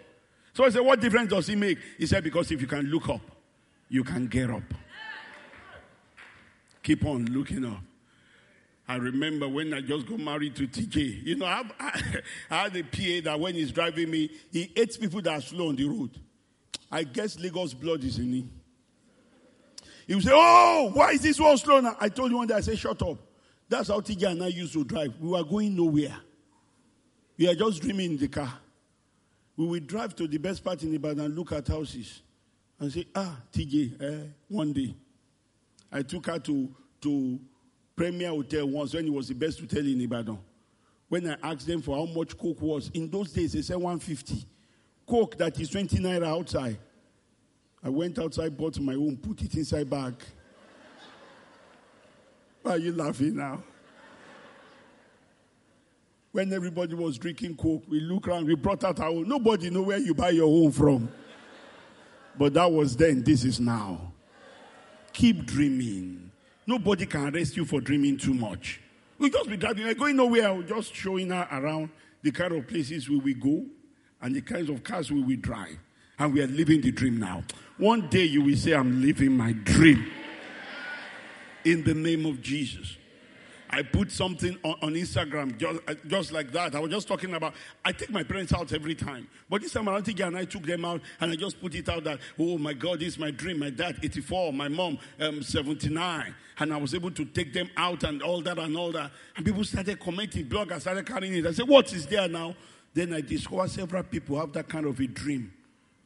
So 0.52 0.66
I 0.66 0.70
said, 0.70 0.82
what 0.82 1.00
difference 1.00 1.30
does 1.30 1.48
it 1.48 1.56
make? 1.56 1.78
He 2.00 2.08
said, 2.08 2.24
because 2.24 2.50
if 2.52 2.60
you 2.60 2.66
can 2.66 2.88
look 2.88 3.08
up, 3.08 3.22
you 3.88 4.04
can 4.04 4.26
get 4.26 4.50
up. 4.50 4.64
Keep 6.82 7.06
on 7.06 7.26
looking 7.26 7.66
up. 7.66 7.82
I 8.88 8.96
remember 8.96 9.48
when 9.48 9.76
I 9.76 9.82
just 9.82 10.08
got 10.08 10.18
married 10.18 10.56
to 10.56 10.68
TJ. 10.68 11.24
You 11.24 11.36
know, 11.36 11.46
I, 11.46 11.62
I, 11.80 12.02
I 12.50 12.56
had 12.64 12.76
a 12.78 12.82
PA 12.82 13.30
that 13.30 13.40
when 13.40 13.54
he's 13.54 13.72
driving 13.72 14.10
me, 14.10 14.32
he 14.52 14.72
hates 14.76 14.98
people 14.98 15.22
that 15.22 15.38
are 15.38 15.42
slow 15.42 15.70
on 15.70 15.76
the 15.76 15.86
road. 15.86 16.20
I 16.92 17.04
guess 17.04 17.38
Lagos 17.38 17.76
blood 17.76 18.04
is 18.04 18.18
in 18.18 18.34
him. 18.34 18.59
He 20.10 20.16
will 20.16 20.22
say, 20.22 20.32
Oh, 20.34 20.92
why 20.94 21.12
is 21.12 21.22
this 21.22 21.40
one 21.40 21.58
slow 21.58 21.80
now? 21.80 21.96
I 22.02 22.10
told 22.10 22.32
you 22.32 22.38
one 22.38 22.48
day, 22.48 22.56
I 22.56 22.60
said, 22.60 22.78
Shut 22.78 23.02
up. 23.02 23.18
That's 23.70 23.88
how 23.88 24.02
TJ 24.02 24.32
and 24.32 24.44
I 24.44 24.48
used 24.48 24.74
to 24.74 24.84
drive. 24.84 25.14
We 25.22 25.30
were 25.30 25.44
going 25.46 25.74
nowhere. 25.78 26.18
We 27.38 27.48
are 27.48 27.56
just 27.56 27.82
dreaming 27.82 28.12
in 28.12 28.18
the 28.18 28.28
car 28.28 28.52
we 29.60 29.66
will 29.68 29.80
drive 29.82 30.16
to 30.16 30.26
the 30.26 30.38
best 30.38 30.64
part 30.64 30.82
in 30.84 30.94
Ibadan 30.96 31.26
and 31.26 31.36
look 31.38 31.52
at 31.52 31.68
houses 31.68 32.22
and 32.80 32.90
say, 32.90 33.06
ah, 33.14 33.42
TJ, 33.52 34.02
eh, 34.02 34.28
one 34.48 34.72
day. 34.72 34.96
I 35.92 36.02
took 36.02 36.28
her 36.28 36.40
to, 36.40 36.74
to 37.02 37.40
Premier 37.94 38.30
Hotel 38.30 38.66
once 38.66 38.94
when 38.94 39.06
it 39.06 39.12
was 39.12 39.28
the 39.28 39.34
best 39.36 39.60
hotel 39.60 39.80
in 39.86 40.00
Ibadan. 40.00 40.40
When 41.10 41.30
I 41.30 41.36
asked 41.44 41.68
them 41.68 41.82
for 41.82 41.98
how 41.98 42.06
much 42.14 42.38
coke 42.38 42.62
was, 42.62 42.90
in 42.94 43.10
those 43.10 43.34
days 43.34 43.52
they 43.52 43.62
said 43.62 43.76
150. 43.76 44.46
Coke 45.06 45.38
that 45.38 45.60
is 45.60 45.70
20 45.72 45.98
naira 45.98 46.28
outside. 46.28 46.78
I 47.84 47.90
went 47.90 48.20
outside, 48.20 48.58
bought 48.58 48.80
my 48.80 48.94
own, 48.94 49.18
put 49.18 49.42
it 49.42 49.56
inside 49.56 49.90
bag. 49.90 50.16
Why 52.62 52.74
are 52.74 52.78
you 52.78 52.92
laughing 52.92 53.38
now? 53.38 53.64
when 56.32 56.54
everybody 56.54 56.94
was 56.94 57.18
drinking 57.18 57.56
coke, 57.56 57.84
we 57.88 58.00
look 58.00 58.28
around, 58.28 58.46
we 58.46 58.56
brought 58.56 58.84
out 58.84 59.00
our 59.00 59.10
own. 59.10 59.28
Nobody 59.28 59.70
know 59.70 59.82
where 59.82 59.98
you 59.98 60.14
buy 60.14 60.30
your 60.30 60.48
own 60.48 60.72
from. 60.72 61.10
But 62.38 62.54
that 62.54 62.72
was 62.72 62.96
then, 62.96 63.24
this 63.24 63.44
is 63.44 63.60
now. 63.60 64.14
Keep 65.12 65.46
dreaming. 65.46 66.32
Nobody 66.68 67.06
can 67.06 67.34
arrest 67.36 67.58
you 67.58 67.66
for 67.66 67.82
dreaming 67.82 68.18
too 68.18 68.34
much. 68.34 68.80
We'll 69.18 69.32
just 69.32 69.50
be 69.50 69.58
driving, 69.58 69.86
we're 69.86 69.96
going 69.96 70.16
nowhere, 70.16 70.54
we're 70.54 70.64
just 70.64 70.96
showing 70.96 71.32
her 71.32 71.48
around 71.52 71.90
the 72.22 72.32
kind 72.32 72.54
of 72.54 72.68
places 72.68 73.10
we 73.10 73.34
go 73.34 73.66
and 74.22 74.36
the 74.36 74.42
kinds 74.42 74.70
of 74.70 74.84
cars 74.84 75.12
we 75.12 75.22
will 75.22 75.36
drive. 75.38 75.78
And 76.20 76.34
we 76.34 76.42
are 76.42 76.48
living 76.48 76.82
the 76.82 76.92
dream 76.92 77.18
now. 77.18 77.44
One 77.78 78.10
day 78.10 78.24
you 78.24 78.44
will 78.44 78.58
say, 78.58 78.74
I'm 78.74 79.02
living 79.02 79.36
my 79.36 79.54
dream. 79.54 80.12
In 81.66 81.84
the 81.84 81.94
name 81.94 82.26
of 82.26 82.42
Jesus. 82.42 82.98
I 83.72 83.84
put 83.84 84.12
something 84.12 84.58
on, 84.64 84.76
on 84.82 84.94
Instagram 84.94 85.56
just, 85.58 85.80
uh, 85.88 85.94
just 86.08 86.32
like 86.32 86.52
that. 86.54 86.74
I 86.74 86.80
was 86.80 86.90
just 86.90 87.08
talking 87.08 87.34
about, 87.36 87.54
I 87.86 87.92
take 87.92 88.10
my 88.10 88.24
parents 88.24 88.52
out 88.52 88.74
every 88.74 88.96
time. 88.96 89.28
But 89.48 89.62
this 89.62 89.74
time 89.74 89.88
around, 89.88 90.08
and 90.08 90.38
I 90.38 90.46
took 90.46 90.64
them 90.64 90.84
out 90.86 91.02
and 91.22 91.32
I 91.32 91.36
just 91.36 91.62
put 91.62 91.76
it 91.76 91.88
out 91.88 92.04
that, 92.06 92.20
oh 92.40 92.58
my 92.58 92.74
God, 92.74 93.00
this 93.00 93.10
is 93.10 93.20
my 93.20 93.30
dream. 93.30 93.60
My 93.60 93.70
dad, 93.70 94.00
84, 94.02 94.54
my 94.54 94.70
mom, 94.70 94.98
um, 95.20 95.44
79. 95.44 96.34
And 96.58 96.74
I 96.74 96.78
was 96.78 96.96
able 96.96 97.12
to 97.12 97.26
take 97.26 97.54
them 97.54 97.70
out 97.78 98.04
and 98.04 98.24
all 98.24 98.42
that 98.42 98.58
and 98.58 98.76
all 98.76 98.92
that. 98.92 99.12
And 99.38 99.46
people 99.46 99.64
started 99.64 100.00
commenting, 100.00 100.48
bloggers 100.48 100.82
started 100.82 101.06
carrying 101.06 101.36
it. 101.36 101.46
I 101.46 101.52
said, 101.52 101.68
what 101.68 101.94
is 101.94 102.08
there 102.08 102.28
now? 102.28 102.56
Then 102.94 103.14
I 103.14 103.22
discovered 103.22 103.70
several 103.70 104.04
people 104.04 104.40
have 104.40 104.52
that 104.54 104.68
kind 104.68 104.88
of 104.88 105.00
a 105.00 105.06
dream, 105.06 105.54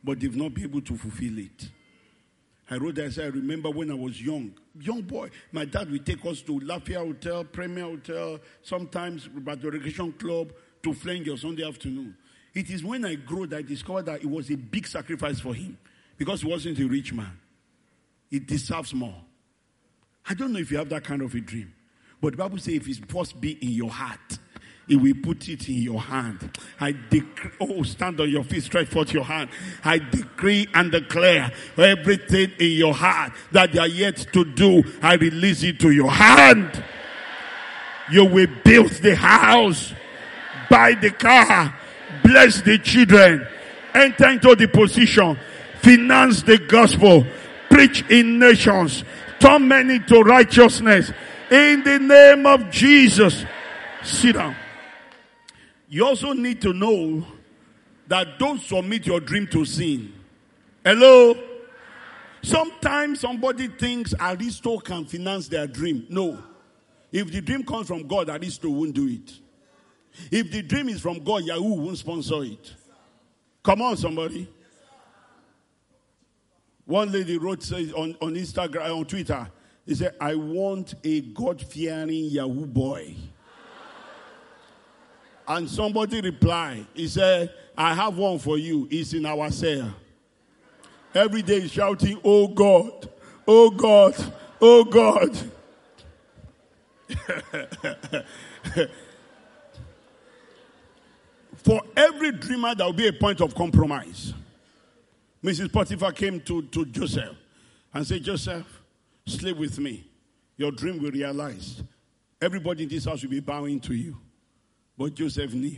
but 0.04 0.20
they've 0.20 0.36
not 0.36 0.54
been 0.54 0.66
able 0.66 0.82
to 0.82 0.98
fulfill 0.98 1.38
it. 1.40 1.70
I 2.70 2.78
wrote 2.78 2.96
that 2.96 3.06
I 3.06 3.10
said, 3.10 3.26
I 3.26 3.28
remember 3.28 3.70
when 3.70 3.92
I 3.92 3.94
was 3.94 4.22
young, 4.22 4.54
young 4.80 5.02
boy, 5.02 5.30
my 5.52 5.66
dad 5.66 5.92
would 5.92 6.06
take 6.06 6.26
us 6.26 6.42
to 6.44 6.60
Lafia 6.60 6.98
Hotel, 6.98 7.44
Premier 7.44 7.84
Hotel, 7.84 8.40
sometimes 8.62 9.30
at 9.48 9.62
the 9.62 9.72
recreation 9.72 10.12
club 10.14 10.54
to 10.82 10.94
flank 10.94 11.28
on 11.30 11.38
Sunday 11.38 11.68
afternoon. 11.68 12.16
It 12.54 12.70
is 12.70 12.84
when 12.84 13.06
I 13.06 13.16
grew 13.16 13.48
that 13.48 13.58
I 13.58 13.62
discovered 13.64 14.06
that 14.06 14.22
it 14.22 14.30
was 14.30 14.50
a 14.50 14.56
big 14.56 14.88
sacrifice 14.88 15.40
for 15.40 15.54
him 15.54 15.78
because 16.18 16.42
he 16.42 16.48
wasn't 16.48 16.80
a 16.80 16.88
rich 16.88 17.14
man. 17.14 17.40
He 18.30 18.40
deserves 18.40 18.94
more. 18.94 19.22
I 20.28 20.34
don't 20.34 20.54
know 20.54 20.60
if 20.60 20.72
you 20.72 20.78
have 20.78 20.90
that 20.90 21.04
kind 21.04 21.22
of 21.22 21.36
a 21.36 21.40
dream, 21.42 21.74
but 22.22 22.32
the 22.32 22.38
Bible 22.38 22.58
says 22.58 22.76
if 22.76 22.88
it's 22.88 23.00
first 23.00 23.40
be 23.42 23.52
in 23.62 23.72
your 23.72 23.90
heart, 23.90 24.40
he 24.88 24.96
will 24.96 25.16
put 25.24 25.48
it 25.48 25.70
in 25.70 25.76
your 25.76 26.02
hand. 26.02 26.58
I 26.80 26.94
decree, 27.10 27.52
oh, 27.62 27.84
stand 27.84 28.20
on 28.20 28.30
your 28.30 28.44
feet, 28.44 28.64
stretch 28.64 28.88
forth 28.88 29.14
your 29.14 29.24
hand. 29.24 29.50
I 29.84 30.00
decree 30.00 30.68
and 30.74 30.92
declare 30.92 31.52
everything 31.78 32.52
in 32.60 32.72
your 32.72 32.94
heart 32.94 33.34
that 33.52 33.74
you 33.74 33.80
are 33.80 33.88
yet 33.88 34.18
to 34.34 34.44
do, 34.44 34.84
I 35.02 35.16
release 35.16 35.64
it 35.64 35.80
to 35.82 35.92
your 35.92 36.12
hand. 36.12 36.84
You 38.12 38.26
will 38.26 38.48
build 38.66 38.92
the 38.92 39.16
house, 39.16 39.94
buy 40.70 40.96
the 40.96 41.12
car, 41.12 41.74
bless 42.24 42.62
the 42.62 42.78
children, 42.78 43.48
enter 43.94 44.30
into 44.30 44.56
the 44.56 44.68
position, 44.68 45.40
finance 45.82 46.42
the 46.42 46.58
gospel, 46.58 47.26
preach 47.70 48.04
in 48.10 48.40
nations, 48.40 49.06
turn 49.40 49.68
many 49.68 50.00
to 50.00 50.22
righteousness. 50.22 51.12
In 51.50 51.84
the 51.84 52.00
name 52.00 52.46
of 52.46 52.70
Jesus. 52.70 53.46
Sit 54.04 54.36
down. 54.36 54.56
You 55.94 56.08
also 56.08 56.34
need 56.34 56.60
to 56.62 56.74
know 56.74 57.24
that 58.08 58.40
don't 58.40 58.60
submit 58.60 59.06
your 59.06 59.20
dream 59.20 59.46
to 59.52 59.64
sin. 59.64 60.12
Hello? 60.84 61.36
Sometimes 62.42 63.20
somebody 63.20 63.68
thinks 63.68 64.16
Aristo 64.20 64.80
can 64.80 65.06
finance 65.06 65.50
their 65.50 65.68
dream. 65.68 66.08
No. 66.10 66.44
If 67.12 67.32
the 67.32 67.42
dream 67.42 67.64
comes 67.64 67.86
from 67.86 68.08
God, 68.08 68.30
Aristo 68.30 68.72
won't 68.72 68.96
do 68.96 69.08
it. 69.08 69.34
If 70.32 70.50
the 70.50 70.64
dream 70.64 70.90
is 70.90 71.00
from 71.00 71.24
God, 71.24 71.44
Yahoo 71.44 71.76
won't 71.76 72.00
sponsor 72.00 72.44
it. 72.44 72.74
Come 73.62 73.84
on, 73.84 73.96
somebody. 73.96 74.50
One 76.86 77.12
lady 77.12 77.38
wrote 77.38 77.62
says 77.62 77.94
on, 77.94 78.18
on 78.20 78.34
Instagram, 78.34 78.98
on 78.98 79.06
Twitter, 79.06 79.48
he 79.86 79.94
said, 79.94 80.16
I 80.20 80.34
want 80.34 80.96
a 81.04 81.22
God 81.22 81.62
fearing 81.62 82.10
Yahoo 82.10 82.66
boy. 82.66 83.16
And 85.48 85.70
somebody 85.70 86.22
replied, 86.22 86.88
he 86.94 87.08
said, 87.08 87.54
I 87.78 87.94
have 87.94 88.18
one 88.18 88.40
for 88.40 88.58
you. 88.58 88.88
It's 88.90 89.14
in 89.14 89.26
our 89.26 89.52
cell. 89.52 89.94
Every 91.14 91.42
day 91.42 91.68
shouting, 91.68 92.20
Oh 92.24 92.48
God, 92.48 93.10
oh 93.48 93.70
God, 93.70 94.16
oh 94.62 94.84
God. 94.86 95.38
for 101.58 101.82
every 101.96 102.32
dreamer, 102.32 102.74
there 102.74 102.86
will 102.86 102.94
be 102.94 103.08
a 103.08 103.14
point 103.14 103.42
of 103.42 103.54
compromise. 103.54 104.34
Mrs. 105.44 105.72
Potiphar 105.72 106.14
came 106.14 106.40
to, 106.42 106.62
to 106.64 106.86
Joseph 106.86 107.36
and 107.94 108.08
said, 108.08 108.24
Joseph, 108.24 108.66
sleep 109.26 109.58
with 109.58 109.78
me. 109.78 110.10
Your 110.58 110.72
dream 110.72 111.02
will 111.02 111.12
realize. 111.12 111.84
Everybody 112.42 112.84
in 112.84 112.90
this 112.90 113.06
house 113.06 113.22
will 113.24 113.30
be 113.30 113.40
bowing 113.42 113.80
to 113.82 113.94
you. 113.94 114.18
But 114.98 115.16
Joseph 115.16 115.54
knew 115.54 115.78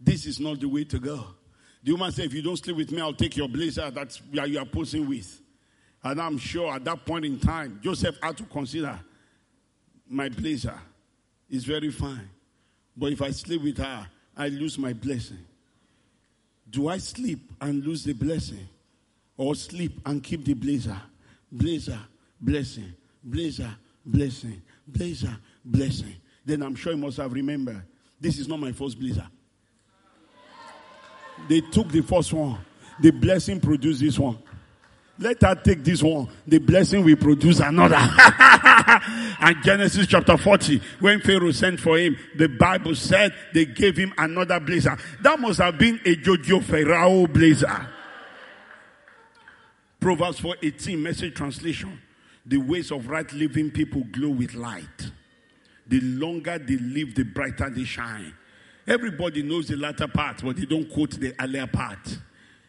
this 0.00 0.26
is 0.26 0.40
not 0.40 0.60
the 0.60 0.68
way 0.68 0.84
to 0.84 0.98
go. 0.98 1.26
The 1.82 1.92
woman 1.92 2.12
said, 2.12 2.26
If 2.26 2.34
you 2.34 2.42
don't 2.42 2.56
sleep 2.56 2.76
with 2.76 2.92
me, 2.92 3.00
I'll 3.00 3.12
take 3.12 3.36
your 3.36 3.48
blazer 3.48 3.90
that 3.90 4.18
you 4.30 4.58
are 4.58 4.66
posing 4.66 5.08
with. 5.08 5.40
And 6.04 6.20
I'm 6.20 6.38
sure 6.38 6.72
at 6.72 6.84
that 6.84 7.04
point 7.04 7.24
in 7.24 7.38
time, 7.38 7.80
Joseph 7.82 8.16
had 8.22 8.36
to 8.38 8.44
consider 8.44 8.98
my 10.08 10.28
blazer 10.28 10.78
is 11.48 11.64
very 11.64 11.90
fine. 11.90 12.28
But 12.96 13.12
if 13.12 13.22
I 13.22 13.30
sleep 13.30 13.62
with 13.62 13.78
her, 13.78 14.06
I 14.36 14.48
lose 14.48 14.78
my 14.78 14.92
blessing. 14.92 15.38
Do 16.68 16.88
I 16.88 16.98
sleep 16.98 17.40
and 17.60 17.84
lose 17.84 18.04
the 18.04 18.12
blessing? 18.12 18.68
Or 19.36 19.54
sleep 19.54 20.00
and 20.06 20.22
keep 20.22 20.44
the 20.44 20.54
blazer? 20.54 21.00
Blazer, 21.50 21.98
blessing. 22.40 22.92
Blazer, 23.22 23.74
blessing. 24.04 24.62
Blazer, 24.86 25.36
blessing. 25.64 26.14
Then 26.44 26.62
I'm 26.62 26.74
sure 26.74 26.92
he 26.92 26.98
must 26.98 27.18
have 27.18 27.32
remembered 27.32 27.82
this 28.22 28.38
is 28.38 28.46
not 28.46 28.60
my 28.60 28.70
first 28.70 28.98
blazer. 28.98 29.26
They 31.48 31.60
took 31.60 31.88
the 31.88 32.02
first 32.02 32.32
one. 32.32 32.58
The 33.00 33.10
blessing 33.10 33.60
produced 33.60 34.00
this 34.00 34.18
one. 34.18 34.38
Let 35.18 35.42
her 35.42 35.56
take 35.56 35.82
this 35.82 36.02
one. 36.02 36.28
The 36.46 36.58
blessing 36.58 37.04
will 37.04 37.16
produce 37.16 37.58
another. 37.58 37.96
and 39.40 39.56
Genesis 39.62 40.06
chapter 40.06 40.36
40, 40.36 40.80
when 41.00 41.20
Pharaoh 41.20 41.50
sent 41.50 41.80
for 41.80 41.98
him, 41.98 42.16
the 42.36 42.48
Bible 42.48 42.94
said 42.94 43.34
they 43.52 43.64
gave 43.66 43.96
him 43.96 44.14
another 44.16 44.60
blazer. 44.60 44.96
That 45.20 45.40
must 45.40 45.60
have 45.60 45.76
been 45.76 46.00
a 46.04 46.14
Jojo 46.14 46.62
Pharaoh 46.62 47.26
blazer. 47.26 47.88
Proverbs 50.00 50.40
4:18 50.40 51.02
message 51.02 51.34
translation. 51.34 52.00
The 52.46 52.56
ways 52.56 52.90
of 52.92 53.08
right 53.08 53.30
living 53.32 53.70
people 53.70 54.02
glow 54.10 54.30
with 54.30 54.54
light. 54.54 55.10
The 55.92 56.00
longer 56.00 56.56
they 56.58 56.78
live, 56.78 57.14
the 57.14 57.22
brighter 57.22 57.68
they 57.68 57.84
shine. 57.84 58.32
Everybody 58.88 59.42
knows 59.42 59.68
the 59.68 59.76
latter 59.76 60.08
part, 60.08 60.42
but 60.42 60.56
they 60.56 60.64
don't 60.64 60.90
quote 60.90 61.20
the 61.20 61.34
earlier 61.38 61.66
part. 61.66 62.18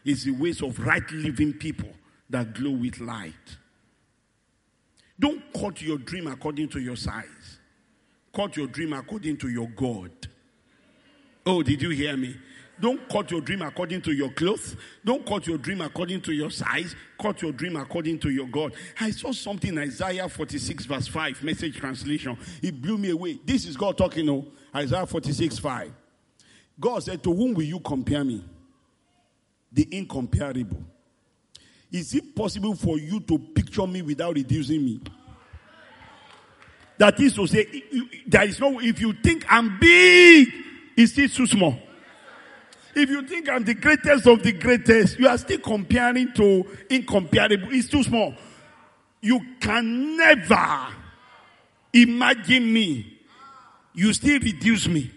It's 0.04 0.24
the 0.24 0.32
ways 0.32 0.60
of 0.60 0.78
right 0.78 1.10
living 1.10 1.54
people 1.54 1.88
that 2.28 2.52
glow 2.52 2.72
with 2.72 3.00
light. 3.00 3.56
Don't 5.18 5.42
cut 5.54 5.80
your 5.80 5.96
dream 5.96 6.26
according 6.26 6.68
to 6.68 6.80
your 6.80 6.96
size. 6.96 7.60
Cut 8.30 8.58
your 8.58 8.66
dream 8.66 8.92
according 8.92 9.38
to 9.38 9.48
your 9.48 9.68
God. 9.68 10.10
Oh, 11.46 11.62
did 11.62 11.80
you 11.80 11.88
hear 11.88 12.18
me? 12.18 12.36
Don't 12.80 13.08
cut 13.08 13.30
your 13.30 13.40
dream 13.40 13.62
according 13.62 14.02
to 14.02 14.12
your 14.12 14.30
clothes. 14.30 14.76
Don't 15.04 15.24
cut 15.24 15.46
your 15.46 15.58
dream 15.58 15.80
according 15.80 16.20
to 16.22 16.32
your 16.32 16.50
size. 16.50 16.96
Cut 17.20 17.40
your 17.40 17.52
dream 17.52 17.76
according 17.76 18.18
to 18.20 18.30
your 18.30 18.46
God. 18.48 18.74
I 19.00 19.10
saw 19.10 19.32
something 19.32 19.70
in 19.70 19.78
Isaiah 19.78 20.28
46, 20.28 20.86
verse 20.86 21.06
5, 21.06 21.42
message 21.44 21.76
translation. 21.76 22.36
It 22.62 22.80
blew 22.80 22.98
me 22.98 23.10
away. 23.10 23.38
This 23.44 23.64
is 23.66 23.76
God 23.76 23.96
talking, 23.96 24.28
oh, 24.28 24.46
Isaiah 24.74 25.06
46, 25.06 25.58
5. 25.58 25.92
God 26.80 27.02
said, 27.02 27.22
To 27.22 27.32
whom 27.32 27.54
will 27.54 27.62
you 27.62 27.78
compare 27.80 28.24
me? 28.24 28.44
The 29.72 29.88
incomparable. 29.96 30.82
Is 31.92 32.14
it 32.14 32.34
possible 32.34 32.74
for 32.74 32.98
you 32.98 33.20
to 33.20 33.38
picture 33.38 33.86
me 33.86 34.02
without 34.02 34.34
reducing 34.34 34.84
me? 34.84 35.00
That 36.98 37.18
is 37.20 37.34
to 37.34 37.46
say, 37.46 37.84
there 38.26 38.44
is 38.44 38.58
no, 38.60 38.80
if 38.80 39.00
you 39.00 39.12
think 39.12 39.44
I'm 39.48 39.78
big, 39.78 40.48
it's 40.96 41.12
still 41.12 41.28
too 41.28 41.46
small. 41.46 41.76
If 42.96 43.10
you 43.10 43.26
think 43.26 43.48
I'm 43.48 43.64
the 43.64 43.74
greatest 43.74 44.26
of 44.26 44.42
the 44.42 44.52
greatest, 44.52 45.18
you 45.18 45.28
are 45.28 45.38
still 45.38 45.58
comparing 45.58 46.32
to 46.34 46.64
incomparable. 46.90 47.68
It's 47.72 47.88
too 47.88 48.02
small. 48.02 48.34
You 49.20 49.40
can 49.60 50.16
never 50.16 50.86
imagine 51.92 52.72
me. 52.72 53.18
You 53.94 54.12
still 54.12 54.38
reduce 54.38 54.86
me. 54.86 55.10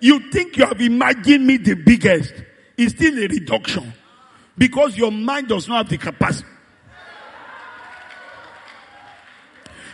You 0.00 0.30
think 0.30 0.56
you 0.56 0.66
have 0.66 0.80
imagined 0.80 1.46
me 1.46 1.56
the 1.56 1.74
biggest. 1.74 2.34
It's 2.76 2.94
still 2.94 3.16
a 3.18 3.26
reduction. 3.26 3.92
Because 4.58 4.96
your 4.96 5.10
mind 5.12 5.48
does 5.48 5.68
not 5.68 5.76
have 5.78 5.88
the 5.88 5.98
capacity. 5.98 6.48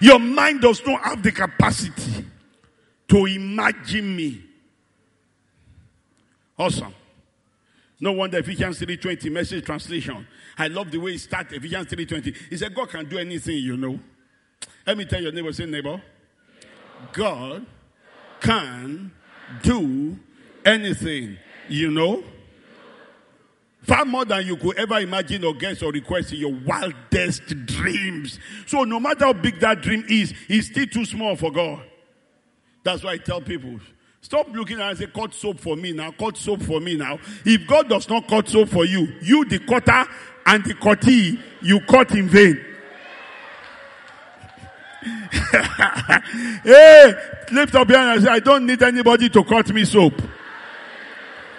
Your 0.01 0.18
mind 0.18 0.61
does 0.61 0.84
not 0.84 1.01
have 1.03 1.22
the 1.22 1.30
capacity 1.30 2.26
to 3.09 3.26
imagine 3.26 4.16
me. 4.16 4.43
Awesome. 6.59 6.95
No 8.01 8.13
wonder 8.13 8.39
Ephesians 8.39 8.81
3.20 8.81 9.31
message 9.31 9.65
translation. 9.65 10.27
I 10.59 10.69
love 10.69 10.91
the 10.91 10.99
way 10.99 11.13
it 11.13 11.21
starts 11.21 11.53
Ephesians 11.53 11.87
3.20. 11.87 12.37
He 12.51 12.57
said, 12.57 12.75
God 12.75 12.91
can 12.91 13.09
do 13.09 13.19
anything, 13.19 13.59
you 13.59 13.77
know. 13.77 13.99
Let 14.87 14.99
me 14.99 15.05
tell 15.05 15.23
your 15.23 15.33
neighbor, 15.33 15.53
say 15.53 15.67
neighbor. 15.67 16.03
God 17.13 17.65
can 18.41 19.13
do 19.63 20.19
anything, 20.65 21.39
you 21.69 21.91
know. 21.91 22.25
Far 23.83 24.05
more 24.05 24.25
than 24.25 24.47
you 24.47 24.57
could 24.57 24.79
ever 24.79 24.99
imagine 25.01 25.45
or 25.45 25.55
guess 25.55 25.83
or 25.83 25.91
request 25.91 26.33
in 26.33 26.39
your 26.39 26.55
wildest 26.67 27.47
dreams. 27.67 28.39
So 28.67 28.85
no 28.85 29.01
matter 29.01 29.27
how 29.27 29.33
big 29.33 29.59
that 29.61 29.81
dream 29.81 30.05
is, 30.09 30.33
it's 30.49 30.69
still 30.69 30.87
too 30.87 31.05
small 31.05 31.35
for 31.35 31.51
God. 31.51 31.83
That's 32.85 33.03
why 33.03 33.13
I 33.13 33.19
tell 33.19 33.41
people, 33.41 33.81
stop 34.23 34.49
looking 34.55 34.81
at 34.81 34.91
and 34.91 34.99
say, 34.99 35.07
cut 35.09 35.35
soap 35.35 35.59
for 35.59 35.77
me 35.77 35.93
now, 35.93 36.12
cut 36.12 36.37
soap 36.37 36.62
for 36.62 36.81
me 36.81 36.97
now. 36.97 37.18
If 37.45 37.66
God 37.66 37.89
does 37.89 38.09
not 38.09 38.27
cut 38.29 38.49
soap 38.49 38.68
for 38.70 38.85
you, 38.85 39.09
you 39.20 39.45
the 39.45 39.59
cutter 39.59 40.09
and 40.47 40.64
the 40.64 40.75
cuttee, 40.75 41.39
you 41.61 41.81
cut 41.81 42.12
in 42.12 42.29
vain. 42.29 42.64
hey, 46.62 47.14
lift 47.51 47.75
up 47.75 47.89
your 47.89 47.99
hand 47.99 48.12
and 48.12 48.23
say, 48.23 48.31
I 48.31 48.39
don't 48.39 48.64
need 48.64 48.83
anybody 48.83 49.29
to 49.31 49.43
cut 49.45 49.68
me 49.75 49.85
soap. 49.85 50.14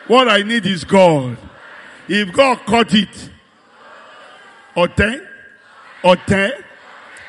What 0.08 0.30
I 0.30 0.42
need 0.44 0.66
is 0.66 0.84
God. 0.84 1.38
If 2.08 2.34
God 2.34 2.60
cut 2.66 2.94
it, 2.94 3.30
or 4.76 4.88
ten, 4.88 5.28
or 6.04 6.16
ten, 6.16 6.52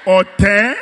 or 0.06 0.24
ten, 0.38 0.76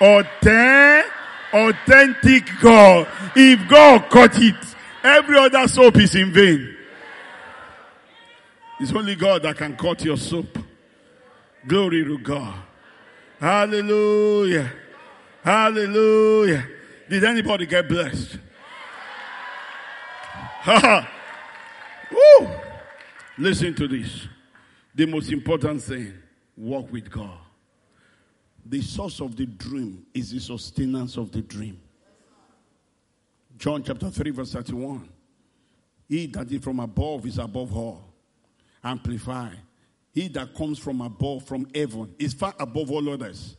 or 0.00 0.22
ten, 0.40 1.04
authentic 1.52 2.48
God. 2.60 3.08
If 3.34 3.68
God 3.68 4.10
cut 4.10 4.38
it, 4.38 4.54
every 5.02 5.38
other 5.38 5.66
soap 5.68 5.96
is 5.96 6.14
in 6.14 6.32
vain. 6.32 6.76
It's 8.80 8.92
only 8.92 9.16
God 9.16 9.42
that 9.42 9.56
can 9.56 9.76
cut 9.76 10.04
your 10.04 10.16
soap. 10.16 10.58
Glory 11.66 12.04
to 12.04 12.18
God. 12.18 12.54
Hallelujah. 13.40 14.72
Hallelujah. 15.42 16.66
Did 17.08 17.24
anybody 17.24 17.66
get 17.66 17.88
blessed? 17.88 18.38
Woo! 22.10 22.48
Listen 23.38 23.74
to 23.74 23.88
this. 23.88 24.28
The 24.94 25.06
most 25.06 25.30
important 25.30 25.82
thing 25.82 26.14
walk 26.56 26.92
with 26.92 27.10
God. 27.10 27.38
The 28.64 28.82
source 28.82 29.20
of 29.20 29.36
the 29.36 29.46
dream 29.46 30.06
is 30.12 30.30
the 30.30 30.40
sustenance 30.40 31.16
of 31.16 31.32
the 31.32 31.42
dream. 31.42 31.80
John 33.56 33.82
chapter 33.82 34.10
3, 34.10 34.30
verse 34.30 34.52
31. 34.52 35.08
He 36.08 36.26
that 36.26 36.50
is 36.50 36.62
from 36.62 36.80
above 36.80 37.26
is 37.26 37.38
above 37.38 37.76
all. 37.76 38.04
Amplify. 38.82 39.50
He 40.12 40.28
that 40.28 40.54
comes 40.54 40.78
from 40.78 41.00
above, 41.00 41.44
from 41.44 41.66
heaven, 41.74 42.14
is 42.18 42.34
far 42.34 42.54
above 42.58 42.90
all 42.90 43.08
others. 43.10 43.56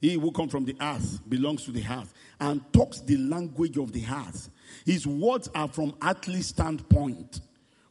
He 0.00 0.14
who 0.14 0.30
comes 0.30 0.52
from 0.52 0.64
the 0.64 0.76
earth 0.80 1.20
belongs 1.28 1.64
to 1.64 1.72
the 1.72 1.84
earth 1.88 2.12
and 2.38 2.60
talks 2.72 3.00
the 3.00 3.16
language 3.16 3.78
of 3.78 3.92
the 3.92 4.04
earth. 4.04 4.50
His 4.84 5.06
words 5.06 5.48
are 5.54 5.68
from 5.68 5.94
earthly 6.02 6.42
standpoint. 6.42 7.40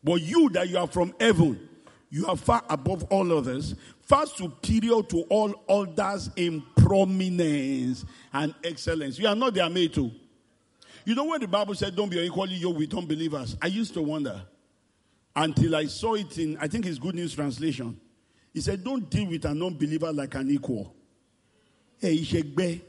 But 0.04 0.22
you 0.22 0.50
that 0.50 0.70
you 0.70 0.78
are 0.78 0.88
from 0.88 1.16
heaven, 1.20 1.68
you 2.16 2.26
are 2.28 2.38
far 2.38 2.64
above 2.70 3.04
all 3.10 3.38
others, 3.38 3.76
far 4.00 4.26
superior 4.26 5.04
to 5.04 5.26
all 5.30 5.54
others 5.68 6.30
in 6.38 6.64
prominence 6.78 8.06
and 8.32 8.56
excellence. 8.64 9.20
You 9.20 9.28
are 9.28 9.36
not 9.36 9.54
their 9.54 9.70
mate 9.70 9.96
too. 9.96 10.10
You 11.04 11.14
know 11.14 11.26
when 11.26 11.42
the 11.42 11.48
Bible 11.50 11.76
said 11.76 11.94
don't 11.94 12.08
be 12.08 12.18
equally 12.22 12.56
yoked 12.56 12.78
with 12.78 12.96
unbelievers? 12.96 13.58
I 13.62 13.68
used 13.68 13.94
to 13.96 14.02
wonder 14.02 14.42
until 15.36 15.76
I 15.76 15.88
saw 15.88 16.14
it 16.14 16.38
in, 16.38 16.58
I 16.62 16.70
think 16.70 16.86
it's 16.86 17.00
Good 17.00 17.16
News 17.16 17.36
Translation. 17.36 18.00
He 18.54 18.62
said, 18.62 18.82
don't 18.82 19.10
deal 19.10 19.28
with 19.28 19.44
an 19.44 19.62
unbeliever 19.62 20.14
like 20.14 20.36
an 20.36 20.50
equal. 20.50 20.96
Hey, 22.00 22.18
Ishegbe. 22.20 22.80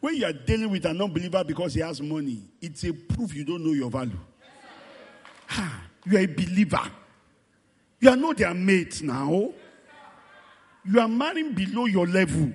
When 0.00 0.16
you 0.16 0.26
are 0.26 0.34
dealing 0.34 0.70
with 0.70 0.84
an 0.84 1.00
unbeliever 1.00 1.42
because 1.44 1.72
he 1.72 1.80
has 1.80 2.02
money, 2.02 2.42
it's 2.60 2.84
a 2.84 2.92
proof 2.92 3.34
you 3.34 3.46
don't 3.46 3.64
know 3.64 3.72
your 3.72 3.90
value. 3.90 4.18
Ha, 5.50 5.82
you 6.06 6.16
are 6.16 6.20
a 6.20 6.26
believer. 6.26 6.90
You 7.98 8.10
are 8.10 8.16
not 8.16 8.36
their 8.38 8.54
mate 8.54 9.02
now. 9.02 9.52
You 10.84 11.00
are 11.00 11.08
marrying 11.08 11.52
below 11.54 11.86
your 11.86 12.06
level. 12.06 12.52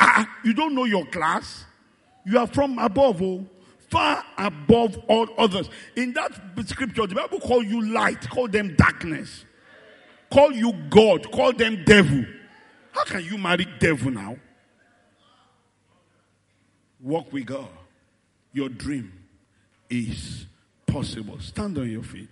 Ah, 0.00 0.26
you 0.42 0.54
don't 0.54 0.74
know 0.74 0.84
your 0.84 1.04
class. 1.06 1.64
You 2.24 2.38
are 2.38 2.46
from 2.46 2.78
above, 2.78 3.22
oh, 3.22 3.46
far 3.90 4.24
above 4.38 4.96
all 5.06 5.28
others. 5.36 5.68
In 5.94 6.14
that 6.14 6.32
scripture, 6.66 7.06
the 7.06 7.14
Bible 7.14 7.40
call 7.40 7.62
you 7.62 7.92
light, 7.92 8.28
call 8.30 8.48
them 8.48 8.74
darkness, 8.76 9.44
call 10.32 10.52
you 10.52 10.72
God, 10.88 11.30
call 11.30 11.52
them 11.52 11.84
devil. 11.84 12.24
How 12.92 13.04
can 13.04 13.22
you 13.22 13.36
marry 13.36 13.66
devil 13.78 14.10
now? 14.10 14.36
Walk 17.00 17.32
with 17.32 17.46
God. 17.46 17.68
Your 18.52 18.70
dream 18.70 19.12
is 19.90 20.46
possible. 20.96 21.38
Stand 21.40 21.76
on 21.76 21.90
your 21.90 22.02
feet. 22.02 22.28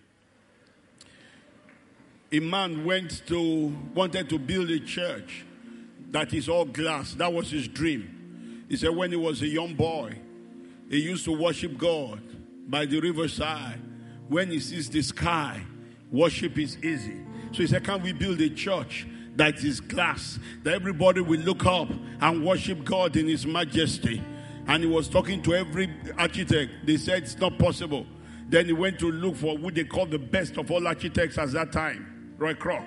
a 2.32 2.40
man 2.40 2.84
went 2.84 3.22
to, 3.26 3.76
wanted 3.94 4.28
to 4.30 4.38
build 4.38 4.70
a 4.70 4.80
church 4.80 5.44
that 6.10 6.32
is 6.32 6.48
all 6.48 6.64
glass. 6.64 7.12
That 7.14 7.30
was 7.30 7.50
his 7.50 7.68
dream. 7.68 8.64
He 8.70 8.76
said 8.76 8.96
when 8.96 9.10
he 9.10 9.16
was 9.16 9.42
a 9.42 9.46
young 9.46 9.74
boy, 9.74 10.18
he 10.88 10.98
used 10.98 11.26
to 11.26 11.32
worship 11.32 11.76
God 11.76 12.22
by 12.66 12.86
the 12.86 13.00
riverside. 13.00 13.80
When 14.28 14.50
he 14.50 14.60
sees 14.60 14.88
the 14.88 15.02
sky, 15.02 15.60
worship 16.10 16.58
is 16.58 16.78
easy. 16.82 17.20
So 17.52 17.58
he 17.58 17.66
said, 17.66 17.84
Can 17.84 18.02
we 18.02 18.12
build 18.12 18.40
a 18.40 18.48
church 18.48 19.06
that 19.36 19.62
is 19.62 19.80
glass, 19.80 20.38
that 20.62 20.72
everybody 20.72 21.20
will 21.20 21.40
look 21.40 21.66
up 21.66 21.90
and 22.20 22.44
worship 22.44 22.82
God 22.82 23.16
in 23.16 23.28
his 23.28 23.44
majesty? 23.46 24.22
And 24.66 24.82
he 24.82 24.88
was 24.88 25.10
talking 25.10 25.42
to 25.42 25.54
every 25.54 25.92
architect. 26.16 26.72
They 26.86 26.96
said 26.96 27.24
it's 27.24 27.36
not 27.36 27.58
possible. 27.58 28.06
Then 28.48 28.66
he 28.66 28.72
went 28.72 28.98
to 29.00 29.10
look 29.10 29.36
for 29.36 29.56
who 29.56 29.70
they 29.70 29.84
called 29.84 30.10
the 30.10 30.18
best 30.18 30.56
of 30.58 30.70
all 30.70 30.86
architects 30.86 31.38
at 31.38 31.52
that 31.52 31.72
time, 31.72 32.34
Roy 32.38 32.54
Kroc. 32.54 32.84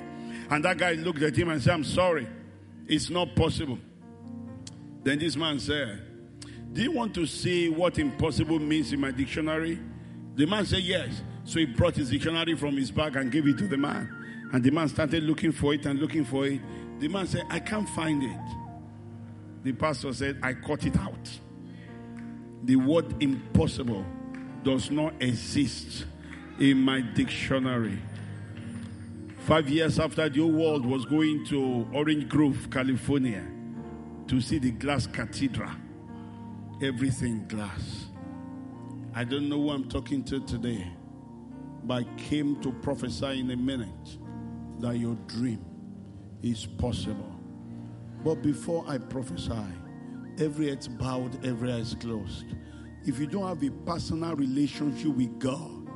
And 0.49 0.63
that 0.63 0.77
guy 0.77 0.93
looked 0.93 1.21
at 1.21 1.35
him 1.35 1.49
and 1.49 1.61
said, 1.61 1.73
I'm 1.73 1.83
sorry, 1.83 2.27
it's 2.87 3.09
not 3.09 3.35
possible. 3.35 3.79
Then 5.03 5.19
this 5.19 5.35
man 5.35 5.59
said, 5.59 6.01
Do 6.73 6.81
you 6.81 6.91
want 6.91 7.13
to 7.15 7.25
see 7.25 7.69
what 7.69 7.97
impossible 7.97 8.59
means 8.59 8.93
in 8.93 8.99
my 8.99 9.11
dictionary? 9.11 9.79
The 10.35 10.45
man 10.45 10.65
said, 10.65 10.81
Yes. 10.81 11.21
So 11.43 11.59
he 11.59 11.65
brought 11.65 11.95
his 11.95 12.09
dictionary 12.09 12.55
from 12.55 12.75
his 12.75 12.91
bag 12.91 13.15
and 13.15 13.31
gave 13.31 13.47
it 13.47 13.57
to 13.59 13.67
the 13.67 13.77
man. 13.77 14.49
And 14.51 14.63
the 14.63 14.69
man 14.69 14.89
started 14.89 15.23
looking 15.23 15.51
for 15.51 15.73
it 15.73 15.85
and 15.85 15.99
looking 15.99 16.25
for 16.25 16.45
it. 16.45 16.59
The 16.99 17.07
man 17.07 17.25
said, 17.25 17.43
I 17.49 17.59
can't 17.59 17.87
find 17.89 18.21
it. 18.21 18.57
The 19.63 19.71
pastor 19.71 20.13
said, 20.13 20.39
I 20.43 20.53
cut 20.53 20.85
it 20.85 20.97
out. 20.97 21.39
The 22.63 22.75
word 22.75 23.21
impossible 23.21 24.05
does 24.67 24.91
not 24.91 25.13
exist 25.21 26.05
in 26.59 26.77
my 26.77 26.99
dictionary. 26.99 27.97
Five 29.45 29.69
years 29.69 29.97
after 29.97 30.27
the 30.27 30.41
whole 30.41 30.51
world 30.51 30.85
was 30.85 31.05
going 31.05 31.45
to 31.45 31.87
Orange 31.93 32.27
Grove, 32.27 32.67
California, 32.69 33.47
to 34.27 34.41
see 34.41 34.59
the 34.59 34.71
glass 34.71 35.07
cathedral, 35.07 35.71
everything 36.83 37.47
glass. 37.47 38.07
I 39.15 39.23
don't 39.23 39.47
know 39.47 39.55
who 39.55 39.69
I'm 39.69 39.87
talking 39.87 40.21
to 40.25 40.41
today, 40.41 40.85
but 41.85 42.03
I 42.03 42.03
came 42.17 42.59
to 42.59 42.73
prophesy 42.73 43.39
in 43.39 43.49
a 43.51 43.55
minute 43.55 44.17
that 44.79 44.97
your 44.97 45.15
dream 45.27 45.63
is 46.43 46.65
possible. 46.65 47.39
But 48.21 48.41
before 48.41 48.83
I 48.85 48.97
prophesy, 48.97 49.63
every 50.37 50.67
head's 50.67 50.89
bowed, 50.89 51.45
every 51.45 51.71
eye 51.71 51.85
closed. 52.01 52.47
If 53.05 53.19
you 53.19 53.27
don't 53.27 53.47
have 53.47 53.63
a 53.63 53.71
personal 53.85 54.35
relationship 54.35 55.07
with 55.07 55.39
God, 55.39 55.89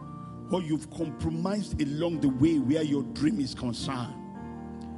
or 0.52 0.62
you've 0.62 0.90
compromised 0.92 1.82
along 1.82 2.20
the 2.20 2.30
way 2.30 2.60
where 2.60 2.84
your 2.84 3.04
dream 3.04 3.40
is 3.40 3.56
concerned, 3.56 4.16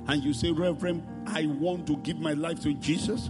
and 0.07 0.23
you 0.23 0.33
say, 0.33 0.51
Reverend, 0.51 1.03
I 1.27 1.45
want 1.45 1.87
to 1.87 1.97
give 1.97 2.19
my 2.19 2.33
life 2.33 2.59
to 2.61 2.73
Jesus, 2.73 3.29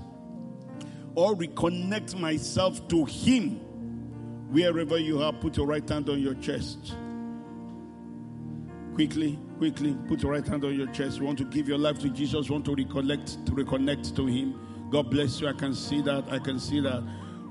or 1.16 1.36
reconnect 1.36 2.20
myself 2.20 2.88
to 2.88 3.06
Him, 3.06 3.60
wherever 4.52 4.98
you 4.98 5.22
are, 5.22 5.34
put 5.34 5.58
your 5.58 5.68
right 5.68 5.88
hand 5.88 6.10
on 6.10 6.22
your 6.22 6.36
chest. 6.36 6.96
Quickly, 8.96 9.40
quickly, 9.58 9.98
put 10.08 10.22
your 10.22 10.32
right 10.32 10.46
hand 10.48 10.64
on 10.64 10.76
your 10.76 10.88
chest. 10.88 11.20
You 11.20 11.26
want 11.26 11.40
to 11.40 11.46
give 11.46 11.68
your 11.68 11.80
life 11.80 12.00
to 12.00 12.10
Jesus, 12.10 12.50
want 12.50 12.66
to 12.66 12.76
to 12.76 12.86
reconnect 12.86 14.16
to 14.16 14.26
Him. 14.26 14.60
God 14.92 15.10
bless 15.10 15.42
you. 15.42 15.48
I 15.48 15.54
can 15.54 15.74
see 15.74 16.02
that. 16.04 16.26
I 16.32 16.38
can 16.38 16.60
see 16.60 16.80
that. 16.82 17.04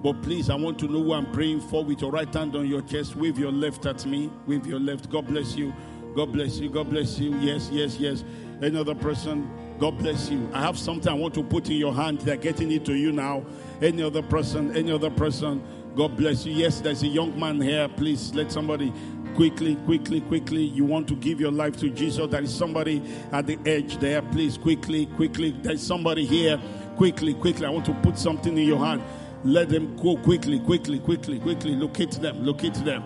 But 0.03 0.21
please, 0.23 0.51
I 0.51 0.57
want 0.57 0.79
to 0.81 0.87
know 0.87 1.03
who 1.03 1.13
I'm 1.13 1.31
praying 1.33 1.61
for 1.61 1.85
with 1.85 2.01
your 2.01 2.11
right 2.11 2.33
hand 2.33 2.57
on 2.57 2.67
your 2.67 2.83
chest. 2.83 3.15
Wave 3.15 3.39
your 3.39 3.53
left 3.53 3.87
at 3.87 4.05
me. 4.05 4.31
Wave 4.47 4.67
your 4.67 4.81
left. 4.81 5.09
God 5.11 5.29
bless 5.29 5.55
you. 5.55 5.73
God 6.17 6.33
bless 6.33 6.59
you. 6.59 6.69
God 6.69 6.91
bless 6.91 7.19
you. 7.19 7.37
Yes, 7.39 7.69
yes, 7.71 7.99
yes. 7.99 8.25
Any 8.61 8.79
other 8.79 8.97
person? 8.97 9.49
God 9.79 9.99
bless 9.99 10.29
you. 10.29 10.49
I 10.53 10.61
have 10.61 10.79
something 10.79 11.11
I 11.11 11.15
want 11.15 11.35
to 11.35 11.43
put 11.43 11.69
in 11.71 11.77
your 11.77 11.95
hand. 11.95 12.21
They're 12.21 12.37
getting 12.37 12.73
it 12.73 12.85
to 12.87 12.95
you 12.95 13.13
now. 13.13 13.45
Any 13.81 14.03
other 14.03 14.23
person? 14.23 14.77
Any 14.77 14.93
other 14.93 15.11
person? 15.11 15.63
God 15.97 16.17
bless 16.17 16.47
you. 16.47 16.53
Yes, 16.53 16.81
there's 16.81 17.03
a 17.03 17.09
young 17.09 17.39
man 17.39 17.61
here. 17.61 17.89
Please 17.89 18.35
let 18.35 18.51
somebody 18.51 18.93
quickly, 19.35 19.77
quickly, 19.85 20.21
quickly. 20.21 20.63
You 20.63 20.85
want 20.85 21.09
to 21.09 21.17
give 21.17 21.41
your 21.41 21.53
life 21.53 21.77
to 21.79 21.91
Jesus. 21.91 22.29
There 22.29 22.43
is 22.43 22.55
somebody 22.55 23.03
at 23.31 23.47
the 23.47 23.59
edge 23.67 23.99
there. 23.99 24.23
Please, 24.23 24.59
quickly, 24.59 25.07
quickly. 25.07 25.53
There's 25.63 25.83
somebody 25.83 26.25
here. 26.25 26.61
Quickly, 26.97 27.35
quickly. 27.35 27.67
I 27.67 27.71
want 27.71 27.87
to 27.87 27.95
put 27.95 28.19
something 28.19 28.57
in 28.57 28.67
your 28.67 28.79
hand. 28.79 29.03
Let 29.45 29.71
them 29.71 29.97
go 29.97 30.17
quickly, 30.17 30.61
quickly, 30.61 31.01
quickly, 31.01 31.41
quickly. 31.41 31.75
Locate 31.75 32.13
them, 32.13 32.45
locate 32.45 32.75
them. 32.75 33.03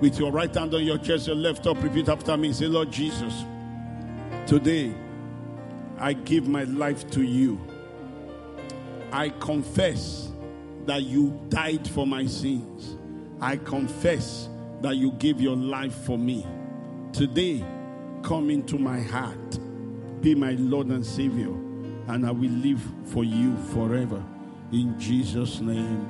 With 0.00 0.18
your 0.18 0.32
right 0.32 0.52
hand 0.52 0.74
on 0.74 0.84
your 0.84 0.98
chest, 0.98 1.28
your 1.28 1.36
left 1.36 1.66
up, 1.66 1.82
repeat 1.82 2.08
after 2.08 2.36
me. 2.36 2.52
Say, 2.52 2.66
Lord 2.66 2.90
Jesus, 2.90 3.44
today 4.46 4.92
I 5.98 6.14
give 6.14 6.48
my 6.48 6.64
life 6.64 7.08
to 7.10 7.22
you. 7.22 7.60
I 9.12 9.28
confess 9.28 10.32
that 10.86 11.02
you 11.04 11.40
died 11.48 11.88
for 11.88 12.06
my 12.06 12.26
sins. 12.26 12.96
I 13.40 13.56
confess 13.56 14.48
that 14.82 14.96
you 14.96 15.12
gave 15.12 15.40
your 15.40 15.56
life 15.56 15.94
for 15.94 16.18
me. 16.18 16.44
Today, 17.12 17.64
come 18.24 18.50
into 18.50 18.78
my 18.78 19.00
heart. 19.00 19.58
Be 20.20 20.34
my 20.34 20.52
Lord 20.52 20.88
and 20.88 21.06
Savior, 21.06 21.52
and 22.08 22.26
I 22.26 22.32
will 22.32 22.50
live 22.50 22.82
for 23.04 23.22
you 23.22 23.56
forever. 23.72 24.22
In 24.74 24.98
Jesus' 24.98 25.60
name, 25.60 26.08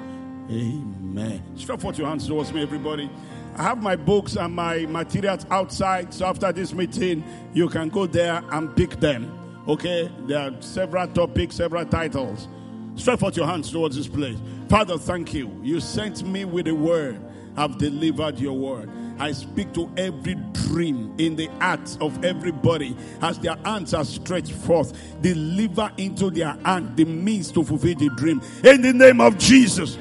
amen. 0.51 1.43
Stretch 1.55 1.83
forth 1.83 1.99
your 1.99 2.09
hands 2.09 2.27
towards 2.27 2.51
me, 2.51 2.63
everybody. 2.63 3.11
I 3.57 3.63
have 3.63 3.83
my 3.83 3.95
books 3.95 4.37
and 4.37 4.55
my 4.55 4.87
materials 4.87 5.45
outside, 5.51 6.15
so 6.15 6.25
after 6.25 6.51
this 6.51 6.73
meeting, 6.73 7.23
you 7.53 7.69
can 7.69 7.91
go 7.91 8.07
there 8.07 8.43
and 8.53 8.75
pick 8.75 8.99
them. 9.01 9.31
Okay? 9.69 10.11
There 10.27 10.39
are 10.39 10.63
several 10.63 11.07
topics, 11.09 11.57
several 11.57 11.85
titles. 11.85 12.49
Stretch 12.97 13.21
forth 13.21 13.37
your 13.37 13.47
hands 13.47 13.71
towards 13.71 13.97
this 13.97 14.09
place. 14.09 14.39
Father, 14.71 14.97
thank 14.97 15.35
you. 15.35 15.61
You 15.63 15.79
sent 15.79 16.27
me 16.27 16.47
with 16.47 16.67
a 16.67 16.75
word. 16.75 17.21
I've 17.59 17.77
delivered 17.77 18.39
your 18.39 18.55
word. 18.55 18.89
I 19.19 19.33
speak 19.33 19.73
to 19.75 19.91
every 19.97 20.35
dream 20.53 21.15
in 21.19 21.37
the 21.37 21.47
hearts 21.61 21.97
of 22.01 22.25
everybody 22.25 22.97
as 23.23 23.39
their 23.39 23.57
hands 23.65 23.95
are 23.95 24.05
stretched 24.05 24.53
forth. 24.53 24.93
Deliver 25.23 25.91
into 25.99 26.31
their 26.31 26.57
hand 26.65 26.97
the 26.97 27.05
means 27.05 27.53
to 27.53 27.63
fulfill 27.63 27.95
the 27.97 28.11
dream. 28.17 28.43
In 28.65 28.83
the 28.83 28.93
name 28.93 29.21
of 29.21 29.39
Jesus, 29.39 29.99